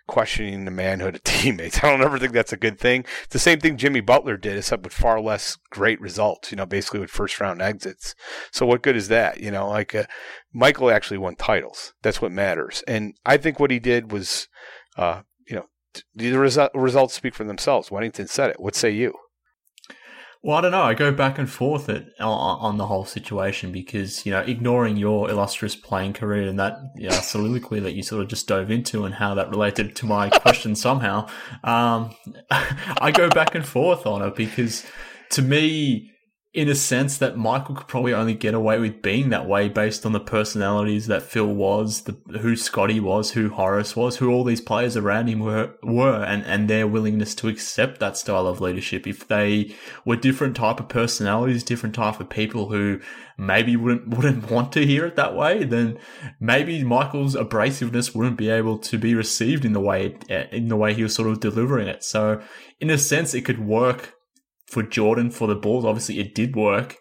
questioning 0.09 0.65
the 0.65 0.73
manhood 0.73 1.15
of 1.15 1.23
teammates. 1.25 1.79
I 1.79 1.91
don't 1.91 2.03
ever 2.03 2.19
think 2.19 2.33
that's 2.33 2.53
a 2.53 2.57
good 2.57 2.81
thing. 2.81 3.05
It's 3.23 3.33
the 3.33 3.39
same 3.39 3.61
thing 3.61 3.77
Jimmy 3.77 4.01
Butler 4.01 4.37
did, 4.37 4.57
except 4.57 4.83
with 4.83 4.93
far 4.93 5.21
less 5.21 5.57
great 5.71 6.01
results, 6.01 6.51
you 6.51 6.57
know, 6.57 6.67
basically 6.67 6.99
with 6.99 7.11
first 7.11 7.41
round 7.41 7.63
exits. 7.63 8.17
So 8.51 8.67
what 8.67 8.83
good 8.83 8.97
is 8.97 9.07
that? 9.09 9.41
You 9.41 9.53
know, 9.53 9.69
like 9.69 9.95
uh, 9.95 10.05
Michael 10.53 10.91
actually 10.91 11.19
won 11.19 11.37
titles. 11.37 11.95
That's 12.03 12.21
what 12.21 12.33
matters. 12.33 12.83
And 12.89 13.15
I 13.25 13.37
think 13.37 13.61
what 13.61 13.71
he 13.71 13.79
did 13.79 14.11
was, 14.11 14.49
uh, 14.97 15.21
you 15.47 15.55
know, 15.55 15.67
the 16.15 16.33
resu- 16.33 16.71
results 16.75 17.15
speak 17.15 17.35
for 17.35 17.45
themselves. 17.45 17.91
Wennington 17.91 18.29
said 18.29 18.51
it. 18.51 18.59
What 18.59 18.75
say 18.75 18.91
you? 18.91 19.15
Well, 20.43 20.57
I 20.57 20.61
don't 20.61 20.71
know. 20.71 20.83
I 20.83 20.95
go 20.95 21.11
back 21.11 21.39
and 21.39 21.51
forth 21.51 21.89
at, 21.89 22.07
on, 22.21 22.59
on 22.61 22.77
the 22.77 22.87
whole 22.87 23.05
situation 23.05 23.73
because, 23.73 24.25
you 24.25 24.31
know, 24.31 24.41
ignoring 24.41 24.97
your 24.97 25.29
illustrious 25.29 25.75
playing 25.75 26.13
career 26.13 26.49
and 26.49 26.59
that 26.61 26.79
you 26.97 27.09
know, 27.09 27.17
soliloquy 27.17 27.81
that 27.81 27.95
you 27.95 28.05
sort 28.05 28.23
of 28.23 28.29
just 28.29 28.47
dove 28.47 28.71
into 28.71 29.05
and 29.05 29.17
how 29.17 29.35
that 29.35 29.51
related 29.51 29.97
to 29.97 30.07
my 30.07 30.29
question 30.41 30.77
somehow, 30.77 31.27
um, 31.65 32.15
I 32.51 33.11
go 33.13 33.29
back 33.29 33.57
and 33.57 33.67
forth 33.67 34.07
on 34.07 34.23
it 34.23 34.37
because 34.37 34.87
to 35.31 35.43
me, 35.43 36.13
in 36.55 36.69
a 36.69 36.75
sense 36.75 37.19
that 37.19 37.37
Michael 37.37 37.75
could 37.75 37.89
probably 37.89 38.15
only 38.15 38.33
get 38.33 38.55
away 38.55 38.79
with 38.79 39.03
being 39.03 39.29
that 39.29 39.47
way 39.47 39.69
based 39.69 40.07
on 40.07 40.13
the 40.13 40.21
personalities 40.21 41.07
that 41.07 41.23
Phil 41.23 41.47
was, 41.47 42.03
the, 42.03 42.17
who 42.41 42.57
Scottie 42.57 43.01
was, 43.01 43.33
who 43.33 43.51
Horace 43.51 43.95
was, 43.95 44.17
who 44.17 44.31
all 44.31 44.45
these 44.45 44.63
players 44.63 44.97
around 44.97 45.29
him 45.29 45.41
were, 45.41 45.75
were, 45.83 46.25
and, 46.25 46.43
and 46.47 46.69
their 46.69 46.87
willingness 46.87 47.35
to 47.37 47.49
accept 47.49 48.01
that 48.01 48.17
style 48.17 48.47
of 48.47 48.63
leadership. 48.63 49.07
If 49.07 49.29
they 49.29 49.75
were 50.07 50.17
different 50.17 50.57
type 50.57 50.81
of 50.81 50.89
personalities, 50.89 51.63
different 51.63 51.95
type 51.95 52.19
of 52.19 52.31
people 52.31 52.71
who 52.71 52.99
maybe 53.37 53.77
wouldn't, 53.77 54.09
wouldn't 54.17 54.51
want 54.51 54.73
to 54.73 54.87
hear 54.87 55.05
it 55.05 55.17
that 55.17 55.37
way, 55.37 55.65
then 55.65 55.99
maybe 56.41 56.83
Michael's 56.83 57.37
abrasiveness 57.37 58.15
wouldn't 58.15 58.39
be 58.39 58.49
able 58.49 58.79
to 58.79 58.97
be 58.97 59.15
received 59.15 59.67
in 59.67 59.75
the 59.75 59.81
way, 59.81 60.17
in 60.51 60.69
the 60.69 60.77
way 60.77 60.95
he 60.95 61.03
was 61.03 61.15
sort 61.15 61.29
of 61.29 61.41
delivering 61.41 61.89
it. 61.89 62.03
So 62.03 62.41
in 62.81 62.89
a 62.89 62.97
sense, 62.97 63.35
it 63.35 63.45
could 63.45 63.65
work 63.65 64.15
for 64.69 64.83
Jordan 64.83 65.31
for 65.31 65.49
the 65.49 65.55
Bulls. 65.55 65.85
Obviously, 65.85 66.21
it 66.21 66.35
did 66.35 66.55
work 66.55 66.97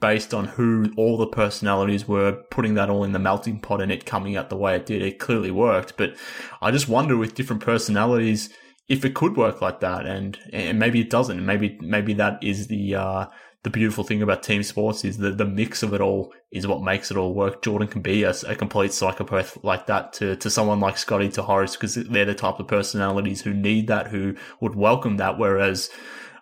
based 0.00 0.32
on 0.32 0.44
who 0.44 0.92
all 0.96 1.16
the 1.16 1.26
personalities 1.26 2.06
were, 2.06 2.42
putting 2.50 2.74
that 2.74 2.90
all 2.90 3.04
in 3.04 3.12
the 3.12 3.18
melting 3.18 3.60
pot 3.60 3.80
and 3.80 3.90
it 3.90 4.06
coming 4.06 4.36
out 4.36 4.48
the 4.50 4.56
way 4.56 4.76
it 4.76 4.86
did. 4.86 5.02
It 5.02 5.18
clearly 5.18 5.50
worked, 5.50 5.96
but 5.96 6.14
I 6.60 6.70
just 6.70 6.88
wonder 6.88 7.16
with 7.16 7.34
different 7.34 7.62
personalities 7.62 8.50
if 8.88 9.04
it 9.04 9.14
could 9.14 9.36
work 9.36 9.60
like 9.60 9.80
that, 9.80 10.06
and 10.06 10.38
and 10.52 10.78
maybe 10.78 11.00
it 11.00 11.10
doesn't. 11.10 11.44
Maybe 11.44 11.78
maybe 11.80 12.12
that 12.14 12.42
is 12.42 12.66
the 12.66 12.94
uh, 12.94 13.26
the 13.62 13.70
beautiful 13.70 14.02
thing 14.02 14.22
about 14.22 14.42
team 14.42 14.62
sports 14.62 15.04
is 15.04 15.18
that 15.18 15.38
the 15.38 15.44
mix 15.44 15.82
of 15.82 15.94
it 15.94 16.00
all 16.00 16.32
is 16.50 16.66
what 16.66 16.82
makes 16.82 17.10
it 17.10 17.16
all 17.16 17.32
work. 17.32 17.62
Jordan 17.62 17.86
can 17.86 18.02
be 18.02 18.24
a, 18.24 18.34
a 18.48 18.56
complete 18.56 18.92
psychopath 18.92 19.56
like 19.62 19.86
that 19.86 20.12
to, 20.14 20.34
to 20.36 20.50
someone 20.50 20.80
like 20.80 20.98
Scottie 20.98 21.28
to 21.30 21.42
Horace 21.42 21.76
because 21.76 21.94
they're 21.94 22.24
the 22.24 22.34
type 22.34 22.58
of 22.58 22.66
personalities 22.66 23.42
who 23.42 23.54
need 23.54 23.86
that, 23.86 24.08
who 24.08 24.34
would 24.60 24.74
welcome 24.74 25.16
that. 25.18 25.38
Whereas 25.38 25.90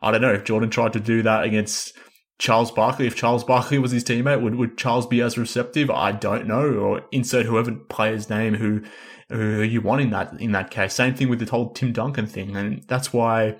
I 0.02 0.10
don't 0.10 0.22
know 0.22 0.32
if 0.32 0.44
Jordan 0.44 0.70
tried 0.70 0.92
to 0.94 1.00
do 1.00 1.22
that 1.22 1.44
against 1.44 1.96
Charles 2.38 2.70
Barkley. 2.70 3.06
If 3.06 3.16
Charles 3.16 3.44
Barkley 3.44 3.78
was 3.78 3.92
his 3.92 4.04
teammate, 4.04 4.42
would, 4.42 4.54
would 4.54 4.78
Charles 4.78 5.06
be 5.06 5.20
as 5.20 5.36
receptive? 5.36 5.90
I 5.90 6.12
don't 6.12 6.46
know. 6.46 6.64
Or 6.64 7.02
insert 7.12 7.46
whoever 7.46 7.72
player's 7.72 8.30
name 8.30 8.54
who 8.54 8.82
who 9.28 9.62
you 9.62 9.80
want 9.80 10.00
in 10.00 10.10
that 10.10 10.32
in 10.40 10.52
that 10.52 10.70
case. 10.70 10.94
Same 10.94 11.14
thing 11.14 11.28
with 11.28 11.38
the 11.38 11.50
whole 11.50 11.72
Tim 11.72 11.92
Duncan 11.92 12.26
thing, 12.26 12.56
and 12.56 12.82
that's 12.88 13.12
why 13.12 13.56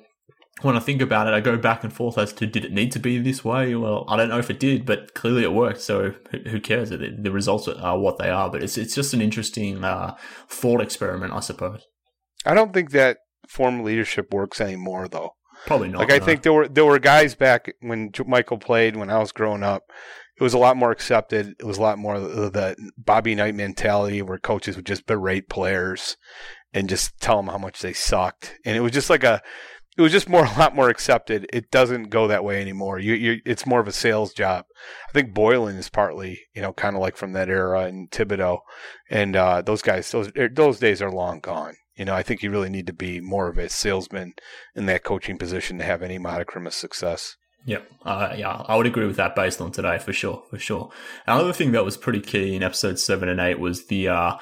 when 0.62 0.76
I 0.76 0.81
think 0.81 1.00
about 1.00 1.26
it, 1.26 1.35
I 1.35 1.40
go 1.40 1.57
back 1.57 1.85
and 1.85 1.92
forth 1.92 2.18
as 2.18 2.33
to 2.35 2.46
did 2.46 2.64
it 2.64 2.72
need 2.72 2.92
to 2.92 2.98
be 2.98 3.18
this 3.18 3.44
way? 3.44 3.74
Well, 3.74 4.05
I 4.09 4.16
don't 4.16 4.29
know 4.29 4.38
if 4.38 4.50
it 4.50 4.61
did, 4.61 4.85
but 4.85 5.14
clearly 5.14 5.42
it 5.42 5.53
worked. 5.53 5.81
So 5.81 6.14
who 6.48 6.61
cares? 6.61 6.90
The, 6.90 7.31
results 7.31 7.68
are 7.68 7.98
what 7.98 8.18
they 8.18 8.29
are. 8.29 8.50
But 8.50 8.62
it's 8.62 8.76
it's 8.76 8.94
just 8.94 9.14
an 9.14 9.22
interesting 9.22 9.85
uh, 9.85 10.16
thought 10.48 10.83
experiment, 10.83 11.33
I 11.33 11.40
suppose. 11.40 11.87
I 12.44 12.55
don't 12.55 12.72
think 12.72 12.90
that 12.90 13.18
form 13.48 13.83
leadership 13.83 14.33
works 14.33 14.61
anymore, 14.61 15.09
though. 15.09 15.35
Probably 15.66 15.88
not. 15.88 15.99
Like 16.01 16.12
I 16.12 16.20
think 16.20 16.42
there 16.42 16.53
were 16.53 16.68
there 16.68 16.85
were 16.85 16.99
guys 16.99 17.35
back 17.35 17.75
when 17.81 18.12
Michael 18.27 18.59
played 18.59 18.96
when 18.96 19.11
I 19.11 19.18
was 19.18 19.33
growing 19.33 19.62
up. 19.62 19.90
It 20.38 20.42
was 20.42 20.55
a 20.55 20.59
lot 20.59 20.77
more 20.77 20.90
accepted. 20.90 21.55
It 21.59 21.66
was 21.66 21.77
a 21.77 21.83
lot 21.83 21.99
more 21.99 22.14
of 22.14 22.53
the 22.53 22.75
Bobby 22.96 23.35
Knight 23.35 23.55
mentality 23.55 24.23
where 24.23 24.38
coaches 24.38 24.77
would 24.77 24.87
just 24.87 25.07
berate 25.07 25.51
players 25.51 26.16
and 26.73 26.88
just 26.88 27.20
tell 27.20 27.37
them 27.37 27.49
how 27.49 27.59
much 27.59 27.81
they 27.81 27.92
sucked. 27.92 28.55
And 28.64 28.77
it 28.77 28.81
was 28.81 28.92
just 28.92 29.11
like 29.11 29.23
a 29.23 29.42
it 29.96 30.03
was 30.03 30.12
just 30.12 30.29
more 30.29 30.44
a 30.57 30.59
lot 30.59 30.75
more 30.75 30.88
accepted. 30.88 31.46
It 31.53 31.70
doesn't 31.70 32.05
go 32.05 32.29
that 32.29 32.44
way 32.44 32.61
anymore. 32.61 32.99
You, 32.99 33.14
you 33.14 33.40
it's 33.44 33.66
more 33.66 33.81
of 33.81 33.88
a 33.88 33.92
sales 33.92 34.33
job. 34.33 34.64
I 35.09 35.12
think 35.12 35.35
Boylen 35.35 35.77
is 35.77 35.90
partly, 35.90 36.40
you 36.55 36.62
know, 36.62 36.73
kind 36.73 36.96
of 36.96 37.03
like 37.03 37.16
from 37.16 37.33
that 37.33 37.51
era 37.51 37.83
and 37.83 38.11
Thibodeau, 38.11 38.61
and 39.11 39.37
uh, 39.37 39.62
those 39.62 39.83
guys. 39.83 40.11
Those 40.11 40.31
those 40.53 40.79
days 40.79 41.03
are 41.03 41.11
long 41.11 41.40
gone. 41.40 41.75
You 42.00 42.06
know, 42.06 42.14
I 42.14 42.22
think 42.22 42.42
you 42.42 42.50
really 42.50 42.70
need 42.70 42.86
to 42.86 42.94
be 42.94 43.20
more 43.20 43.48
of 43.48 43.58
a 43.58 43.68
salesman 43.68 44.32
in 44.74 44.86
that 44.86 45.04
coaching 45.04 45.36
position 45.36 45.76
to 45.76 45.84
have 45.84 46.00
any 46.00 46.16
modicum 46.16 46.66
of 46.66 46.72
success. 46.72 47.36
Yep. 47.66 47.90
Uh, 48.06 48.34
yeah, 48.38 48.64
I 48.66 48.76
would 48.76 48.86
agree 48.86 49.06
with 49.06 49.16
that 49.16 49.36
based 49.36 49.60
on 49.60 49.70
today 49.70 49.98
for 49.98 50.14
sure, 50.14 50.42
for 50.48 50.58
sure. 50.58 50.90
Another 51.26 51.52
thing 51.52 51.72
that 51.72 51.84
was 51.84 51.98
pretty 51.98 52.22
key 52.22 52.56
in 52.56 52.62
episode 52.62 52.98
seven 52.98 53.28
and 53.28 53.38
eight 53.38 53.60
was 53.60 53.88
the 53.88 54.08
uh, 54.08 54.38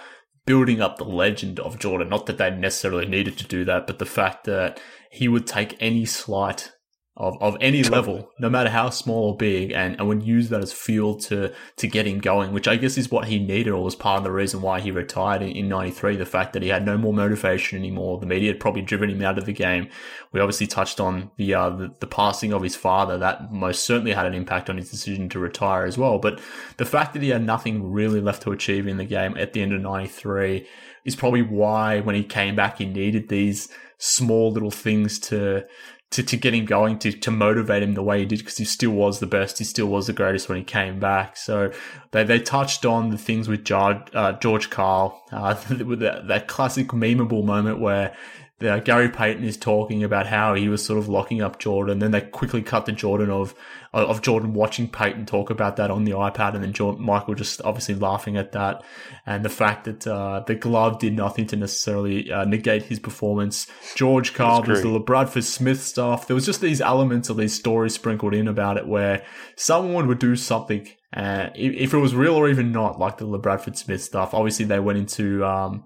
building 0.47 0.81
up 0.81 0.99
the 0.99 1.05
legend 1.05 1.59
of 1.59 1.81
Jordan. 1.81 2.11
Not 2.11 2.27
that 2.27 2.39
they 2.39 2.49
necessarily 2.49 3.07
needed 3.09 3.37
to 3.39 3.45
do 3.49 3.65
that, 3.65 3.89
but 3.89 3.99
the 3.99 4.07
fact 4.07 4.45
that 4.45 4.81
he 5.11 5.27
would 5.27 5.49
take 5.49 5.77
any 5.81 6.05
slight 6.05 6.71
of, 7.19 7.37
of 7.43 7.57
any 7.61 7.83
level, 7.83 8.31
no 8.39 8.49
matter 8.49 8.71
how 8.71 8.91
small 8.91 9.31
or 9.31 9.37
big, 9.37 9.73
and, 9.73 9.97
and 9.99 10.07
would 10.07 10.23
use 10.23 10.51
that 10.51 10.63
as 10.63 10.73
fuel 10.73 11.17
to, 11.17 11.53
to 11.77 11.87
get 11.89 12.07
him 12.07 12.21
going, 12.21 12.53
which 12.53 12.69
I 12.69 12.77
guess 12.77 12.97
is 12.97 13.11
what 13.11 13.27
he 13.27 13.41
needed 13.41 13.73
or 13.73 13.83
was 13.83 13.97
part 13.97 14.19
of 14.19 14.25
the 14.25 14.31
reason 14.31 14.63
why 14.63 14.79
he 14.79 14.93
retired 14.93 15.43
in, 15.43 15.49
in 15.49 15.69
93. 15.69 16.15
The 16.15 16.25
fact 16.25 16.53
that 16.53 16.63
he 16.63 16.69
had 16.69 16.87
no 16.87 16.97
more 16.97 17.13
motivation 17.13 17.77
anymore. 17.77 18.21
The 18.21 18.27
media 18.27 18.53
had 18.53 18.61
probably 18.61 18.83
driven 18.83 19.11
him 19.11 19.21
out 19.21 19.37
of 19.37 19.47
the 19.47 19.53
game. 19.53 19.89
We 20.31 20.39
obviously 20.39 20.69
touched 20.69 21.01
on 21.01 21.33
the, 21.37 21.55
uh, 21.55 21.71
the, 21.71 21.95
the 21.99 22.07
passing 22.07 22.53
of 22.53 22.63
his 22.63 22.77
father. 22.77 23.19
That 23.19 23.53
most 23.53 23.85
certainly 23.85 24.13
had 24.13 24.27
an 24.27 24.35
impact 24.35 24.71
on 24.71 24.77
his 24.77 24.91
decision 24.91 25.29
to 25.31 25.41
retire 25.41 25.85
as 25.87 25.99
well. 25.99 26.21
But 26.21 26.41
the 26.77 26.87
fact 26.87 27.15
that 27.15 27.23
he 27.23 27.31
had 27.31 27.43
nothing 27.43 27.91
really 27.91 28.21
left 28.21 28.43
to 28.43 28.53
achieve 28.53 28.87
in 28.87 28.97
the 28.97 29.05
game 29.05 29.37
at 29.37 29.55
the 29.55 29.63
end 29.63 29.73
of 29.73 29.81
93 29.81 30.69
is 31.05 31.17
probably 31.17 31.43
why 31.43 31.99
when 31.99 32.15
he 32.15 32.23
came 32.23 32.55
back, 32.55 32.79
he 32.79 32.87
needed 32.87 33.29
these 33.29 33.69
small 33.99 34.53
little 34.53 34.71
things 34.71 35.19
to, 35.19 35.67
to, 36.11 36.23
to 36.23 36.37
get 36.37 36.55
him 36.55 36.65
going, 36.65 36.99
to, 37.01 37.13
to 37.13 37.31
motivate 37.31 37.83
him 37.83 37.95
the 37.95 38.03
way 38.03 38.21
he 38.21 38.25
did, 38.25 38.39
because 38.39 38.57
he 38.57 38.65
still 38.65 38.93
was 38.93 39.21
the 39.21 39.27
best. 39.27 39.59
He 39.59 39.65
still 39.65 39.87
was 39.87 40.07
the 40.07 40.13
greatest 40.13 40.49
when 40.49 40.59
he 40.59 40.65
came 40.65 40.99
back. 40.99 41.37
So 41.37 41.71
they, 42.13 42.25
they 42.25 42.41
touched 42.41 42.87
on 42.87 43.11
the 43.11 43.19
things 43.19 43.49
with 43.49 43.65
George, 43.65 43.99
uh, 44.15 44.33
George 44.33 44.71
Karl, 44.71 45.23
uh, 45.33 45.55
with 45.85 46.01
that, 46.01 46.29
that 46.29 46.49
classic 46.49 46.89
memeable 46.89 47.45
moment 47.45 47.79
where 47.81 48.17
the, 48.59 48.81
Gary 48.85 49.09
Payton 49.09 49.45
is 49.45 49.57
talking 49.57 50.03
about 50.03 50.27
how 50.27 50.55
he 50.55 50.69
was 50.69 50.85
sort 50.85 50.99
of 50.99 51.09
locking 51.09 51.41
up 51.41 51.61
Jordan. 51.61 52.01
Then 52.01 52.11
they 52.11 52.21
quickly 52.21 52.61
cut 52.63 52.87
to 52.87 52.93
Jordan 52.93 53.31
of 53.31 53.55
of 53.93 54.21
Jordan 54.21 54.53
watching 54.53 54.89
Payton 54.89 55.25
talk 55.25 55.49
about 55.49 55.77
that 55.77 55.91
on 55.91 56.05
the 56.05 56.13
iPad, 56.13 56.55
and 56.55 56.63
then 56.63 56.73
Jordan, 56.73 57.03
Michael 57.03 57.35
just 57.35 57.63
obviously 57.63 57.95
laughing 57.95 58.37
at 58.37 58.53
that, 58.53 58.83
and 59.25 59.45
the 59.45 59.49
fact 59.49 59.85
that 59.85 60.07
uh, 60.07 60.41
the 60.47 60.55
glove 60.55 60.99
did 60.99 61.15
nothing 61.15 61.47
to 61.47 61.57
necessarily 61.57 62.31
uh, 62.31 62.45
negate 62.45 62.83
his 62.83 62.99
performance. 62.99 63.67
George 63.95 64.35
Karl 64.35 64.63
was 64.63 64.83
the 64.83 64.99
Bradford 64.99 65.45
Smith 65.45 65.81
stuff. 65.81 66.27
There 66.27 66.35
was 66.35 66.45
just 66.45 66.61
these 66.61 66.81
elements 66.81 67.31
of 67.31 67.37
these 67.37 67.55
stories 67.55 67.95
sprinkled 67.95 68.35
in 68.35 68.49
about 68.49 68.77
it 68.77 68.87
where 68.87 69.25
someone 69.57 70.07
would 70.09 70.19
do 70.19 70.37
something. 70.37 70.87
Uh, 71.15 71.49
if 71.55 71.95
it 71.95 71.99
was 71.99 72.15
real 72.15 72.35
or 72.35 72.51
even 72.51 72.71
not, 72.71 72.99
like 72.99 73.17
the 73.17 73.27
LaBradford 73.27 73.77
Smith 73.77 74.03
stuff, 74.03 74.35
obviously 74.35 74.67
they 74.67 74.79
went 74.79 74.99
into 74.99 75.43
um, 75.43 75.85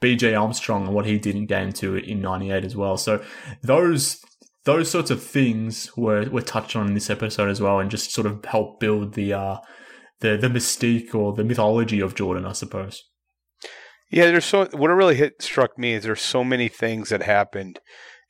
BJ 0.00 0.38
Armstrong 0.38 0.86
and 0.86 0.94
what 0.94 1.06
he 1.06 1.18
did 1.18 1.36
in 1.36 1.46
game 1.46 1.72
two 1.72 1.96
in 1.96 2.20
98 2.20 2.64
as 2.64 2.76
well. 2.76 2.96
So 2.96 3.22
those 3.62 4.24
those 4.64 4.90
sorts 4.90 5.10
of 5.12 5.22
things 5.22 5.96
were, 5.96 6.28
were 6.28 6.42
touched 6.42 6.74
on 6.74 6.88
in 6.88 6.94
this 6.94 7.08
episode 7.08 7.48
as 7.48 7.60
well 7.60 7.78
and 7.78 7.90
just 7.90 8.12
sort 8.12 8.26
of 8.26 8.44
help 8.44 8.80
build 8.80 9.14
the 9.14 9.32
uh, 9.32 9.56
the 10.20 10.36
the 10.36 10.48
mystique 10.48 11.14
or 11.14 11.32
the 11.32 11.44
mythology 11.44 12.00
of 12.00 12.14
Jordan, 12.14 12.44
I 12.44 12.52
suppose. 12.52 13.04
Yeah, 14.10 14.26
there's 14.26 14.44
so 14.44 14.66
what 14.72 14.88
really 14.88 15.16
hit 15.16 15.42
struck 15.42 15.78
me 15.78 15.94
is 15.94 16.04
there's 16.04 16.20
so 16.20 16.44
many 16.44 16.68
things 16.68 17.08
that 17.08 17.22
happened 17.22 17.80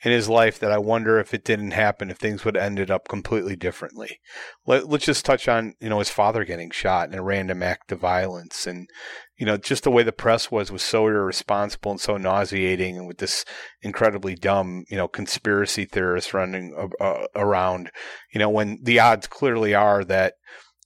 in 0.03 0.13
his 0.13 0.29
life 0.29 0.59
that 0.59 0.73
I 0.73 0.79
wonder 0.79 1.19
if 1.19 1.33
it 1.33 1.45
didn't 1.45 1.71
happen, 1.71 2.11
if 2.11 2.19
things 2.19 2.45
would 2.45 2.55
have 2.55 2.65
ended 2.65 2.91
up 2.91 3.09
completely 3.09 3.57
differently. 3.57 4.21
Let, 4.67 4.85
us 4.85 5.03
just 5.03 5.25
touch 5.25 5.49
on, 5.49 5.75
you 5.81 5.89
know, 5.89 5.99
his 5.99 6.11
father 6.11 6.45
getting 6.45 6.71
shot 6.71 7.09
in 7.09 7.19
a 7.19 7.23
random 7.23 7.63
act 7.63 7.93
of 7.93 8.01
violence 8.01 8.67
and, 8.67 8.89
you 9.37 9.45
know, 9.45 9.57
just 9.57 9.85
the 9.85 9.91
way 9.91 10.03
the 10.03 10.13
press 10.13 10.51
was, 10.51 10.73
was 10.73 10.83
so 10.83 11.07
irresponsible 11.07 11.91
and 11.91 12.01
so 12.01 12.17
nauseating 12.17 12.97
and 12.97 13.07
with 13.07 13.19
this 13.19 13.45
incredibly 13.83 14.35
dumb, 14.35 14.85
you 14.89 14.97
know, 14.97 15.09
conspiracy 15.09 15.85
theorists 15.85 16.33
running 16.33 16.75
uh, 17.01 17.27
around, 17.35 17.91
you 18.33 18.39
know, 18.39 18.49
when 18.49 18.79
the 18.83 18.99
odds 18.99 19.27
clearly 19.27 19.75
are 19.75 20.05
that 20.05 20.35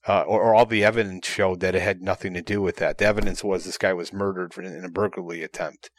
uh, 0.08 0.22
or, 0.22 0.40
or, 0.40 0.54
all 0.54 0.64
the 0.64 0.82
evidence 0.82 1.26
showed 1.26 1.60
that 1.60 1.74
it 1.74 1.82
had 1.82 2.00
nothing 2.00 2.32
to 2.32 2.40
do 2.40 2.62
with 2.62 2.76
that. 2.76 2.96
The 2.96 3.04
evidence 3.04 3.44
was 3.44 3.64
this 3.64 3.76
guy 3.76 3.92
was 3.92 4.14
murdered 4.14 4.56
in 4.56 4.82
a 4.82 4.88
burglary 4.88 5.42
attempt, 5.42 5.90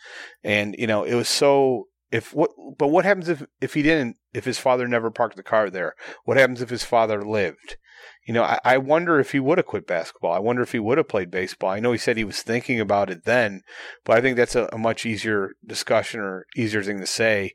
and 0.44 0.76
you 0.80 0.88
know 0.88 1.04
it 1.04 1.14
was 1.14 1.30
so 1.30 1.86
if 2.12 2.34
what 2.34 2.50
but 2.80 2.88
what 2.88 3.06
happens 3.06 3.30
if 3.30 3.46
if 3.62 3.76
he 3.76 3.84
didn't 3.84 4.18
if 4.34 4.46
his 4.46 4.58
father 4.58 4.88
never 4.88 5.12
parked 5.12 5.36
the 5.36 5.44
car 5.44 5.70
there? 5.70 5.94
What 6.26 6.38
happens 6.38 6.64
if 6.64 6.72
his 6.72 6.84
father 6.84 7.24
lived 7.24 7.78
you 8.26 8.34
know, 8.34 8.44
I, 8.44 8.60
I 8.64 8.78
wonder 8.78 9.20
if 9.20 9.32
he 9.32 9.40
would 9.40 9.58
have 9.58 9.66
quit 9.66 9.88
basketball. 9.88 10.32
I 10.32 10.40
wonder 10.40 10.62
if 10.62 10.72
he 10.72 10.80
would 10.80 10.98
have 10.98 11.08
played 11.08 11.32
baseball. 11.32 11.72
I 11.72 11.80
know 11.80 11.92
he 11.92 11.98
said 11.98 12.18
he 12.18 12.24
was 12.24 12.42
thinking 12.42 12.80
about 12.80 13.10
it 13.10 13.26
then, 13.26 13.62
but 14.06 14.18
I 14.18 14.22
think 14.22 14.38
that's 14.38 14.56
a, 14.56 14.70
a 14.72 14.78
much 14.78 15.06
easier 15.06 15.52
discussion 15.66 16.20
or 16.20 16.46
easier 16.56 16.84
thing 16.84 17.00
to 17.00 17.08
say 17.08 17.52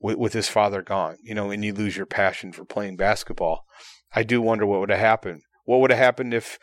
with, 0.00 0.18
with 0.18 0.32
his 0.32 0.48
father 0.48 0.82
gone, 0.82 1.18
you 1.22 1.34
know, 1.34 1.50
and 1.50 1.64
you 1.64 1.72
lose 1.72 1.96
your 1.96 2.06
passion 2.06 2.52
for 2.52 2.64
playing 2.64 2.96
basketball. 2.96 3.64
I 4.14 4.22
do 4.22 4.42
wonder 4.42 4.66
what 4.66 4.80
would 4.80 4.90
have 4.90 4.98
happened. 4.98 5.42
What 5.64 5.80
would 5.80 5.90
have 5.90 5.98
happened 5.98 6.34
if 6.34 6.58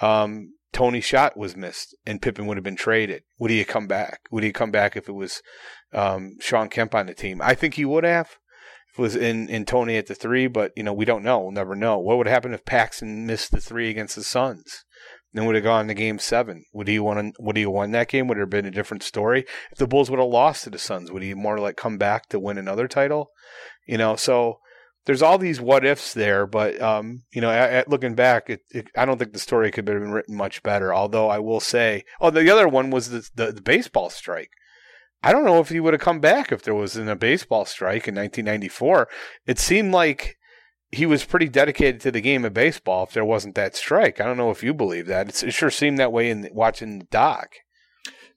um, 0.00 0.54
Toni's 0.72 1.04
shot 1.04 1.36
was 1.36 1.56
missed 1.56 1.96
and 2.04 2.20
Pippen 2.20 2.46
would 2.46 2.56
have 2.56 2.64
been 2.64 2.76
traded? 2.76 3.22
Would 3.38 3.50
he 3.50 3.58
have 3.58 3.68
come 3.68 3.86
back? 3.86 4.20
Would 4.30 4.44
he 4.44 4.52
come 4.52 4.70
back 4.70 4.96
if 4.96 5.08
it 5.08 5.12
was 5.12 5.40
um, 5.92 6.36
Shawn 6.40 6.68
Kemp 6.68 6.94
on 6.94 7.06
the 7.06 7.14
team? 7.14 7.40
I 7.42 7.54
think 7.54 7.74
he 7.74 7.84
would 7.84 8.04
have. 8.04 8.36
Was 8.96 9.14
in, 9.14 9.48
in 9.48 9.64
Toni 9.64 9.96
at 9.96 10.06
the 10.06 10.14
three, 10.14 10.48
but 10.48 10.72
you 10.74 10.82
know 10.82 10.92
we 10.92 11.04
don't 11.04 11.22
know. 11.22 11.38
We'll 11.40 11.52
never 11.52 11.76
know. 11.76 11.98
What 11.98 12.18
would 12.18 12.26
happen 12.26 12.52
if 12.52 12.64
Paxson 12.64 13.26
missed 13.26 13.52
the 13.52 13.60
three 13.60 13.90
against 13.90 14.16
the 14.16 14.24
Suns? 14.24 14.84
Then 15.32 15.44
would 15.46 15.54
have 15.54 15.64
gone 15.64 15.88
to 15.88 15.94
game 15.94 16.18
seven. 16.18 16.64
Would 16.72 16.88
he 16.88 16.98
won? 16.98 17.32
Would 17.38 17.56
he 17.56 17.66
won 17.66 17.92
that 17.92 18.08
game? 18.08 18.26
Would 18.26 18.38
it 18.38 18.40
have 18.40 18.50
been 18.50 18.64
a 18.64 18.70
different 18.70 19.02
story? 19.02 19.44
If 19.70 19.78
the 19.78 19.86
Bulls 19.86 20.10
would 20.10 20.18
have 20.18 20.28
lost 20.28 20.64
to 20.64 20.70
the 20.70 20.78
Suns, 20.78 21.12
would 21.12 21.22
he 21.22 21.34
more 21.34 21.58
like 21.58 21.76
come 21.76 21.98
back 21.98 22.28
to 22.30 22.40
win 22.40 22.58
another 22.58 22.88
title? 22.88 23.30
You 23.86 23.98
know, 23.98 24.16
so 24.16 24.58
there's 25.08 25.22
all 25.22 25.38
these 25.38 25.60
what 25.60 25.86
ifs 25.86 26.12
there, 26.12 26.46
but 26.46 26.80
um, 26.82 27.22
you 27.32 27.40
know, 27.40 27.50
at, 27.50 27.70
at 27.70 27.88
looking 27.88 28.14
back, 28.14 28.50
it, 28.50 28.60
it, 28.70 28.88
I 28.96 29.04
don't 29.04 29.18
think 29.18 29.32
the 29.32 29.38
story 29.38 29.70
could 29.70 29.88
have 29.88 30.00
been 30.00 30.12
written 30.12 30.36
much 30.36 30.62
better. 30.62 30.92
Although 30.92 31.28
I 31.28 31.38
will 31.38 31.60
say, 31.60 32.04
oh, 32.20 32.30
the 32.30 32.50
other 32.50 32.68
one 32.68 32.90
was 32.90 33.10
the, 33.10 33.28
the, 33.34 33.52
the 33.52 33.62
baseball 33.62 34.10
strike. 34.10 34.50
I 35.22 35.32
don't 35.32 35.44
know 35.44 35.60
if 35.60 35.68
he 35.68 35.80
would 35.80 35.94
have 35.94 36.00
come 36.00 36.20
back 36.20 36.52
if 36.52 36.62
there 36.62 36.74
wasn't 36.74 37.10
a 37.10 37.16
baseball 37.16 37.64
strike 37.64 38.06
in 38.06 38.14
1994. 38.14 39.08
It 39.46 39.58
seemed 39.58 39.92
like 39.92 40.36
he 40.90 41.06
was 41.06 41.24
pretty 41.24 41.48
dedicated 41.48 42.00
to 42.02 42.10
the 42.10 42.20
game 42.20 42.44
of 42.44 42.54
baseball 42.54 43.04
if 43.04 43.12
there 43.12 43.24
wasn't 43.24 43.54
that 43.56 43.76
strike. 43.76 44.20
I 44.20 44.24
don't 44.24 44.36
know 44.36 44.50
if 44.50 44.62
you 44.62 44.72
believe 44.72 45.06
that. 45.06 45.28
It's, 45.28 45.42
it 45.42 45.52
sure 45.52 45.70
seemed 45.70 45.98
that 45.98 46.12
way 46.12 46.30
in 46.30 46.48
watching 46.52 47.00
the 47.00 47.04
doc. 47.06 47.56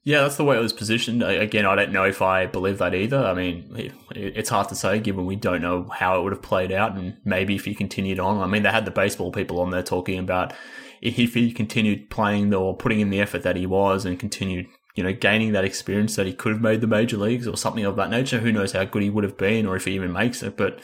Yeah, 0.04 0.22
that's 0.22 0.36
the 0.36 0.44
way 0.44 0.56
it 0.56 0.62
was 0.62 0.72
positioned. 0.72 1.22
Again, 1.22 1.64
I 1.64 1.76
don't 1.76 1.92
know 1.92 2.04
if 2.04 2.20
I 2.20 2.46
believe 2.46 2.78
that 2.78 2.92
either. 2.92 3.24
I 3.24 3.34
mean, 3.34 3.92
it's 4.10 4.50
hard 4.50 4.68
to 4.70 4.74
say 4.74 4.98
given 4.98 5.26
we 5.26 5.36
don't 5.36 5.62
know 5.62 5.88
how 5.94 6.18
it 6.18 6.24
would 6.24 6.32
have 6.32 6.42
played 6.42 6.72
out 6.72 6.96
and 6.96 7.16
maybe 7.24 7.54
if 7.54 7.64
he 7.64 7.74
continued 7.74 8.18
on. 8.18 8.42
I 8.42 8.48
mean, 8.48 8.64
they 8.64 8.70
had 8.70 8.84
the 8.84 8.90
baseball 8.90 9.30
people 9.30 9.60
on 9.60 9.70
there 9.70 9.82
talking 9.82 10.18
about 10.18 10.52
if 11.00 11.34
he 11.34 11.52
continued 11.52 12.10
playing 12.10 12.52
or 12.52 12.76
putting 12.76 12.98
in 12.98 13.10
the 13.10 13.20
effort 13.20 13.44
that 13.44 13.56
he 13.56 13.66
was 13.66 14.04
and 14.04 14.18
continued, 14.18 14.66
you 14.94 15.02
know, 15.02 15.12
gaining 15.12 15.52
that 15.52 15.64
experience 15.64 16.16
that 16.16 16.26
he 16.26 16.32
could 16.32 16.52
have 16.52 16.60
made 16.60 16.80
the 16.80 16.86
major 16.86 17.16
leagues 17.16 17.46
or 17.46 17.56
something 17.56 17.84
of 17.84 17.96
that 17.96 18.10
nature. 18.10 18.40
Who 18.40 18.52
knows 18.52 18.72
how 18.72 18.84
good 18.84 19.02
he 19.02 19.10
would 19.10 19.24
have 19.24 19.38
been 19.38 19.66
or 19.66 19.76
if 19.76 19.86
he 19.86 19.92
even 19.92 20.12
makes 20.12 20.42
it. 20.42 20.56
But 20.56 20.80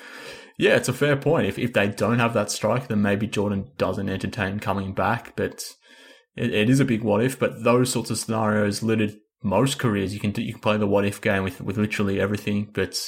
yeah, 0.57 0.77
it's 0.77 0.89
a 0.89 0.95
fair 0.95 1.17
point. 1.17 1.47
If, 1.47 1.59
if 1.59 1.73
they 1.73 1.89
don't 1.89 2.19
have 2.19 2.35
that 2.35 2.51
strike, 2.51 2.89
then 2.89 3.03
maybe 3.03 3.27
Jordan 3.27 3.71
doesn't 3.77 4.09
entertain 4.09 4.61
coming 4.61 4.93
back. 4.93 5.37
But 5.37 5.63
it, 6.37 6.53
it 6.53 6.71
is 6.71 6.81
a 6.81 6.85
big 6.85 7.03
what 7.03 7.23
if, 7.23 7.39
but 7.39 7.65
those 7.65 7.93
sorts 7.93 8.11
of 8.11 8.19
scenarios 8.19 8.83
littered 8.83 9.17
most 9.43 9.79
careers. 9.79 10.15
You 10.15 10.21
can 10.21 10.35
you 10.37 10.53
can 10.53 10.61
play 10.61 10.77
the 10.77 10.87
what 10.87 11.05
if 11.05 11.21
game 11.21 11.45
with 11.45 11.61
with 11.61 11.77
literally 11.77 12.21
everything. 12.21 12.71
But 12.73 12.99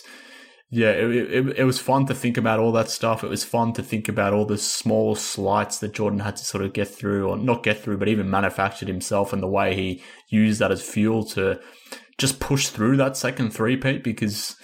yeah, 0.71 0.91
it, 0.91 1.11
it, 1.11 1.59
it 1.59 1.65
was 1.65 1.81
fun 1.81 2.07
to 2.07 2.15
think 2.15 2.37
about 2.37 2.61
all 2.61 2.73
that 2.73 2.89
stuff. 2.89 3.25
It 3.25 3.31
was 3.31 3.45
fun 3.45 3.73
to 3.75 3.83
think 3.83 4.09
about 4.09 4.33
all 4.33 4.45
the 4.45 4.59
small 4.59 5.17
slights 5.17 5.79
that 5.79 5.95
Jordan 5.95 6.21
had 6.21 6.37
to 6.37 6.45
sort 6.45 6.65
of 6.65 6.73
get 6.73 6.89
through, 6.89 7.29
or 7.29 7.37
not 7.37 7.65
get 7.65 7.81
through, 7.81 7.99
but 7.99 8.09
even 8.09 8.31
manufactured 8.31 8.89
himself, 8.89 9.33
and 9.33 9.43
the 9.43 9.49
way 9.49 9.75
he 9.75 10.03
used 10.29 10.61
that 10.61 10.71
as 10.71 10.83
fuel 10.83 11.25
to 11.31 11.61
just 12.19 12.39
push 12.39 12.69
through 12.69 12.97
that 12.99 13.17
second 13.17 13.51
three-peat, 13.51 14.05
because 14.05 14.57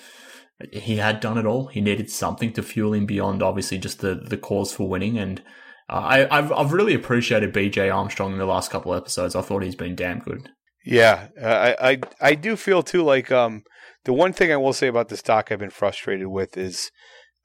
he 0.72 0.96
had 0.96 1.20
done 1.20 1.38
it 1.38 1.46
all. 1.46 1.66
He 1.66 1.80
needed 1.80 2.10
something 2.10 2.52
to 2.54 2.62
fuel 2.62 2.94
him 2.94 3.06
beyond 3.06 3.42
obviously 3.42 3.78
just 3.78 4.00
the 4.00 4.14
the 4.14 4.38
cause 4.38 4.72
for 4.72 4.88
winning 4.88 5.18
and 5.18 5.42
uh, 5.88 5.92
I, 5.92 6.38
I've 6.38 6.52
I've 6.52 6.72
really 6.72 6.94
appreciated 6.94 7.52
BJ 7.52 7.94
Armstrong 7.94 8.32
in 8.32 8.38
the 8.38 8.46
last 8.46 8.70
couple 8.70 8.92
of 8.92 9.00
episodes. 9.00 9.36
I 9.36 9.42
thought 9.42 9.62
he's 9.62 9.76
been 9.76 9.94
damn 9.94 10.20
good. 10.20 10.50
Yeah, 10.84 11.28
I, 11.42 11.76
I 11.80 12.00
I 12.20 12.34
do 12.34 12.56
feel 12.56 12.82
too 12.82 13.02
like 13.02 13.30
um 13.30 13.64
the 14.06 14.12
one 14.12 14.32
thing 14.32 14.50
I 14.50 14.56
will 14.56 14.72
say 14.72 14.86
about 14.86 15.08
this 15.08 15.20
doc 15.20 15.50
I've 15.50 15.58
been 15.58 15.70
frustrated 15.70 16.28
with 16.28 16.56
is 16.56 16.90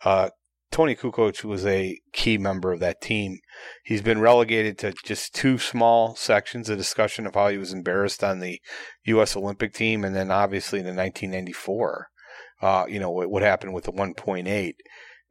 uh 0.05 0.29
Toni 0.71 0.95
Kukoc 0.95 1.43
was 1.43 1.65
a 1.65 1.99
key 2.13 2.37
member 2.37 2.71
of 2.71 2.79
that 2.79 3.01
team. 3.01 3.39
He's 3.83 4.01
been 4.01 4.21
relegated 4.21 4.77
to 4.77 4.93
just 5.03 5.35
two 5.35 5.57
small 5.57 6.15
sections, 6.15 6.69
a 6.69 6.77
discussion 6.77 7.27
of 7.27 7.35
how 7.35 7.49
he 7.49 7.57
was 7.57 7.73
embarrassed 7.73 8.23
on 8.23 8.39
the 8.39 8.61
U.S. 9.03 9.35
Olympic 9.35 9.73
team, 9.73 10.05
and 10.05 10.15
then 10.15 10.31
obviously 10.31 10.79
in 10.79 10.85
the 10.85 10.93
1994, 10.93 12.07
uh, 12.61 12.85
you 12.87 13.01
know, 13.01 13.11
what, 13.11 13.29
what 13.29 13.43
happened 13.43 13.73
with 13.73 13.83
the 13.83 13.91
1.8. 13.91 14.73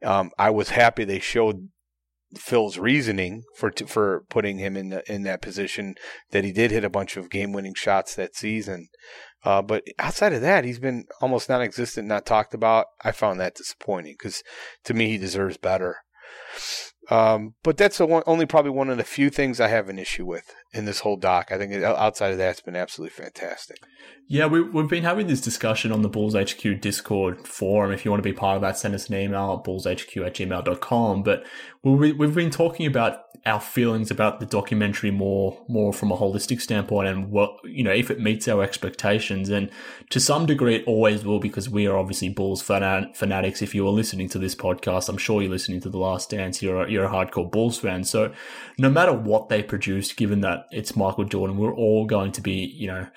Um, 0.05 0.29
I 0.37 0.51
was 0.51 0.69
happy 0.69 1.05
they 1.05 1.19
showed 1.19 1.69
Phil's 2.37 2.77
reasoning 2.77 3.43
for 3.55 3.71
for 3.87 4.23
putting 4.29 4.57
him 4.57 4.77
in 4.77 4.89
the, 4.89 5.11
in 5.11 5.23
that 5.23 5.41
position 5.41 5.95
that 6.31 6.43
he 6.43 6.51
did 6.51 6.71
hit 6.71 6.85
a 6.85 6.89
bunch 6.89 7.17
of 7.17 7.29
game 7.29 7.51
winning 7.51 7.73
shots 7.73 8.15
that 8.15 8.35
season. 8.35 8.87
Uh, 9.43 9.61
but 9.61 9.83
outside 9.97 10.33
of 10.33 10.41
that, 10.41 10.65
he's 10.65 10.79
been 10.79 11.05
almost 11.19 11.49
non-existent, 11.49 12.07
not 12.07 12.25
talked 12.25 12.53
about. 12.53 12.87
I 13.03 13.11
found 13.11 13.39
that 13.39 13.55
disappointing 13.55 14.13
because 14.13 14.43
to 14.85 14.93
me 14.93 15.07
he 15.07 15.17
deserves 15.17 15.57
better. 15.57 15.97
Um, 17.09 17.55
but 17.63 17.77
that's 17.77 17.99
one, 17.99 18.23
only 18.25 18.45
probably 18.45 18.71
one 18.71 18.89
of 18.89 18.97
the 18.97 19.03
few 19.03 19.29
things 19.29 19.59
I 19.59 19.67
have 19.67 19.89
an 19.89 19.99
issue 19.99 20.25
with 20.25 20.53
in 20.73 20.85
this 20.85 20.99
whole 20.99 21.17
doc. 21.17 21.51
I 21.51 21.57
think 21.57 21.73
outside 21.83 22.31
of 22.31 22.37
that, 22.37 22.51
it's 22.51 22.61
been 22.61 22.75
absolutely 22.75 23.23
fantastic. 23.23 23.83
Yeah, 24.27 24.45
we, 24.45 24.61
we've 24.61 24.87
been 24.87 25.03
having 25.03 25.27
this 25.27 25.41
discussion 25.41 25.91
on 25.91 26.01
the 26.01 26.09
Bulls 26.09 26.35
HQ 26.35 26.79
Discord 26.79 27.45
forum. 27.45 27.91
If 27.91 28.05
you 28.05 28.11
want 28.11 28.23
to 28.23 28.29
be 28.29 28.35
part 28.35 28.55
of 28.55 28.61
that, 28.61 28.77
send 28.77 28.95
us 28.95 29.09
an 29.09 29.15
email 29.15 29.53
at 29.59 29.69
bullshq 29.69 30.25
at 30.25 30.35
gmail.com. 30.35 31.23
But 31.23 31.45
we, 31.83 32.13
we've 32.13 32.33
been 32.33 32.51
talking 32.51 32.85
about 32.85 33.25
our 33.45 33.59
feelings 33.59 34.11
about 34.11 34.39
the 34.39 34.45
documentary 34.45 35.09
more 35.09 35.59
more 35.67 35.91
from 35.91 36.11
a 36.11 36.17
holistic 36.17 36.61
standpoint 36.61 37.07
and 37.07 37.31
what 37.31 37.51
you 37.63 37.83
know 37.83 37.91
if 37.91 38.11
it 38.11 38.19
meets 38.19 38.47
our 38.47 38.61
expectations 38.61 39.49
and 39.49 39.69
to 40.11 40.19
some 40.19 40.45
degree 40.45 40.75
it 40.75 40.83
always 40.85 41.25
will 41.25 41.39
because 41.39 41.67
we 41.67 41.87
are 41.87 41.97
obviously 41.97 42.29
bulls 42.29 42.61
fanatics 42.61 43.61
if 43.63 43.73
you 43.73 43.85
are 43.87 43.91
listening 43.91 44.29
to 44.29 44.37
this 44.37 44.53
podcast 44.53 45.09
i'm 45.09 45.17
sure 45.17 45.41
you're 45.41 45.49
listening 45.49 45.81
to 45.81 45.89
the 45.89 45.97
last 45.97 46.29
dance 46.29 46.61
you're 46.61 46.83
a, 46.83 46.91
you're 46.91 47.05
a 47.05 47.09
hardcore 47.09 47.49
bulls 47.49 47.79
fan 47.79 48.03
so 48.03 48.31
no 48.77 48.89
matter 48.91 49.13
what 49.13 49.49
they 49.49 49.63
produce 49.63 50.13
given 50.13 50.41
that 50.41 50.60
it's 50.71 50.95
michael 50.95 51.25
jordan 51.25 51.57
we're 51.57 51.73
all 51.73 52.05
going 52.05 52.31
to 52.31 52.41
be 52.41 52.73
you 52.77 52.87
know 52.87 53.07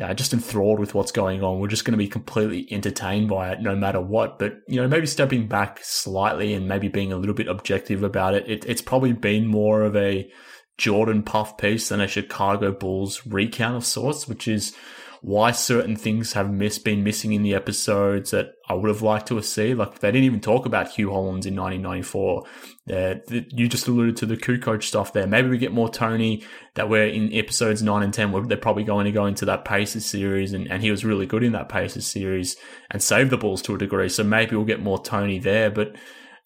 uh, 0.00 0.14
just 0.14 0.32
enthralled 0.32 0.78
with 0.78 0.94
what's 0.94 1.12
going 1.12 1.42
on. 1.42 1.58
We're 1.58 1.68
just 1.68 1.84
going 1.84 1.92
to 1.92 1.98
be 1.98 2.08
completely 2.08 2.68
entertained 2.72 3.28
by 3.28 3.50
it 3.50 3.60
no 3.60 3.74
matter 3.74 4.00
what. 4.00 4.38
But, 4.38 4.58
you 4.68 4.80
know, 4.80 4.86
maybe 4.86 5.06
stepping 5.06 5.48
back 5.48 5.80
slightly 5.82 6.54
and 6.54 6.68
maybe 6.68 6.88
being 6.88 7.12
a 7.12 7.16
little 7.16 7.34
bit 7.34 7.48
objective 7.48 8.02
about 8.02 8.34
it, 8.34 8.48
it 8.48 8.64
it's 8.66 8.82
probably 8.82 9.12
been 9.12 9.46
more 9.46 9.82
of 9.82 9.96
a 9.96 10.30
Jordan 10.76 11.22
puff 11.22 11.58
piece 11.58 11.88
than 11.88 12.00
a 12.00 12.06
Chicago 12.06 12.70
Bulls 12.70 13.26
recount 13.26 13.76
of 13.76 13.84
sorts, 13.84 14.28
which 14.28 14.46
is 14.46 14.76
why 15.20 15.50
certain 15.50 15.96
things 15.96 16.32
have 16.34 16.50
miss, 16.50 16.78
been 16.78 17.02
missing 17.02 17.32
in 17.32 17.42
the 17.42 17.54
episodes 17.54 18.30
that 18.30 18.52
I 18.68 18.74
would 18.74 18.88
have 18.88 19.02
liked 19.02 19.28
to 19.28 19.36
have 19.36 19.46
seen. 19.46 19.76
Like 19.76 19.98
they 19.98 20.10
didn't 20.10 20.24
even 20.24 20.40
talk 20.40 20.64
about 20.64 20.90
Hue 20.90 21.10
Hollins 21.10 21.46
in 21.46 21.56
1994. 21.56 22.44
Uh, 22.90 23.14
you 23.50 23.68
just 23.68 23.88
alluded 23.88 24.16
to 24.18 24.26
the 24.26 24.36
Kukoc 24.36 24.82
stuff 24.82 25.12
there. 25.12 25.26
Maybe 25.26 25.48
we 25.48 25.58
get 25.58 25.72
more 25.72 25.88
Toni 25.88 26.44
that 26.74 26.88
we're 26.88 27.08
in 27.08 27.32
episodes 27.32 27.82
9 27.82 28.02
and 28.02 28.14
10 28.14 28.32
where 28.32 28.44
they're 28.44 28.56
probably 28.56 28.84
going 28.84 29.06
to 29.06 29.12
go 29.12 29.26
into 29.26 29.44
that 29.46 29.64
Pacers 29.64 30.06
series 30.06 30.52
and, 30.52 30.70
and 30.70 30.82
he 30.82 30.90
was 30.90 31.04
really 31.04 31.26
good 31.26 31.42
in 31.42 31.52
that 31.52 31.68
Pacers 31.68 32.06
series 32.06 32.56
and 32.90 33.02
save 33.02 33.30
the 33.30 33.36
Bulls 33.36 33.62
to 33.62 33.74
a 33.74 33.78
degree. 33.78 34.08
So 34.08 34.22
maybe 34.22 34.54
we'll 34.54 34.64
get 34.64 34.82
more 34.82 35.02
Toni 35.02 35.38
there, 35.38 35.70
but 35.70 35.96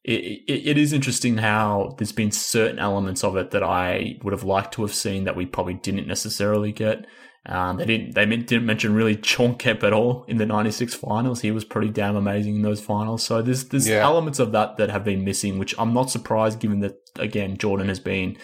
it, 0.04 0.42
it, 0.48 0.68
it 0.68 0.78
is 0.78 0.92
interesting 0.92 1.38
how 1.38 1.94
there's 1.98 2.12
been 2.12 2.32
certain 2.32 2.78
elements 2.78 3.22
of 3.22 3.36
it 3.36 3.52
that 3.52 3.62
I 3.62 4.18
would 4.22 4.32
have 4.32 4.44
liked 4.44 4.74
to 4.74 4.82
have 4.82 4.94
seen 4.94 5.24
that 5.24 5.36
we 5.36 5.46
probably 5.46 5.74
didn't 5.74 6.08
necessarily 6.08 6.72
get. 6.72 7.06
Um, 7.44 7.76
they 7.76 7.86
didn't 7.86 8.14
they 8.14 8.24
didn't 8.24 8.66
mention 8.66 8.94
really 8.94 9.20
Shawn 9.20 9.56
Kemp 9.56 9.82
at 9.82 9.92
all 9.92 10.24
in 10.28 10.36
the 10.36 10.46
'96 10.46 10.94
finals. 10.94 11.40
He 11.40 11.50
was 11.50 11.64
pretty 11.64 11.90
damn 11.90 12.14
amazing 12.14 12.56
in 12.56 12.62
those 12.62 12.80
finals. 12.80 13.24
So 13.24 13.42
there's 13.42 13.64
there's 13.64 13.88
yeah. 13.88 14.02
elements 14.02 14.38
of 14.38 14.52
that 14.52 14.76
that 14.76 14.90
have 14.90 15.02
been 15.02 15.24
missing, 15.24 15.58
which 15.58 15.74
I'm 15.76 15.92
not 15.92 16.10
surprised 16.10 16.60
given 16.60 16.80
that 16.80 16.94
again 17.18 17.56
Jordan 17.56 17.88
has 17.88 17.98
been 17.98 18.36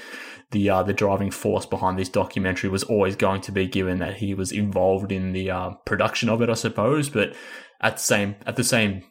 the 0.51 0.69
uh, 0.71 0.83
the 0.83 0.93
driving 0.93 1.31
force 1.31 1.67
behind 1.67 1.99
this 1.99 2.09
documentary 2.09 2.71
was 2.71 2.83
always 2.85 3.15
going 3.15 3.41
to 3.43 3.53
be 3.53 3.69
given 3.69 3.99
that 3.99 4.17
he 4.17 4.35
was 4.35 4.51
involved 4.51 5.13
in 5.13 5.33
the 5.33 5.51
uh, 5.51 5.71
production 5.87 6.29
of 6.29 6.43
it, 6.43 6.51
I 6.51 6.55
suppose. 6.55 7.09
But 7.09 7.37
at 7.81 7.97
the 7.97 8.03
same 8.03 8.37
at 8.47 8.57
the 8.57 8.65
same 8.65 9.05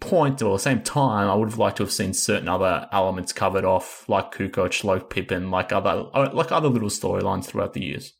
point 0.00 0.42
or 0.42 0.52
the 0.52 0.62
same 0.62 0.82
time, 0.82 1.28
I 1.28 1.34
would 1.34 1.48
have 1.48 1.58
liked 1.58 1.78
to 1.78 1.82
have 1.82 1.92
seen 1.92 2.12
certain 2.12 2.48
other 2.48 2.88
elements 2.92 3.32
covered 3.32 3.64
off, 3.64 4.08
like 4.08 4.32
Kukoc, 4.32 4.84
like 4.84 5.10
Pippen, 5.10 5.50
like 5.50 5.72
other 5.72 6.04
like 6.32 6.52
other 6.52 6.68
little 6.68 6.90
storylines 6.90 7.46
throughout 7.46 7.72
the 7.72 7.84
years. 7.84 8.12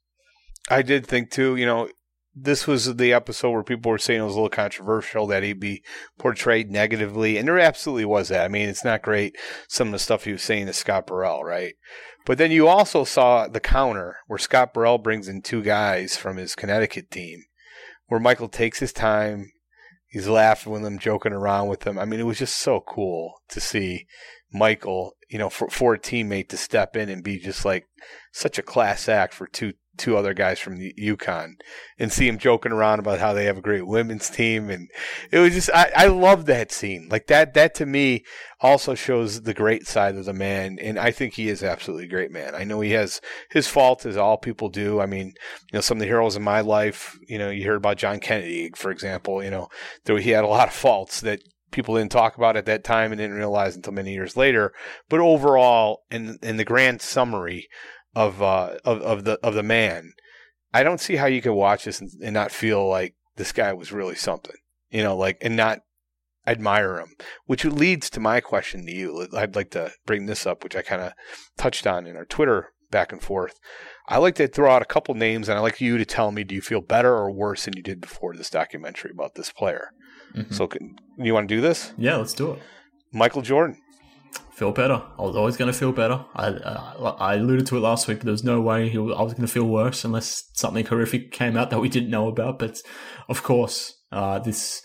I 0.69 0.83
did 0.83 1.07
think 1.07 1.31
too, 1.31 1.57
you 1.57 1.67
know, 1.67 1.89
this 2.35 2.67
was 2.67 2.97
the 2.97 3.13
episode 3.15 3.51
where 3.51 3.63
people 3.63 3.91
were 3.91 3.99
saying 3.99 4.21
it 4.21 4.25
was 4.25 4.35
a 4.35 4.37
little 4.37 4.51
controversial 4.51 5.27
that 5.29 5.43
he'd 5.43 5.61
be 5.61 5.83
portrayed 6.19 6.71
negatively, 6.71 7.39
and 7.39 7.49
there 7.49 7.59
absolutely 7.59 8.05
was 8.05 8.29
that. 8.29 8.45
I 8.45 8.49
mean, 8.49 8.69
it's 8.69 8.85
not 8.85 9.01
great 9.01 9.37
some 9.69 9.89
of 9.89 9.93
the 9.93 9.99
stuff 9.99 10.25
he 10.25 10.33
was 10.33 10.43
saying 10.43 10.67
to 10.67 10.75
Scott 10.75 11.07
Burrell, 11.07 11.45
right? 11.45 11.75
But 12.27 12.37
then 12.37 12.51
you 12.51 12.69
also 12.69 13.05
saw 13.05 13.49
the 13.49 13.61
counter 13.61 14.17
where 14.27 14.39
Scott 14.39 14.75
Burrell 14.75 14.99
brings 14.99 15.29
in 15.29 15.41
two 15.41 15.63
guys 15.63 16.17
from 16.17 16.37
his 16.37 16.55
Connecticut 16.55 17.11
team, 17.11 17.41
where 18.09 18.21
Michael 18.21 18.49
takes 18.49 18.81
his 18.81 18.93
time, 18.93 19.51
He's 20.17 20.29
laughing 20.29 20.73
with 20.73 20.83
them, 20.83 20.99
joking 20.99 21.33
around 21.33 21.69
with 21.69 21.81
them. 21.81 21.99
I 21.99 22.05
mean, 22.05 22.21
it 22.21 22.27
was 22.27 22.39
just 22.39 22.57
so 22.57 22.81
cool 22.81 23.35
to 23.49 23.61
see 23.61 24.07
Michael, 24.53 25.16
you 25.29 25.39
know, 25.39 25.51
for, 25.51 25.69
for 25.69 25.95
a 25.95 25.99
teammate 25.99 26.49
to 26.49 26.57
step 26.57 26.97
in 26.97 27.09
and 27.09 27.23
be 27.23 27.39
just 27.39 27.65
like 27.65 27.87
such 28.33 28.59
a 28.59 28.63
class 28.63 29.09
act 29.09 29.35
for 29.35 29.47
two 29.47 29.73
two 29.97 30.17
other 30.17 30.35
guys 30.35 30.59
from 30.59 30.77
the 30.77 30.95
UConn 30.99 31.55
and 31.99 32.13
see 32.13 32.29
him 32.29 32.39
joking 32.39 32.73
around 32.73 32.99
about 32.99 33.19
how 33.19 33.33
they 33.33 33.45
have 33.45 33.59
a 33.59 33.63
great 33.63 33.87
women's 33.87 34.29
team. 34.29 34.71
And 34.71 34.91
it 35.31 35.39
was 35.39 35.55
just, 35.55 35.71
I, 35.73 35.91
I 35.97 36.07
love 36.07 36.47
that 36.47 36.71
scene. 36.73 37.09
Like 37.11 37.27
that, 37.29 37.55
that 37.55 37.75
to 37.77 37.87
me 37.87 38.25
also 38.61 38.95
shows 38.95 39.43
the 39.43 39.55
great 39.55 39.87
side 39.87 40.17
of 40.17 40.25
the 40.25 40.33
man. 40.33 40.79
And 40.81 40.99
I 40.99 41.11
think 41.11 41.35
he 41.35 41.49
is 41.49 41.63
absolutely 41.63 42.07
a 42.07 42.11
great 42.11 42.31
man. 42.31 42.55
I 42.55 42.65
know 42.65 42.81
he 42.81 42.93
has 42.93 43.21
his 43.51 43.69
faults 43.69 44.07
as 44.07 44.17
all 44.17 44.37
people 44.37 44.69
do. 44.69 45.01
I 45.01 45.07
mean, 45.07 45.29
you 45.29 45.75
know, 45.75 45.81
some 45.81 45.99
of 45.99 46.01
the 46.01 46.07
heroes 46.07 46.37
in 46.37 46.43
my 46.43 46.61
life, 46.61 47.19
you 47.27 47.39
know, 47.39 47.51
you 47.51 47.67
heard 47.67 47.77
about 47.77 47.99
John 47.99 48.21
Kennedy, 48.21 48.71
for 48.75 48.91
example, 48.91 49.43
you 49.43 49.51
know, 49.51 49.69
though 50.05 50.17
he 50.17 50.31
had 50.31 50.45
a 50.45 50.49
lot 50.49 50.69
of 50.69 50.75
faults 50.75 51.21
that 51.23 51.41
people 51.71 51.97
didn't 51.97 52.13
talk 52.13 52.37
about 52.37 52.57
at 52.57 52.67
that 52.67 52.85
time 52.85 53.13
and 53.13 53.19
didn't 53.19 53.37
realize 53.37 53.77
until 53.77 53.93
many 53.93 54.13
years 54.13 54.37
later. 54.37 54.73
But 55.09 55.21
overall, 55.21 56.03
in 56.11 56.39
in 56.43 56.57
the 56.57 56.65
grand 56.65 57.03
summary, 57.03 57.69
of 58.17 58.43
uh 58.43 58.79
of, 58.85 59.03
of 59.03 59.25
the 59.25 59.39
of 59.43 59.55
the 59.55 59.63
man, 59.63 60.13
I 60.73 60.83
don't 60.83 61.01
see 61.01 61.17
how 61.17 61.27
you 61.27 61.43
could 61.43 61.53
watch 61.53 61.85
this 61.85 62.01
and, 62.01 62.11
and 62.23 62.35
not 62.35 62.51
feel 62.51 62.89
like 62.89 63.15
this 63.37 63.53
guy 63.53 63.73
was 63.73 63.93
really 63.93 64.15
something. 64.15 64.57
You 64.91 65.03
know, 65.03 65.17
like 65.17 65.39
and 65.43 65.55
not 65.55 65.81
admire 66.47 66.99
him, 66.99 67.15
which 67.45 67.65
leads 67.65 68.09
to 68.11 68.21
my 68.21 68.41
question 68.41 68.87
to 68.87 68.93
you. 68.93 69.29
I'd 69.37 69.57
like 69.57 69.71
to 69.73 69.93
bring 70.07 70.27
this 70.27 70.47
up, 70.47 70.65
which 70.65 70.77
I 70.77 70.83
kind 70.83 71.03
of 71.03 71.13
touched 71.59 71.87
on 71.87 72.07
in 72.07 72.17
our 72.17 72.25
Twitter 72.25 72.73
back 72.91 73.13
and 73.13 73.21
forth. 73.21 73.59
I 74.09 74.19
like 74.19 74.37
to 74.37 74.49
throw 74.49 74.71
out 74.71 74.83
a 74.83 74.87
couple 74.87 75.15
names, 75.15 75.49
and 75.49 75.59
I 75.59 75.61
like 75.61 75.81
you 75.81 75.99
to 75.99 76.05
tell 76.07 76.33
me: 76.33 76.45
Do 76.45 76.55
you 76.55 76.63
feel 76.63 76.81
better 76.81 77.15
or 77.15 77.31
worse 77.31 77.65
than 77.65 77.77
you 77.77 77.83
did 77.83 78.01
before 78.01 78.35
this 78.35 78.51
documentary 78.51 79.11
about 79.13 79.35
this 79.35 79.53
player? 79.53 79.91
Mm-hmm. 80.35 80.53
So, 80.53 80.69
you 81.19 81.35
want 81.35 81.49
to 81.49 81.55
do 81.55 81.61
this? 81.61 81.93
Yeah, 81.97 82.17
let's 82.17 82.35
do 82.35 82.53
it. 82.53 82.63
Michael 83.13 83.43
Jordan 83.43 83.77
feel 84.57 84.73
better. 84.73 85.03
I 85.19 85.23
was 85.23 85.37
always 85.37 85.59
going 85.59 85.71
to 85.71 85.79
feel 85.79 85.93
better. 85.93 86.25
I, 86.35 86.47
uh, 86.47 87.17
I 87.19 87.35
alluded 87.35 87.67
to 87.67 87.77
it 87.77 87.81
last 87.81 88.09
week, 88.09 88.19
but 88.19 88.25
there 88.25 88.33
was 88.33 88.43
no 88.43 88.63
way 88.63 88.97
was, 88.97 89.15
I 89.15 89.23
was 89.23 89.35
going 89.35 89.47
to 89.47 89.53
feel 89.53 89.67
worse 89.67 90.03
unless 90.03 90.49
something 90.55 90.87
horrific 90.87 91.31
came 91.31 91.59
out 91.59 91.69
that 91.71 91.81
we 91.81 91.91
didn't 91.91 92.09
know 92.09 92.27
about. 92.27 92.59
But 92.59 92.81
of 93.29 93.43
course, 93.43 93.99
uh, 94.13 94.39
this, 94.39 94.81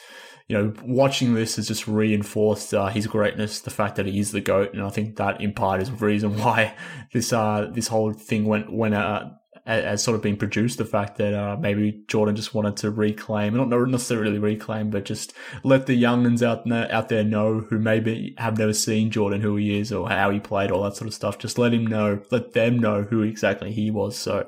you 0.50 0.58
know, 0.58 0.74
watching 0.84 1.36
this 1.36 1.56
has 1.56 1.70
just 1.70 1.88
reinforced 1.88 2.74
uh, 2.74 2.88
his 2.88 3.08
greatness, 3.08 3.62
the 3.62 3.70
fact 3.70 3.96
that 3.96 4.06
he 4.06 4.20
is 4.20 4.34
the 4.34 4.42
goat, 4.42 4.74
and 4.74 4.84
I 4.84 4.90
think 4.90 5.16
that 5.16 5.40
in 5.40 5.54
part 5.54 5.82
is 5.82 5.90
the 5.90 6.06
reason 6.06 6.38
why 6.38 6.76
this 7.14 7.32
uh 7.32 7.70
this 7.74 7.88
whole 7.88 8.12
thing 8.12 8.44
went 8.44 8.74
went 8.74 8.94
uh, 8.94 9.30
has 9.66 10.04
sort 10.04 10.16
of 10.16 10.22
been 10.22 10.38
produced. 10.38 10.78
The 10.78 10.86
fact 10.86 11.18
that 11.18 11.34
uh, 11.34 11.58
maybe 11.58 12.04
Jordan 12.08 12.36
just 12.36 12.54
wanted 12.54 12.78
to 12.78 12.92
reclaim, 12.92 13.56
not 13.56 13.70
necessarily 13.70 14.40
reclaim, 14.40 14.90
but 14.90 15.06
just 15.06 15.34
let 15.64 15.86
the 15.86 16.02
youngins 16.02 16.42
out 16.42 16.70
out 16.92 17.10
there 17.10 17.24
know 17.24 17.60
who 17.62 17.80
maybe 17.80 18.34
have 18.38 18.58
never 18.58 18.74
seen 18.74 19.12
Jordan, 19.12 19.42
who 19.42 19.56
he 19.56 19.78
is 19.78 19.92
or 19.92 20.10
how 20.10 20.30
he 20.30 20.40
played, 20.40 20.72
all 20.72 20.84
that 20.84 20.96
sort 20.96 21.08
of 21.08 21.14
stuff. 21.14 21.38
Just 21.38 21.58
let 21.58 21.74
him 21.74 21.86
know, 21.86 22.22
let 22.32 22.54
them 22.54 22.80
know 22.80 23.04
who 23.04 23.22
exactly 23.22 23.72
he 23.72 23.92
was. 23.92 24.18
So 24.18 24.48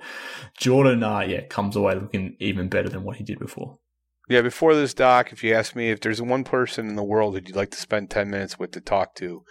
Jordan, 0.57 1.03
uh, 1.03 1.21
yeah, 1.21 1.41
comes 1.41 1.75
away 1.75 1.95
looking 1.95 2.35
even 2.39 2.69
better 2.69 2.89
than 2.89 3.03
what 3.03 3.17
he 3.17 3.23
did 3.23 3.39
before. 3.39 3.79
Yeah, 4.29 4.41
before 4.41 4.73
this 4.73 4.93
doc, 4.93 5.33
if 5.33 5.43
you 5.43 5.53
ask 5.53 5.75
me 5.75 5.91
if 5.91 5.99
there's 5.99 6.21
one 6.21 6.45
person 6.45 6.87
in 6.87 6.95
the 6.95 7.03
world 7.03 7.35
that 7.35 7.47
you'd 7.47 7.57
like 7.57 7.71
to 7.71 7.77
spend 7.77 8.09
ten 8.09 8.29
minutes 8.29 8.57
with 8.57 8.71
to 8.71 8.81
talk 8.81 9.15
to, 9.15 9.43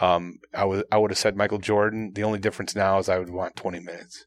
um, 0.00 0.34
I 0.54 0.64
would 0.64 0.84
I 0.92 0.98
would 0.98 1.10
have 1.10 1.18
said 1.18 1.36
Michael 1.36 1.58
Jordan. 1.58 2.12
The 2.14 2.24
only 2.24 2.38
difference 2.38 2.76
now 2.76 2.98
is 2.98 3.08
I 3.08 3.18
would 3.18 3.30
want 3.30 3.56
twenty 3.56 3.80
minutes. 3.80 4.26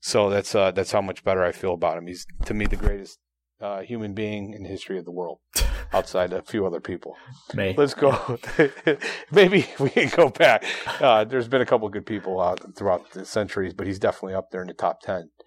So 0.00 0.30
that's 0.30 0.54
uh, 0.54 0.70
that's 0.70 0.92
how 0.92 1.00
much 1.00 1.24
better 1.24 1.44
I 1.44 1.52
feel 1.52 1.74
about 1.74 1.98
him. 1.98 2.06
He's 2.06 2.26
to 2.44 2.54
me 2.54 2.66
the 2.66 2.76
greatest 2.76 3.18
uh, 3.60 3.80
human 3.80 4.14
being 4.14 4.52
in 4.52 4.62
the 4.62 4.68
history 4.68 4.98
of 4.98 5.04
the 5.04 5.10
world, 5.10 5.38
outside 5.92 6.32
a 6.32 6.42
few 6.42 6.66
other 6.66 6.80
people. 6.80 7.16
May. 7.54 7.74
Let's 7.76 7.94
go. 7.94 8.38
Maybe 9.30 9.66
we 9.78 9.90
can 9.90 10.08
go 10.08 10.28
back. 10.28 10.64
Uh, 11.00 11.24
there's 11.24 11.48
been 11.48 11.62
a 11.62 11.66
couple 11.66 11.88
good 11.88 12.06
people 12.06 12.40
out 12.40 12.76
throughout 12.76 13.10
the 13.12 13.24
centuries, 13.24 13.74
but 13.74 13.86
he's 13.86 13.98
definitely 13.98 14.34
up 14.34 14.50
there 14.50 14.60
in 14.60 14.68
the 14.68 14.74
top 14.74 15.00
ten. 15.00 15.30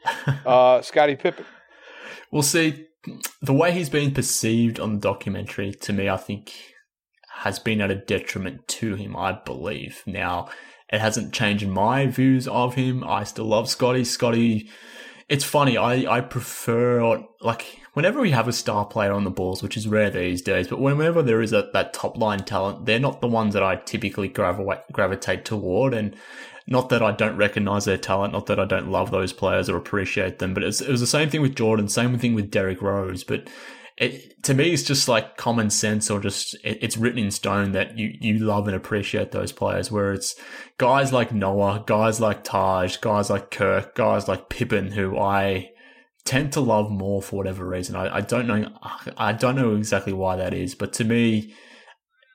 Uh, 0.45 0.81
Scottie 0.81 1.17
Pippen. 1.17 1.45
We'll 2.31 2.43
see. 2.43 2.87
The 3.41 3.53
way 3.53 3.71
he's 3.71 3.89
been 3.89 4.13
perceived 4.13 4.79
on 4.79 4.95
the 4.95 4.99
documentary, 4.99 5.73
to 5.73 5.93
me, 5.93 6.09
I 6.09 6.17
think 6.17 6.53
has 7.39 7.59
been 7.59 7.81
at 7.81 7.91
a 7.91 7.95
detriment 7.95 8.67
to 8.67 8.95
him. 8.95 9.15
I 9.15 9.33
believe 9.33 10.03
now 10.05 10.49
it 10.91 10.99
hasn't 10.99 11.33
changed 11.33 11.67
my 11.67 12.07
views 12.07 12.47
of 12.47 12.75
him. 12.75 13.03
I 13.03 13.23
still 13.23 13.45
love 13.45 13.69
Scottie. 13.69 14.03
Scottie, 14.03 14.69
it's 15.27 15.43
funny. 15.43 15.77
I, 15.77 16.17
I 16.17 16.21
prefer, 16.21 17.23
like, 17.41 17.79
whenever 17.93 18.19
we 18.19 18.31
have 18.31 18.47
a 18.47 18.53
star 18.53 18.85
player 18.85 19.13
on 19.13 19.23
the 19.23 19.29
Bulls, 19.29 19.61
which 19.61 19.77
is 19.77 19.87
rare 19.87 20.09
these 20.09 20.41
days, 20.41 20.67
but 20.67 20.79
whenever 20.79 21.21
there 21.21 21.41
is 21.41 21.53
a, 21.53 21.69
that 21.73 21.93
top 21.93 22.17
line 22.17 22.39
talent, 22.39 22.85
they're 22.85 22.99
not 22.99 23.21
the 23.21 23.27
ones 23.27 23.53
that 23.53 23.63
I 23.63 23.75
typically 23.75 24.27
gravitate, 24.27 24.91
gravitate 24.91 25.45
toward. 25.45 25.93
And 25.93 26.15
not 26.65 26.89
that 26.89 27.01
I 27.01 27.11
don't 27.11 27.37
recognize 27.37 27.85
their 27.85 27.97
talent, 27.97 28.33
not 28.33 28.45
that 28.45 28.59
I 28.59 28.65
don't 28.65 28.91
love 28.91 29.11
those 29.11 29.33
players 29.33 29.69
or 29.69 29.77
appreciate 29.77 30.39
them, 30.39 30.53
but 30.53 30.63
it 30.63 30.87
was 30.87 30.99
the 30.99 31.07
same 31.07 31.29
thing 31.29 31.41
with 31.41 31.55
Jordan, 31.55 31.87
same 31.87 32.17
thing 32.17 32.35
with 32.35 32.51
Derrick 32.51 32.81
Rose. 32.81 33.23
But 33.23 33.47
it, 33.99 34.41
to 34.43 34.53
me, 34.53 34.71
it's 34.71 34.83
just 34.83 35.09
like 35.09 35.35
common 35.35 35.69
sense 35.69 36.09
or 36.09 36.21
just 36.21 36.55
it, 36.63 36.79
it's 36.81 36.95
written 36.95 37.19
in 37.19 37.31
stone 37.31 37.73
that 37.73 37.97
you, 37.97 38.15
you 38.21 38.39
love 38.39 38.67
and 38.67 38.75
appreciate 38.75 39.31
those 39.31 39.51
players. 39.51 39.91
Where 39.91 40.13
it's 40.13 40.35
guys 40.77 41.11
like 41.11 41.33
Noah, 41.33 41.83
guys 41.85 42.21
like 42.21 42.45
Taj, 42.45 42.97
guys 42.97 43.29
like 43.29 43.51
Kirk, 43.51 43.95
guys 43.95 44.29
like 44.29 44.49
Pippen, 44.49 44.91
who 44.91 45.19
I 45.19 45.71
tend 46.23 46.53
to 46.53 46.61
love 46.61 46.89
more 46.89 47.21
for 47.21 47.35
whatever 47.35 47.67
reason. 47.67 47.97
I, 47.97 48.17
I 48.17 48.21
don't 48.21 48.47
know. 48.47 48.71
I 49.17 49.33
don't 49.33 49.57
know 49.57 49.75
exactly 49.75 50.13
why 50.13 50.37
that 50.37 50.53
is, 50.53 50.75
but 50.75 50.93
to 50.93 51.03
me, 51.03 51.53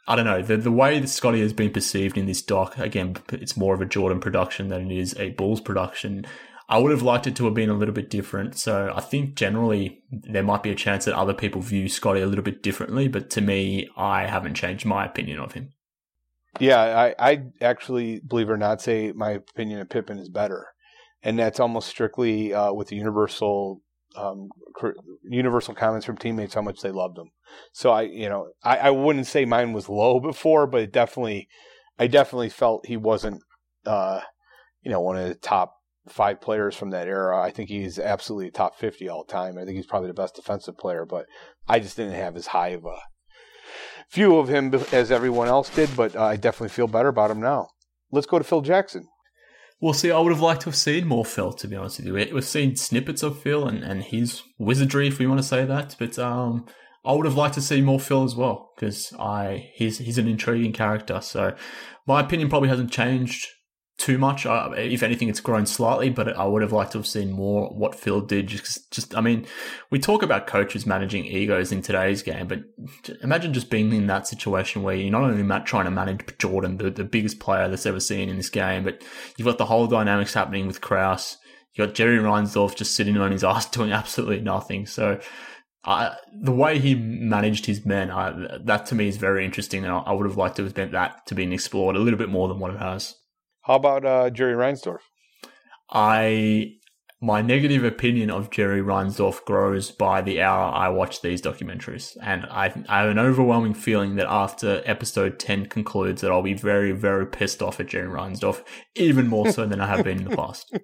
I 0.06 0.16
don't 0.16 0.26
know 0.26 0.42
the 0.42 0.58
the 0.58 0.70
way 0.70 1.00
that 1.00 1.08
Scottie 1.08 1.40
has 1.40 1.54
been 1.54 1.70
perceived 1.70 2.18
in 2.18 2.26
this 2.26 2.42
doc. 2.42 2.76
Again, 2.76 3.16
it's 3.32 3.56
more 3.56 3.74
of 3.74 3.80
a 3.80 3.86
Jordan 3.86 4.20
production 4.20 4.68
than 4.68 4.90
it 4.90 4.98
is 4.98 5.16
a 5.18 5.30
Bulls 5.30 5.62
production. 5.62 6.26
I 6.68 6.78
would 6.78 6.92
have 6.92 7.02
liked 7.02 7.26
it 7.26 7.36
to 7.36 7.44
have 7.44 7.54
been 7.54 7.68
a 7.68 7.74
little 7.74 7.94
bit 7.94 8.08
different. 8.08 8.56
So 8.56 8.92
I 8.94 9.00
think 9.00 9.34
generally 9.34 10.02
there 10.10 10.42
might 10.42 10.62
be 10.62 10.70
a 10.70 10.74
chance 10.74 11.04
that 11.04 11.14
other 11.14 11.34
people 11.34 11.60
view 11.60 11.88
Scottie 11.88 12.20
a 12.20 12.26
little 12.26 12.44
bit 12.44 12.62
differently, 12.62 13.06
but 13.08 13.28
to 13.30 13.40
me, 13.40 13.88
I 13.96 14.26
haven't 14.26 14.54
changed 14.54 14.86
my 14.86 15.04
opinion 15.04 15.38
of 15.40 15.52
him. 15.52 15.72
Yeah, 16.60 16.80
I, 16.80 17.14
I 17.18 17.42
actually, 17.60 18.20
believe 18.20 18.48
it 18.48 18.52
or 18.52 18.56
not, 18.56 18.80
say 18.80 19.12
my 19.12 19.32
opinion 19.32 19.80
of 19.80 19.88
Pippen 19.88 20.18
is 20.18 20.28
better. 20.28 20.68
And 21.22 21.38
that's 21.38 21.60
almost 21.60 21.88
strictly 21.88 22.54
uh, 22.54 22.72
with 22.72 22.88
the 22.88 22.96
universal 22.96 23.80
um, 24.16 24.48
universal 25.24 25.74
comments 25.74 26.06
from 26.06 26.16
teammates 26.16 26.54
how 26.54 26.62
much 26.62 26.80
they 26.80 26.90
loved 26.90 27.18
him. 27.18 27.30
So 27.72 27.90
I, 27.90 28.02
you 28.02 28.28
know, 28.28 28.48
I, 28.62 28.76
I 28.76 28.90
wouldn't 28.90 29.26
say 29.26 29.44
mine 29.44 29.72
was 29.72 29.88
low 29.88 30.20
before, 30.20 30.66
but 30.66 30.82
it 30.82 30.92
definitely, 30.92 31.48
I 31.98 32.06
definitely 32.06 32.50
felt 32.50 32.86
he 32.86 32.96
wasn't, 32.96 33.42
uh, 33.84 34.20
you 34.82 34.90
know, 34.90 35.00
one 35.00 35.16
of 35.16 35.28
the 35.28 35.34
top 35.34 35.74
five 36.08 36.40
players 36.40 36.76
from 36.76 36.90
that 36.90 37.08
era. 37.08 37.40
I 37.40 37.50
think 37.50 37.68
he's 37.68 37.98
absolutely 37.98 38.50
top 38.50 38.76
50 38.76 39.08
all 39.08 39.24
time. 39.24 39.58
I 39.58 39.64
think 39.64 39.76
he's 39.76 39.86
probably 39.86 40.08
the 40.08 40.14
best 40.14 40.34
defensive 40.34 40.76
player, 40.76 41.06
but 41.06 41.26
I 41.68 41.78
just 41.78 41.96
didn't 41.96 42.14
have 42.14 42.36
as 42.36 42.48
high 42.48 42.68
of 42.68 42.84
a 42.84 42.96
view 44.12 44.36
of 44.36 44.48
him 44.48 44.74
as 44.92 45.10
everyone 45.10 45.48
else 45.48 45.70
did, 45.70 45.90
but 45.96 46.14
uh, 46.14 46.24
I 46.24 46.36
definitely 46.36 46.68
feel 46.68 46.86
better 46.86 47.08
about 47.08 47.30
him 47.30 47.40
now. 47.40 47.68
Let's 48.10 48.26
go 48.26 48.38
to 48.38 48.44
Phil 48.44 48.60
Jackson. 48.60 49.08
Well, 49.80 49.92
see, 49.92 50.10
I 50.10 50.18
would 50.18 50.32
have 50.32 50.40
liked 50.40 50.62
to 50.62 50.66
have 50.66 50.76
seen 50.76 51.06
more 51.06 51.24
Phil, 51.24 51.52
to 51.52 51.68
be 51.68 51.76
honest 51.76 51.98
with 51.98 52.06
you. 52.06 52.34
We've 52.34 52.44
seen 52.44 52.76
snippets 52.76 53.22
of 53.22 53.40
Phil 53.40 53.66
and, 53.66 53.82
and 53.82 54.02
his 54.02 54.42
wizardry, 54.58 55.08
if 55.08 55.18
we 55.18 55.26
want 55.26 55.40
to 55.40 55.46
say 55.46 55.64
that, 55.64 55.96
but 55.98 56.18
um, 56.18 56.66
I 57.04 57.12
would 57.12 57.26
have 57.26 57.36
liked 57.36 57.54
to 57.54 57.60
see 57.60 57.80
more 57.80 58.00
Phil 58.00 58.24
as 58.24 58.34
well 58.34 58.70
because 58.74 59.12
I 59.18 59.70
he's 59.74 59.98
he's 59.98 60.16
an 60.16 60.28
intriguing 60.28 60.72
character. 60.72 61.20
So 61.20 61.54
my 62.06 62.20
opinion 62.20 62.48
probably 62.48 62.70
hasn't 62.70 62.92
changed 62.92 63.46
too 63.96 64.18
much. 64.18 64.44
If 64.46 65.02
anything, 65.02 65.28
it's 65.28 65.40
grown 65.40 65.66
slightly, 65.66 66.10
but 66.10 66.36
I 66.36 66.44
would 66.44 66.62
have 66.62 66.72
liked 66.72 66.92
to 66.92 66.98
have 66.98 67.06
seen 67.06 67.32
more 67.32 67.68
what 67.68 67.94
Phil 67.94 68.20
did. 68.20 68.48
Just, 68.48 68.90
just, 68.90 69.16
I 69.16 69.20
mean, 69.20 69.46
we 69.90 69.98
talk 69.98 70.22
about 70.22 70.46
coaches 70.46 70.84
managing 70.84 71.24
egos 71.24 71.70
in 71.70 71.80
today's 71.80 72.22
game, 72.22 72.48
but 72.48 72.64
imagine 73.22 73.52
just 73.52 73.70
being 73.70 73.92
in 73.92 74.06
that 74.08 74.26
situation 74.26 74.82
where 74.82 74.96
you're 74.96 75.10
not 75.10 75.22
only 75.22 75.60
trying 75.64 75.84
to 75.84 75.90
manage 75.90 76.20
Jordan, 76.38 76.78
the, 76.78 76.90
the 76.90 77.04
biggest 77.04 77.38
player 77.38 77.68
that's 77.68 77.86
ever 77.86 78.00
seen 78.00 78.28
in 78.28 78.36
this 78.36 78.50
game, 78.50 78.84
but 78.84 79.02
you've 79.36 79.46
got 79.46 79.58
the 79.58 79.66
whole 79.66 79.86
dynamics 79.86 80.34
happening 80.34 80.66
with 80.66 80.80
Krause. 80.80 81.38
You 81.74 81.86
got 81.86 81.94
Jerry 81.94 82.18
Reinsdorf 82.18 82.74
just 82.74 82.94
sitting 82.94 83.16
on 83.16 83.32
his 83.32 83.44
ass 83.44 83.66
doing 83.66 83.92
absolutely 83.92 84.40
nothing. 84.40 84.86
So, 84.86 85.20
uh, 85.84 86.14
the 86.32 86.52
way 86.52 86.78
he 86.78 86.94
managed 86.94 87.66
his 87.66 87.84
men, 87.84 88.08
that 88.64 88.86
to 88.86 88.94
me 88.94 89.06
is 89.06 89.18
very 89.18 89.44
interesting, 89.44 89.84
and 89.84 89.92
I, 89.92 89.98
I 89.98 90.12
would 90.12 90.26
have 90.26 90.38
liked 90.38 90.56
to 90.56 90.62
have 90.62 90.70
spent 90.70 90.92
that 90.92 91.26
to 91.26 91.34
be 91.34 91.52
explored 91.52 91.94
a 91.94 91.98
little 91.98 92.18
bit 92.18 92.30
more 92.30 92.48
than 92.48 92.58
what 92.58 92.72
it 92.72 92.80
has. 92.80 93.14
How 93.64 93.76
about 93.76 94.04
uh, 94.04 94.30
Jerry 94.30 94.54
Reinsdorf? 94.54 94.98
I 95.90 96.74
my 97.20 97.40
negative 97.40 97.84
opinion 97.84 98.30
of 98.30 98.50
Jerry 98.50 98.82
Reinsdorf 98.82 99.42
grows 99.46 99.90
by 99.90 100.20
the 100.20 100.42
hour 100.42 100.70
I 100.74 100.90
watch 100.90 101.22
these 101.22 101.40
documentaries, 101.40 102.16
and 102.22 102.44
I, 102.46 102.74
I 102.86 103.00
have 103.00 103.10
an 103.10 103.18
overwhelming 103.18 103.72
feeling 103.72 104.16
that 104.16 104.26
after 104.26 104.82
episode 104.84 105.38
ten 105.38 105.66
concludes, 105.66 106.20
that 106.20 106.30
I'll 106.30 106.42
be 106.42 106.52
very, 106.52 106.92
very 106.92 107.26
pissed 107.26 107.62
off 107.62 107.80
at 107.80 107.86
Jerry 107.86 108.08
Reinsdorf, 108.08 108.62
even 108.94 109.28
more 109.28 109.50
so 109.50 109.66
than 109.66 109.80
I 109.80 109.86
have 109.86 110.04
been 110.04 110.18
in 110.18 110.28
the 110.28 110.36
past. 110.36 110.76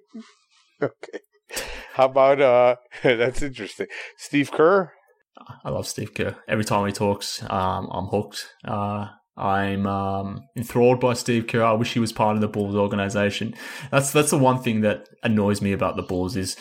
okay. 0.81 1.19
How 1.93 2.05
about 2.05 2.41
uh? 2.41 2.75
that's 3.03 3.43
interesting. 3.43 3.87
Steve 4.17 4.51
Kerr. 4.51 4.91
I 5.63 5.69
love 5.69 5.87
Steve 5.87 6.15
Kerr. 6.15 6.37
Every 6.47 6.65
time 6.65 6.87
he 6.87 6.91
talks, 6.91 7.43
um, 7.43 7.89
I'm 7.91 8.05
hooked. 8.05 8.47
Uh, 8.65 9.09
I'm 9.37 9.87
um, 9.87 10.43
enthralled 10.57 10.99
by 10.99 11.13
Steve 11.13 11.47
Kerr. 11.47 11.63
I 11.63 11.73
wish 11.73 11.93
he 11.93 11.99
was 11.99 12.11
part 12.11 12.35
of 12.35 12.41
the 12.41 12.47
Bulls 12.47 12.75
organization. 12.75 13.55
That's 13.89 14.11
that's 14.11 14.31
the 14.31 14.37
one 14.37 14.61
thing 14.61 14.81
that 14.81 15.07
annoys 15.23 15.61
me 15.61 15.71
about 15.71 15.95
the 15.95 16.03
Bulls 16.03 16.35
is 16.35 16.57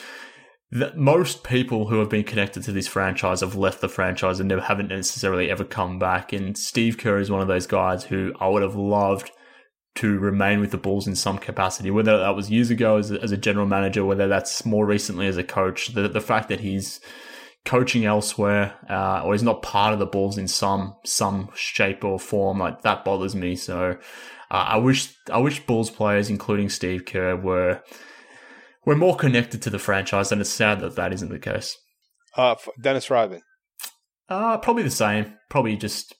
that 0.72 0.96
most 0.96 1.42
people 1.42 1.88
who 1.88 1.98
have 1.98 2.08
been 2.08 2.22
connected 2.22 2.62
to 2.62 2.72
this 2.72 2.86
franchise 2.86 3.40
have 3.40 3.56
left 3.56 3.80
the 3.80 3.88
franchise 3.88 4.38
and 4.38 4.48
never 4.48 4.62
haven't 4.62 4.88
necessarily 4.88 5.50
ever 5.50 5.64
come 5.64 5.98
back. 5.98 6.32
And 6.32 6.56
Steve 6.56 6.96
Kerr 6.96 7.18
is 7.18 7.30
one 7.30 7.40
of 7.40 7.48
those 7.48 7.66
guys 7.66 8.04
who 8.04 8.32
I 8.38 8.46
would 8.48 8.62
have 8.62 8.76
loved 8.76 9.32
to 9.96 10.18
remain 10.20 10.60
with 10.60 10.70
the 10.70 10.78
Bulls 10.78 11.08
in 11.08 11.16
some 11.16 11.38
capacity, 11.38 11.90
whether 11.90 12.16
that 12.16 12.36
was 12.36 12.50
years 12.50 12.70
ago 12.70 12.98
as 12.98 13.10
a, 13.10 13.20
as 13.20 13.32
a 13.32 13.36
general 13.36 13.66
manager, 13.66 14.04
whether 14.04 14.28
that's 14.28 14.64
more 14.64 14.86
recently 14.86 15.26
as 15.26 15.36
a 15.36 15.42
coach. 15.42 15.88
The 15.88 16.08
the 16.08 16.20
fact 16.20 16.48
that 16.48 16.60
he's 16.60 17.00
coaching 17.64 18.04
elsewhere 18.04 18.74
uh, 18.88 19.22
or 19.24 19.32
he's 19.32 19.42
not 19.42 19.62
part 19.62 19.92
of 19.92 19.98
the 19.98 20.06
Bulls 20.06 20.38
in 20.38 20.48
some 20.48 20.96
some 21.04 21.50
shape 21.54 22.04
or 22.04 22.18
form, 22.18 22.58
like 22.58 22.82
that 22.82 23.04
bothers 23.04 23.34
me. 23.34 23.56
So 23.56 23.96
uh, 24.50 24.54
I 24.68 24.76
wish 24.78 25.14
I 25.30 25.38
wish 25.38 25.64
Bulls 25.66 25.90
players, 25.90 26.30
including 26.30 26.68
Steve 26.68 27.04
Kerr, 27.04 27.36
were 27.36 27.82
were 28.84 28.96
more 28.96 29.16
connected 29.16 29.62
to 29.62 29.70
the 29.70 29.78
franchise, 29.78 30.32
and 30.32 30.40
it's 30.40 30.50
sad 30.50 30.80
that 30.80 30.96
that 30.96 31.12
isn't 31.12 31.30
the 31.30 31.38
case. 31.38 31.76
Uh, 32.36 32.56
Dennis 32.80 33.10
Rodman. 33.10 33.42
Uh, 34.28 34.58
probably 34.58 34.82
the 34.82 34.90
same. 34.90 35.34
Probably 35.48 35.76
just 35.76 36.14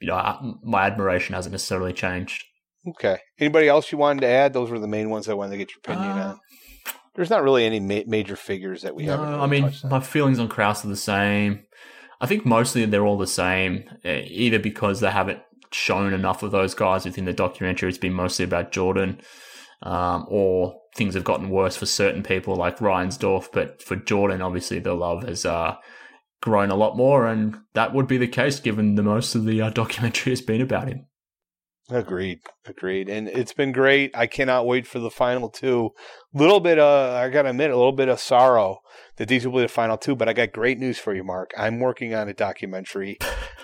you 0.00 0.08
know 0.08 0.58
my 0.62 0.86
admiration 0.86 1.34
hasn't 1.34 1.52
necessarily 1.52 1.92
changed. 1.92 2.44
Okay. 2.86 3.18
Anybody 3.38 3.68
else 3.68 3.92
you 3.92 3.98
wanted 3.98 4.20
to 4.22 4.28
add? 4.28 4.52
Those 4.52 4.70
were 4.70 4.78
the 4.78 4.86
main 4.86 5.10
ones 5.10 5.28
I 5.28 5.34
wanted 5.34 5.52
to 5.52 5.58
get 5.58 5.70
your 5.70 5.80
opinion 5.84 6.18
uh, 6.18 6.28
on. 6.28 6.40
There's 7.18 7.30
not 7.30 7.42
really 7.42 7.66
any 7.66 7.80
ma- 7.80 8.06
major 8.06 8.36
figures 8.36 8.82
that 8.82 8.94
we 8.94 9.04
no, 9.04 9.16
haven't. 9.16 9.30
Really 9.30 9.42
I 9.42 9.46
mean, 9.46 9.72
my 9.90 9.98
feelings 9.98 10.38
on 10.38 10.46
Krause 10.46 10.84
are 10.84 10.88
the 10.88 10.96
same. 10.96 11.64
I 12.20 12.26
think 12.26 12.46
mostly 12.46 12.84
they're 12.84 13.04
all 13.04 13.18
the 13.18 13.26
same, 13.26 13.90
eh, 14.04 14.22
either 14.28 14.60
because 14.60 15.00
they 15.00 15.10
haven't 15.10 15.40
shown 15.72 16.14
enough 16.14 16.44
of 16.44 16.52
those 16.52 16.74
guys 16.74 17.04
within 17.04 17.24
the 17.24 17.32
documentary. 17.32 17.88
It's 17.88 17.98
been 17.98 18.12
mostly 18.12 18.44
about 18.44 18.70
Jordan, 18.70 19.20
um, 19.82 20.26
or 20.28 20.80
things 20.94 21.14
have 21.14 21.24
gotten 21.24 21.50
worse 21.50 21.76
for 21.76 21.86
certain 21.86 22.22
people 22.22 22.54
like 22.54 22.78
Reinsdorf. 22.78 23.48
But 23.52 23.82
for 23.82 23.96
Jordan, 23.96 24.40
obviously, 24.40 24.78
the 24.78 24.94
love 24.94 25.24
has 25.24 25.44
uh, 25.44 25.74
grown 26.40 26.70
a 26.70 26.76
lot 26.76 26.96
more, 26.96 27.26
and 27.26 27.56
that 27.74 27.94
would 27.94 28.06
be 28.06 28.18
the 28.18 28.28
case 28.28 28.60
given 28.60 28.94
the 28.94 29.02
most 29.02 29.34
of 29.34 29.44
the 29.44 29.60
uh, 29.60 29.70
documentary 29.70 30.30
has 30.30 30.40
been 30.40 30.60
about 30.60 30.86
him. 30.86 31.07
Agreed, 31.90 32.40
agreed, 32.66 33.08
and 33.08 33.28
it's 33.28 33.54
been 33.54 33.72
great. 33.72 34.10
I 34.14 34.26
cannot 34.26 34.66
wait 34.66 34.86
for 34.86 34.98
the 34.98 35.10
final 35.10 35.48
two. 35.48 35.92
Little 36.34 36.60
bit, 36.60 36.78
uh, 36.78 37.12
I 37.14 37.30
gotta 37.30 37.48
admit, 37.48 37.70
a 37.70 37.76
little 37.76 37.92
bit 37.92 38.08
of 38.08 38.20
sorrow 38.20 38.80
that 39.16 39.28
these 39.28 39.46
will 39.46 39.54
be 39.54 39.62
the 39.62 39.68
final 39.68 39.96
two. 39.96 40.14
But 40.14 40.28
I 40.28 40.34
got 40.34 40.52
great 40.52 40.78
news 40.78 40.98
for 40.98 41.14
you, 41.14 41.24
Mark. 41.24 41.52
I'm 41.56 41.80
working 41.80 42.14
on 42.14 42.28
a 42.28 42.34
documentary 42.34 43.16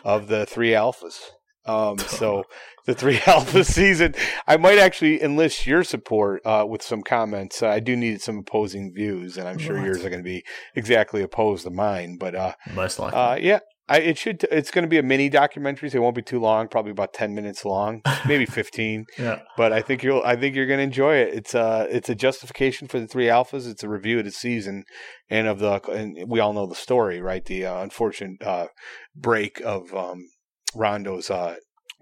of 0.04 0.28
the 0.28 0.46
three 0.46 0.70
alphas. 0.70 1.18
Um, 1.66 1.98
so 1.98 2.44
the 2.86 2.94
three 2.94 3.20
alpha 3.26 3.62
season, 3.62 4.14
I 4.46 4.56
might 4.56 4.78
actually 4.78 5.22
enlist 5.22 5.66
your 5.66 5.84
support 5.84 6.40
uh, 6.46 6.64
with 6.66 6.82
some 6.82 7.02
comments. 7.02 7.62
Uh, 7.62 7.68
I 7.68 7.80
do 7.80 7.94
need 7.94 8.22
some 8.22 8.38
opposing 8.38 8.94
views, 8.94 9.36
and 9.36 9.46
I'm 9.46 9.58
sure 9.58 9.78
yours 9.78 10.02
are 10.02 10.10
going 10.10 10.22
to 10.22 10.24
be 10.24 10.44
exactly 10.74 11.22
opposed 11.22 11.64
to 11.64 11.70
mine. 11.70 12.16
But 12.18 12.34
uh, 12.34 12.54
most 12.74 12.98
likely, 12.98 13.18
uh, 13.18 13.34
yeah, 13.36 13.58
I, 13.88 13.98
it 13.98 14.16
should. 14.16 14.44
It's 14.50 14.70
going 14.70 14.84
to 14.84 14.88
be 14.88 14.98
a 14.98 15.02
mini 15.02 15.28
documentary, 15.28 15.90
so 15.90 15.98
it 15.98 16.00
won't 16.00 16.16
be 16.16 16.22
too 16.22 16.40
long. 16.40 16.68
Probably 16.68 16.90
about 16.92 17.12
ten 17.12 17.34
minutes 17.34 17.64
long, 17.64 18.00
maybe 18.26 18.46
fifteen. 18.60 19.04
yeah. 19.18 19.40
But 19.56 19.72
I 19.72 19.82
think 19.82 20.02
you'll. 20.02 20.22
I 20.24 20.36
think 20.36 20.56
you're 20.56 20.66
going 20.66 20.78
to 20.78 20.84
enjoy 20.84 21.16
it. 21.16 21.34
It's 21.34 21.54
a. 21.54 21.86
It's 21.90 22.08
a 22.08 22.14
justification 22.14 22.88
for 22.88 22.98
the 22.98 23.06
three 23.06 23.26
alphas. 23.26 23.70
It's 23.70 23.82
a 23.82 23.88
review 23.88 24.18
of 24.20 24.24
the 24.24 24.30
season 24.30 24.84
and 25.28 25.46
of 25.46 25.58
the. 25.58 25.80
And 25.90 26.30
we 26.30 26.40
all 26.40 26.54
know 26.54 26.66
the 26.66 26.74
story, 26.74 27.20
right? 27.20 27.44
The 27.44 27.66
uh, 27.66 27.82
unfortunate 27.82 28.42
uh, 28.42 28.68
break 29.14 29.60
of 29.60 29.92
um, 29.94 30.28
Rondo's 30.74 31.30
uh, 31.30 31.56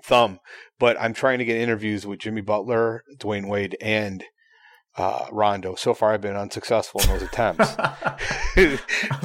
thumb. 0.05 0.39
But 0.79 1.01
I'm 1.01 1.15
trying 1.15 1.39
to 1.39 1.45
get 1.45 1.57
interviews 1.57 2.07
with 2.07 2.21
Jimmy 2.21 2.43
Butler, 2.43 3.03
Dwyane 3.19 3.49
Wade, 3.49 3.77
and 3.81 4.25
uh, 4.97 5.27
Rondo. 5.31 5.75
So 5.75 5.95
far, 5.95 6.13
I've 6.13 6.21
been 6.21 6.37
unsuccessful 6.37 7.01
in 7.03 7.09
those 7.09 7.23
attempts. 7.23 7.71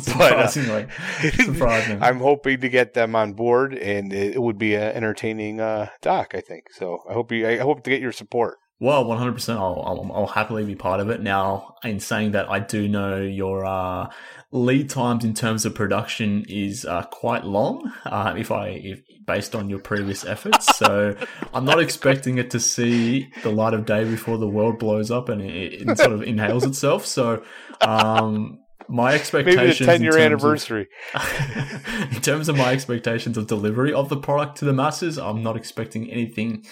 Surprisingly, 0.04 0.88
but, 1.22 1.26
uh, 1.26 1.44
Surprising. 1.44 2.02
I'm 2.02 2.20
hoping 2.20 2.62
to 2.62 2.70
get 2.70 2.94
them 2.94 3.16
on 3.16 3.34
board, 3.34 3.74
and 3.74 4.14
it 4.14 4.42
would 4.42 4.58
be 4.58 4.76
an 4.76 4.96
entertaining 4.96 5.60
uh, 5.60 5.90
doc. 6.02 6.34
I 6.34 6.42
think 6.42 6.66
so. 6.72 7.04
I 7.10 7.14
hope 7.14 7.32
you. 7.32 7.48
I 7.48 7.58
hope 7.58 7.84
to 7.84 7.90
get 7.90 8.02
your 8.02 8.12
support. 8.12 8.58
Well, 8.80 9.06
100%. 9.06 9.56
I'll, 9.56 9.82
I'll, 9.84 10.12
I'll, 10.14 10.28
happily 10.28 10.64
be 10.64 10.76
part 10.76 11.00
of 11.00 11.10
it. 11.10 11.20
Now, 11.20 11.78
in 11.84 12.00
saying 12.00 12.32
that, 12.34 12.48
I 12.48 12.60
do 12.60 12.88
know 12.88 13.18
your 13.18 13.66
uh, 13.66 14.10
lead 14.52 14.90
times 14.90 15.26
in 15.26 15.34
terms 15.34 15.66
of 15.66 15.76
production 15.76 16.46
is 16.48 16.86
uh, 16.86 17.04
quite 17.04 17.44
long. 17.44 17.92
Uh, 18.06 18.34
if 18.38 18.52
I, 18.52 18.70
if, 18.70 19.02
based 19.26 19.56
on 19.56 19.70
your 19.70 19.80
previous 19.80 20.24
efforts, 20.26 20.78
so 20.78 21.16
I'm 21.54 21.66
not 21.66 21.80
expecting 21.80 22.38
it 22.38 22.52
to 22.52 22.60
see 22.60 23.28
the 23.44 23.52
light 23.52 23.74
of 23.74 23.86
day 23.86 24.04
before 24.06 24.38
the 24.38 24.48
world 24.48 24.80
blows 24.80 25.12
up 25.12 25.30
and 25.30 25.42
it, 25.42 25.82
it 25.88 25.98
sort 25.98 26.14
of 26.14 26.24
inhales 26.24 26.66
itself. 26.66 27.06
So, 27.06 27.44
um, 27.82 28.60
my 28.90 29.14
expectations 29.14 29.86
maybe 29.86 29.98
the 29.98 29.98
10 29.98 30.02
year 30.04 30.18
anniversary 30.18 30.88
of, 31.14 32.12
in 32.16 32.22
terms 32.22 32.48
of 32.48 32.56
my 32.56 32.72
expectations 32.72 33.38
of 33.38 33.46
delivery 33.46 33.92
of 33.92 34.08
the 34.08 34.16
product 34.16 34.60
to 34.60 34.64
the 34.64 34.72
masses 34.72 35.18
i'm 35.18 35.44
not 35.44 35.58
expecting 35.58 36.10
anything 36.10 36.64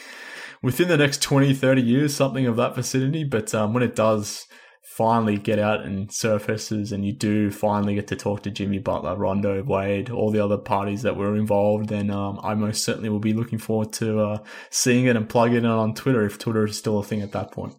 within 0.66 0.88
the 0.88 0.98
next 0.98 1.22
20, 1.22 1.54
30 1.54 1.82
years, 1.82 2.16
something 2.16 2.48
of 2.48 2.56
that 2.56 2.76
vicinity. 2.76 3.24
But 3.24 3.54
um, 3.54 3.74
when 3.74 3.84
it 3.84 3.96
does 3.96 4.45
finally 4.86 5.38
get 5.38 5.58
out 5.58 5.84
and 5.84 6.12
surfaces 6.12 6.92
and 6.92 7.06
you 7.06 7.12
do 7.12 7.50
finally 7.50 7.96
get 7.96 8.08
to 8.08 8.16
talk 8.16 8.44
to 8.44 8.52
Jimmy 8.52 8.78
Butler, 8.78 9.16
Rondo, 9.16 9.62
Wade, 9.64 10.10
all 10.10 10.32
the 10.32 10.44
other 10.44 10.58
parties 10.58 11.02
that 11.02 11.18
were 11.18 11.36
involved, 11.36 11.90
then 11.90 12.12
um, 12.12 12.40
I 12.44 12.54
most 12.54 12.84
certainly 12.84 13.10
will 13.10 13.20
be 13.20 13.34
looking 13.34 13.58
forward 13.58 13.92
to 13.94 14.20
uh, 14.20 14.38
seeing 14.70 15.06
it 15.06 15.16
and 15.16 15.28
plugging 15.28 15.58
it 15.58 15.66
on 15.66 15.96
Twitter 15.96 16.24
if 16.24 16.38
Twitter 16.38 16.66
is 16.66 16.78
still 16.78 17.00
a 17.00 17.04
thing 17.04 17.22
at 17.22 17.32
that 17.32 17.52
point. 17.52 17.76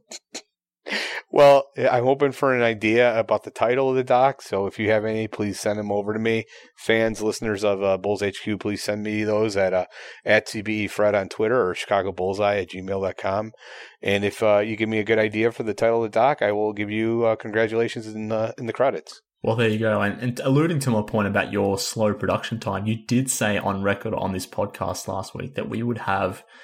Well, 1.30 1.64
I'm 1.76 2.04
hoping 2.04 2.30
for 2.30 2.54
an 2.54 2.62
idea 2.62 3.18
about 3.18 3.42
the 3.42 3.50
title 3.50 3.90
of 3.90 3.96
the 3.96 4.04
doc. 4.04 4.42
So 4.42 4.66
if 4.66 4.78
you 4.78 4.90
have 4.90 5.04
any, 5.04 5.26
please 5.26 5.58
send 5.58 5.78
them 5.78 5.90
over 5.90 6.12
to 6.12 6.20
me. 6.20 6.44
Fans, 6.76 7.20
listeners 7.20 7.64
of 7.64 7.82
uh, 7.82 7.98
Bulls 7.98 8.22
HQ, 8.22 8.60
please 8.60 8.82
send 8.82 9.02
me 9.02 9.24
those 9.24 9.56
at 9.56 9.74
uh, 9.74 9.86
at 10.24 10.46
CBE 10.46 10.88
Fred 10.88 11.16
on 11.16 11.28
Twitter 11.28 11.68
or 11.68 11.74
Chicago 11.74 12.12
Bullseye 12.12 12.58
at 12.58 12.70
gmail.com. 12.70 13.52
And 14.00 14.24
if 14.24 14.42
uh, 14.42 14.58
you 14.58 14.76
give 14.76 14.88
me 14.88 14.98
a 14.98 15.04
good 15.04 15.18
idea 15.18 15.50
for 15.50 15.64
the 15.64 15.74
title 15.74 16.04
of 16.04 16.12
the 16.12 16.16
doc, 16.16 16.42
I 16.42 16.52
will 16.52 16.72
give 16.72 16.90
you 16.90 17.24
uh, 17.24 17.36
congratulations 17.36 18.06
in 18.06 18.28
the, 18.28 18.54
in 18.56 18.66
the 18.66 18.72
credits. 18.72 19.20
Well, 19.42 19.56
there 19.56 19.68
you 19.68 19.78
go. 19.78 20.00
And, 20.00 20.20
and, 20.20 20.40
alluding 20.40 20.78
to 20.80 20.90
my 20.90 21.02
point 21.02 21.28
about 21.28 21.52
your 21.52 21.78
slow 21.78 22.14
production 22.14 22.60
time, 22.60 22.86
you 22.86 22.96
did 23.04 23.30
say 23.30 23.58
on 23.58 23.82
record 23.82 24.14
on 24.14 24.32
this 24.32 24.46
podcast 24.46 25.08
last 25.08 25.34
week 25.34 25.56
that 25.56 25.68
we 25.68 25.82
would 25.82 25.98
have– 25.98 26.44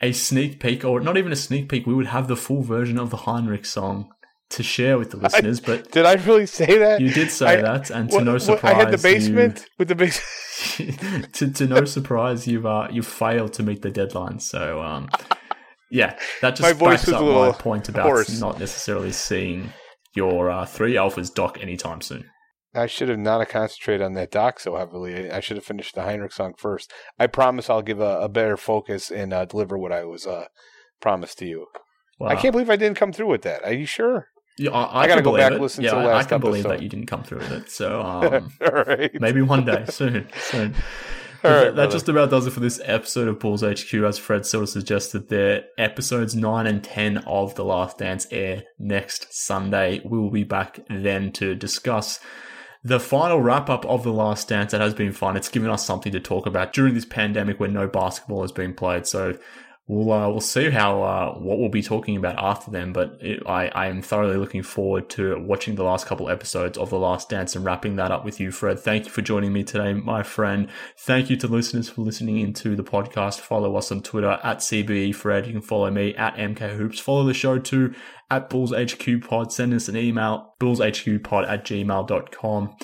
a 0.00 0.12
sneak 0.12 0.60
peek, 0.60 0.84
or 0.84 1.00
not 1.00 1.16
even 1.16 1.32
a 1.32 1.36
sneak 1.36 1.68
peek, 1.68 1.86
we 1.86 1.94
would 1.94 2.06
have 2.06 2.28
the 2.28 2.36
full 2.36 2.62
version 2.62 2.98
of 2.98 3.10
the 3.10 3.18
Hinrich 3.18 3.66
song 3.66 4.10
to 4.50 4.62
share 4.62 4.98
with 4.98 5.10
the 5.10 5.16
listeners. 5.18 5.60
I, 5.60 5.66
but 5.66 5.90
did 5.92 6.06
I 6.06 6.14
really 6.14 6.46
say 6.46 6.78
that? 6.78 7.00
You 7.00 7.10
did 7.10 7.30
say 7.30 7.46
I, 7.46 7.56
that, 7.56 7.90
and 7.90 8.10
to 8.10 8.16
what, 8.16 8.24
no 8.24 8.38
surprise, 8.38 8.74
I 8.74 8.78
had 8.78 8.90
the 8.92 8.98
basement 8.98 9.58
you, 9.60 9.64
with 9.78 9.88
the 9.88 9.94
basement. 9.94 11.32
to, 11.34 11.50
to 11.52 11.66
no 11.66 11.84
surprise, 11.84 12.46
you've 12.46 12.66
uh, 12.66 12.88
you 12.90 13.02
failed 13.02 13.52
to 13.54 13.62
meet 13.62 13.82
the 13.82 13.90
deadline. 13.90 14.40
So 14.40 14.82
um, 14.82 15.08
yeah, 15.90 16.18
that 16.40 16.56
just 16.56 16.62
my 16.62 16.90
backs 16.90 17.08
up 17.08 17.22
my 17.22 17.52
point 17.52 17.88
about 17.88 18.04
hoarse. 18.04 18.40
not 18.40 18.58
necessarily 18.58 19.12
seeing 19.12 19.72
your 20.14 20.50
uh, 20.50 20.66
three 20.66 20.94
alphas 20.94 21.32
doc 21.32 21.58
anytime 21.60 22.00
soon. 22.00 22.24
I 22.74 22.86
should 22.86 23.08
have 23.08 23.18
not 23.18 23.48
concentrated 23.48 24.02
on 24.02 24.12
that 24.14 24.30
doc 24.30 24.60
so 24.60 24.76
heavily. 24.76 25.30
I 25.30 25.40
should 25.40 25.56
have 25.56 25.64
finished 25.64 25.94
the 25.94 26.02
Hinrich 26.02 26.32
song 26.32 26.54
first. 26.56 26.92
I 27.18 27.26
promise 27.26 27.68
I'll 27.68 27.82
give 27.82 28.00
a, 28.00 28.20
a 28.20 28.28
better 28.28 28.56
focus 28.56 29.10
and 29.10 29.32
uh, 29.32 29.44
deliver 29.44 29.76
what 29.76 29.92
I 29.92 30.04
was 30.04 30.26
uh, 30.26 30.46
promised 31.00 31.38
to 31.38 31.46
you. 31.46 31.66
Wow. 32.20 32.28
I 32.28 32.36
can't 32.36 32.52
believe 32.52 32.70
I 32.70 32.76
didn't 32.76 32.98
come 32.98 33.12
through 33.12 33.28
with 33.28 33.42
that. 33.42 33.64
Are 33.64 33.72
you 33.72 33.86
sure? 33.86 34.28
Yeah, 34.56 34.70
I, 34.70 34.82
I, 34.82 35.02
I 35.02 35.08
got 35.08 35.16
to 35.16 35.22
go 35.22 35.36
back 35.36 35.52
and 35.52 35.60
listen 35.60 35.82
yeah, 35.82 35.90
to 35.90 35.96
the 35.96 36.02
last 36.02 36.26
I 36.26 36.28
can 36.28 36.34
episode. 36.36 36.48
believe 36.48 36.64
that 36.64 36.82
you 36.82 36.88
didn't 36.88 37.06
come 37.06 37.22
through 37.22 37.38
with 37.38 37.52
it. 37.52 37.70
So 37.70 38.00
um, 38.02 38.52
right. 38.60 39.10
maybe 39.20 39.42
one 39.42 39.64
day 39.64 39.84
soon. 39.88 40.28
soon. 40.36 40.74
All 41.42 41.50
right, 41.50 41.64
that, 41.64 41.76
that 41.76 41.90
just 41.90 42.08
about 42.10 42.28
does 42.28 42.46
it 42.46 42.50
for 42.50 42.60
this 42.60 42.78
episode 42.84 43.26
of 43.26 43.38
Bulls 43.40 43.62
HQ. 43.62 43.94
As 43.94 44.18
Fred 44.18 44.44
sort 44.44 44.64
of 44.64 44.68
suggested 44.68 45.30
there, 45.30 45.64
episodes 45.78 46.36
9 46.36 46.66
and 46.66 46.84
10 46.84 47.18
of 47.26 47.54
The 47.54 47.64
Last 47.64 47.96
Dance 47.96 48.26
air 48.30 48.64
next 48.78 49.32
Sunday. 49.32 50.02
We 50.04 50.18
will 50.18 50.30
be 50.30 50.44
back 50.44 50.80
then 50.90 51.32
to 51.32 51.54
discuss 51.54 52.20
the 52.82 53.00
final 53.00 53.40
wrap 53.40 53.68
up 53.68 53.84
of 53.84 54.04
The 54.04 54.12
Last 54.12 54.48
Dance 54.48 54.72
that 54.72 54.80
has 54.80 54.94
been 54.94 55.12
fun. 55.12 55.36
It's 55.36 55.48
given 55.48 55.70
us 55.70 55.84
something 55.84 56.12
to 56.12 56.20
talk 56.20 56.46
about 56.46 56.72
during 56.72 56.94
this 56.94 57.04
pandemic 57.04 57.60
when 57.60 57.72
no 57.72 57.86
basketball 57.86 58.42
has 58.42 58.52
been 58.52 58.72
played. 58.72 59.06
So 59.06 59.36
we'll 59.90 60.12
uh, 60.12 60.28
we'll 60.28 60.40
see 60.40 60.70
how 60.70 61.02
uh, 61.02 61.34
what 61.34 61.58
we'll 61.58 61.68
be 61.68 61.82
talking 61.82 62.16
about 62.16 62.36
after 62.38 62.70
them. 62.70 62.92
But 62.92 63.18
it, 63.20 63.42
I 63.44 63.68
I 63.68 63.86
am 63.88 64.00
thoroughly 64.00 64.36
looking 64.36 64.62
forward 64.62 65.10
to 65.10 65.38
watching 65.40 65.74
the 65.74 65.82
last 65.82 66.06
couple 66.06 66.30
episodes 66.30 66.78
of 66.78 66.90
The 66.90 66.98
Last 66.98 67.28
Dance 67.28 67.56
and 67.56 67.64
wrapping 67.64 67.96
that 67.96 68.12
up 68.12 68.24
with 68.24 68.38
you, 68.38 68.52
Fred. 68.52 68.78
Thank 68.78 69.06
you 69.06 69.10
for 69.10 69.22
joining 69.22 69.52
me 69.52 69.64
today, 69.64 69.92
my 69.92 70.22
friend. 70.22 70.68
Thank 70.96 71.28
you 71.28 71.36
to 71.38 71.48
listeners 71.48 71.88
for 71.88 72.02
listening 72.02 72.38
into 72.38 72.76
the 72.76 72.84
podcast. 72.84 73.40
Follow 73.40 73.76
us 73.76 73.90
on 73.90 74.02
Twitter 74.02 74.38
at 74.44 74.58
CBE 74.58 75.14
Fred. 75.14 75.46
You 75.46 75.52
can 75.52 75.62
follow 75.62 75.90
me 75.90 76.14
at 76.14 76.36
MK 76.36 76.76
Hoops. 76.76 77.00
Follow 77.00 77.24
the 77.24 77.34
show 77.34 77.58
too 77.58 77.92
at 78.30 78.48
Bulls 78.48 78.72
HQ 78.72 79.22
Pod. 79.28 79.52
Send 79.52 79.74
us 79.74 79.88
an 79.88 79.96
email 79.96 80.54
bullshqpod 80.60 81.48
at 81.48 81.64
gmail.com. 81.64 82.76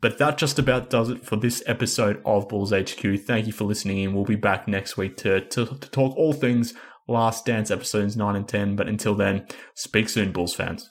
But 0.00 0.18
that 0.18 0.38
just 0.38 0.58
about 0.58 0.90
does 0.90 1.10
it 1.10 1.24
for 1.24 1.36
this 1.36 1.62
episode 1.66 2.22
of 2.24 2.48
Bulls 2.48 2.72
HQ. 2.72 3.00
Thank 3.26 3.46
you 3.46 3.52
for 3.52 3.64
listening 3.64 3.98
in. 3.98 4.14
We'll 4.14 4.24
be 4.24 4.36
back 4.36 4.68
next 4.68 4.96
week 4.96 5.16
to, 5.18 5.40
to, 5.40 5.66
to 5.66 5.90
talk 5.90 6.16
all 6.16 6.32
things 6.32 6.74
Last 7.08 7.46
Dance 7.46 7.70
episodes 7.70 8.16
9 8.16 8.36
and 8.36 8.46
10. 8.46 8.76
But 8.76 8.88
until 8.88 9.14
then, 9.14 9.46
speak 9.74 10.08
soon, 10.08 10.30
Bulls 10.32 10.54
fans. 10.54 10.90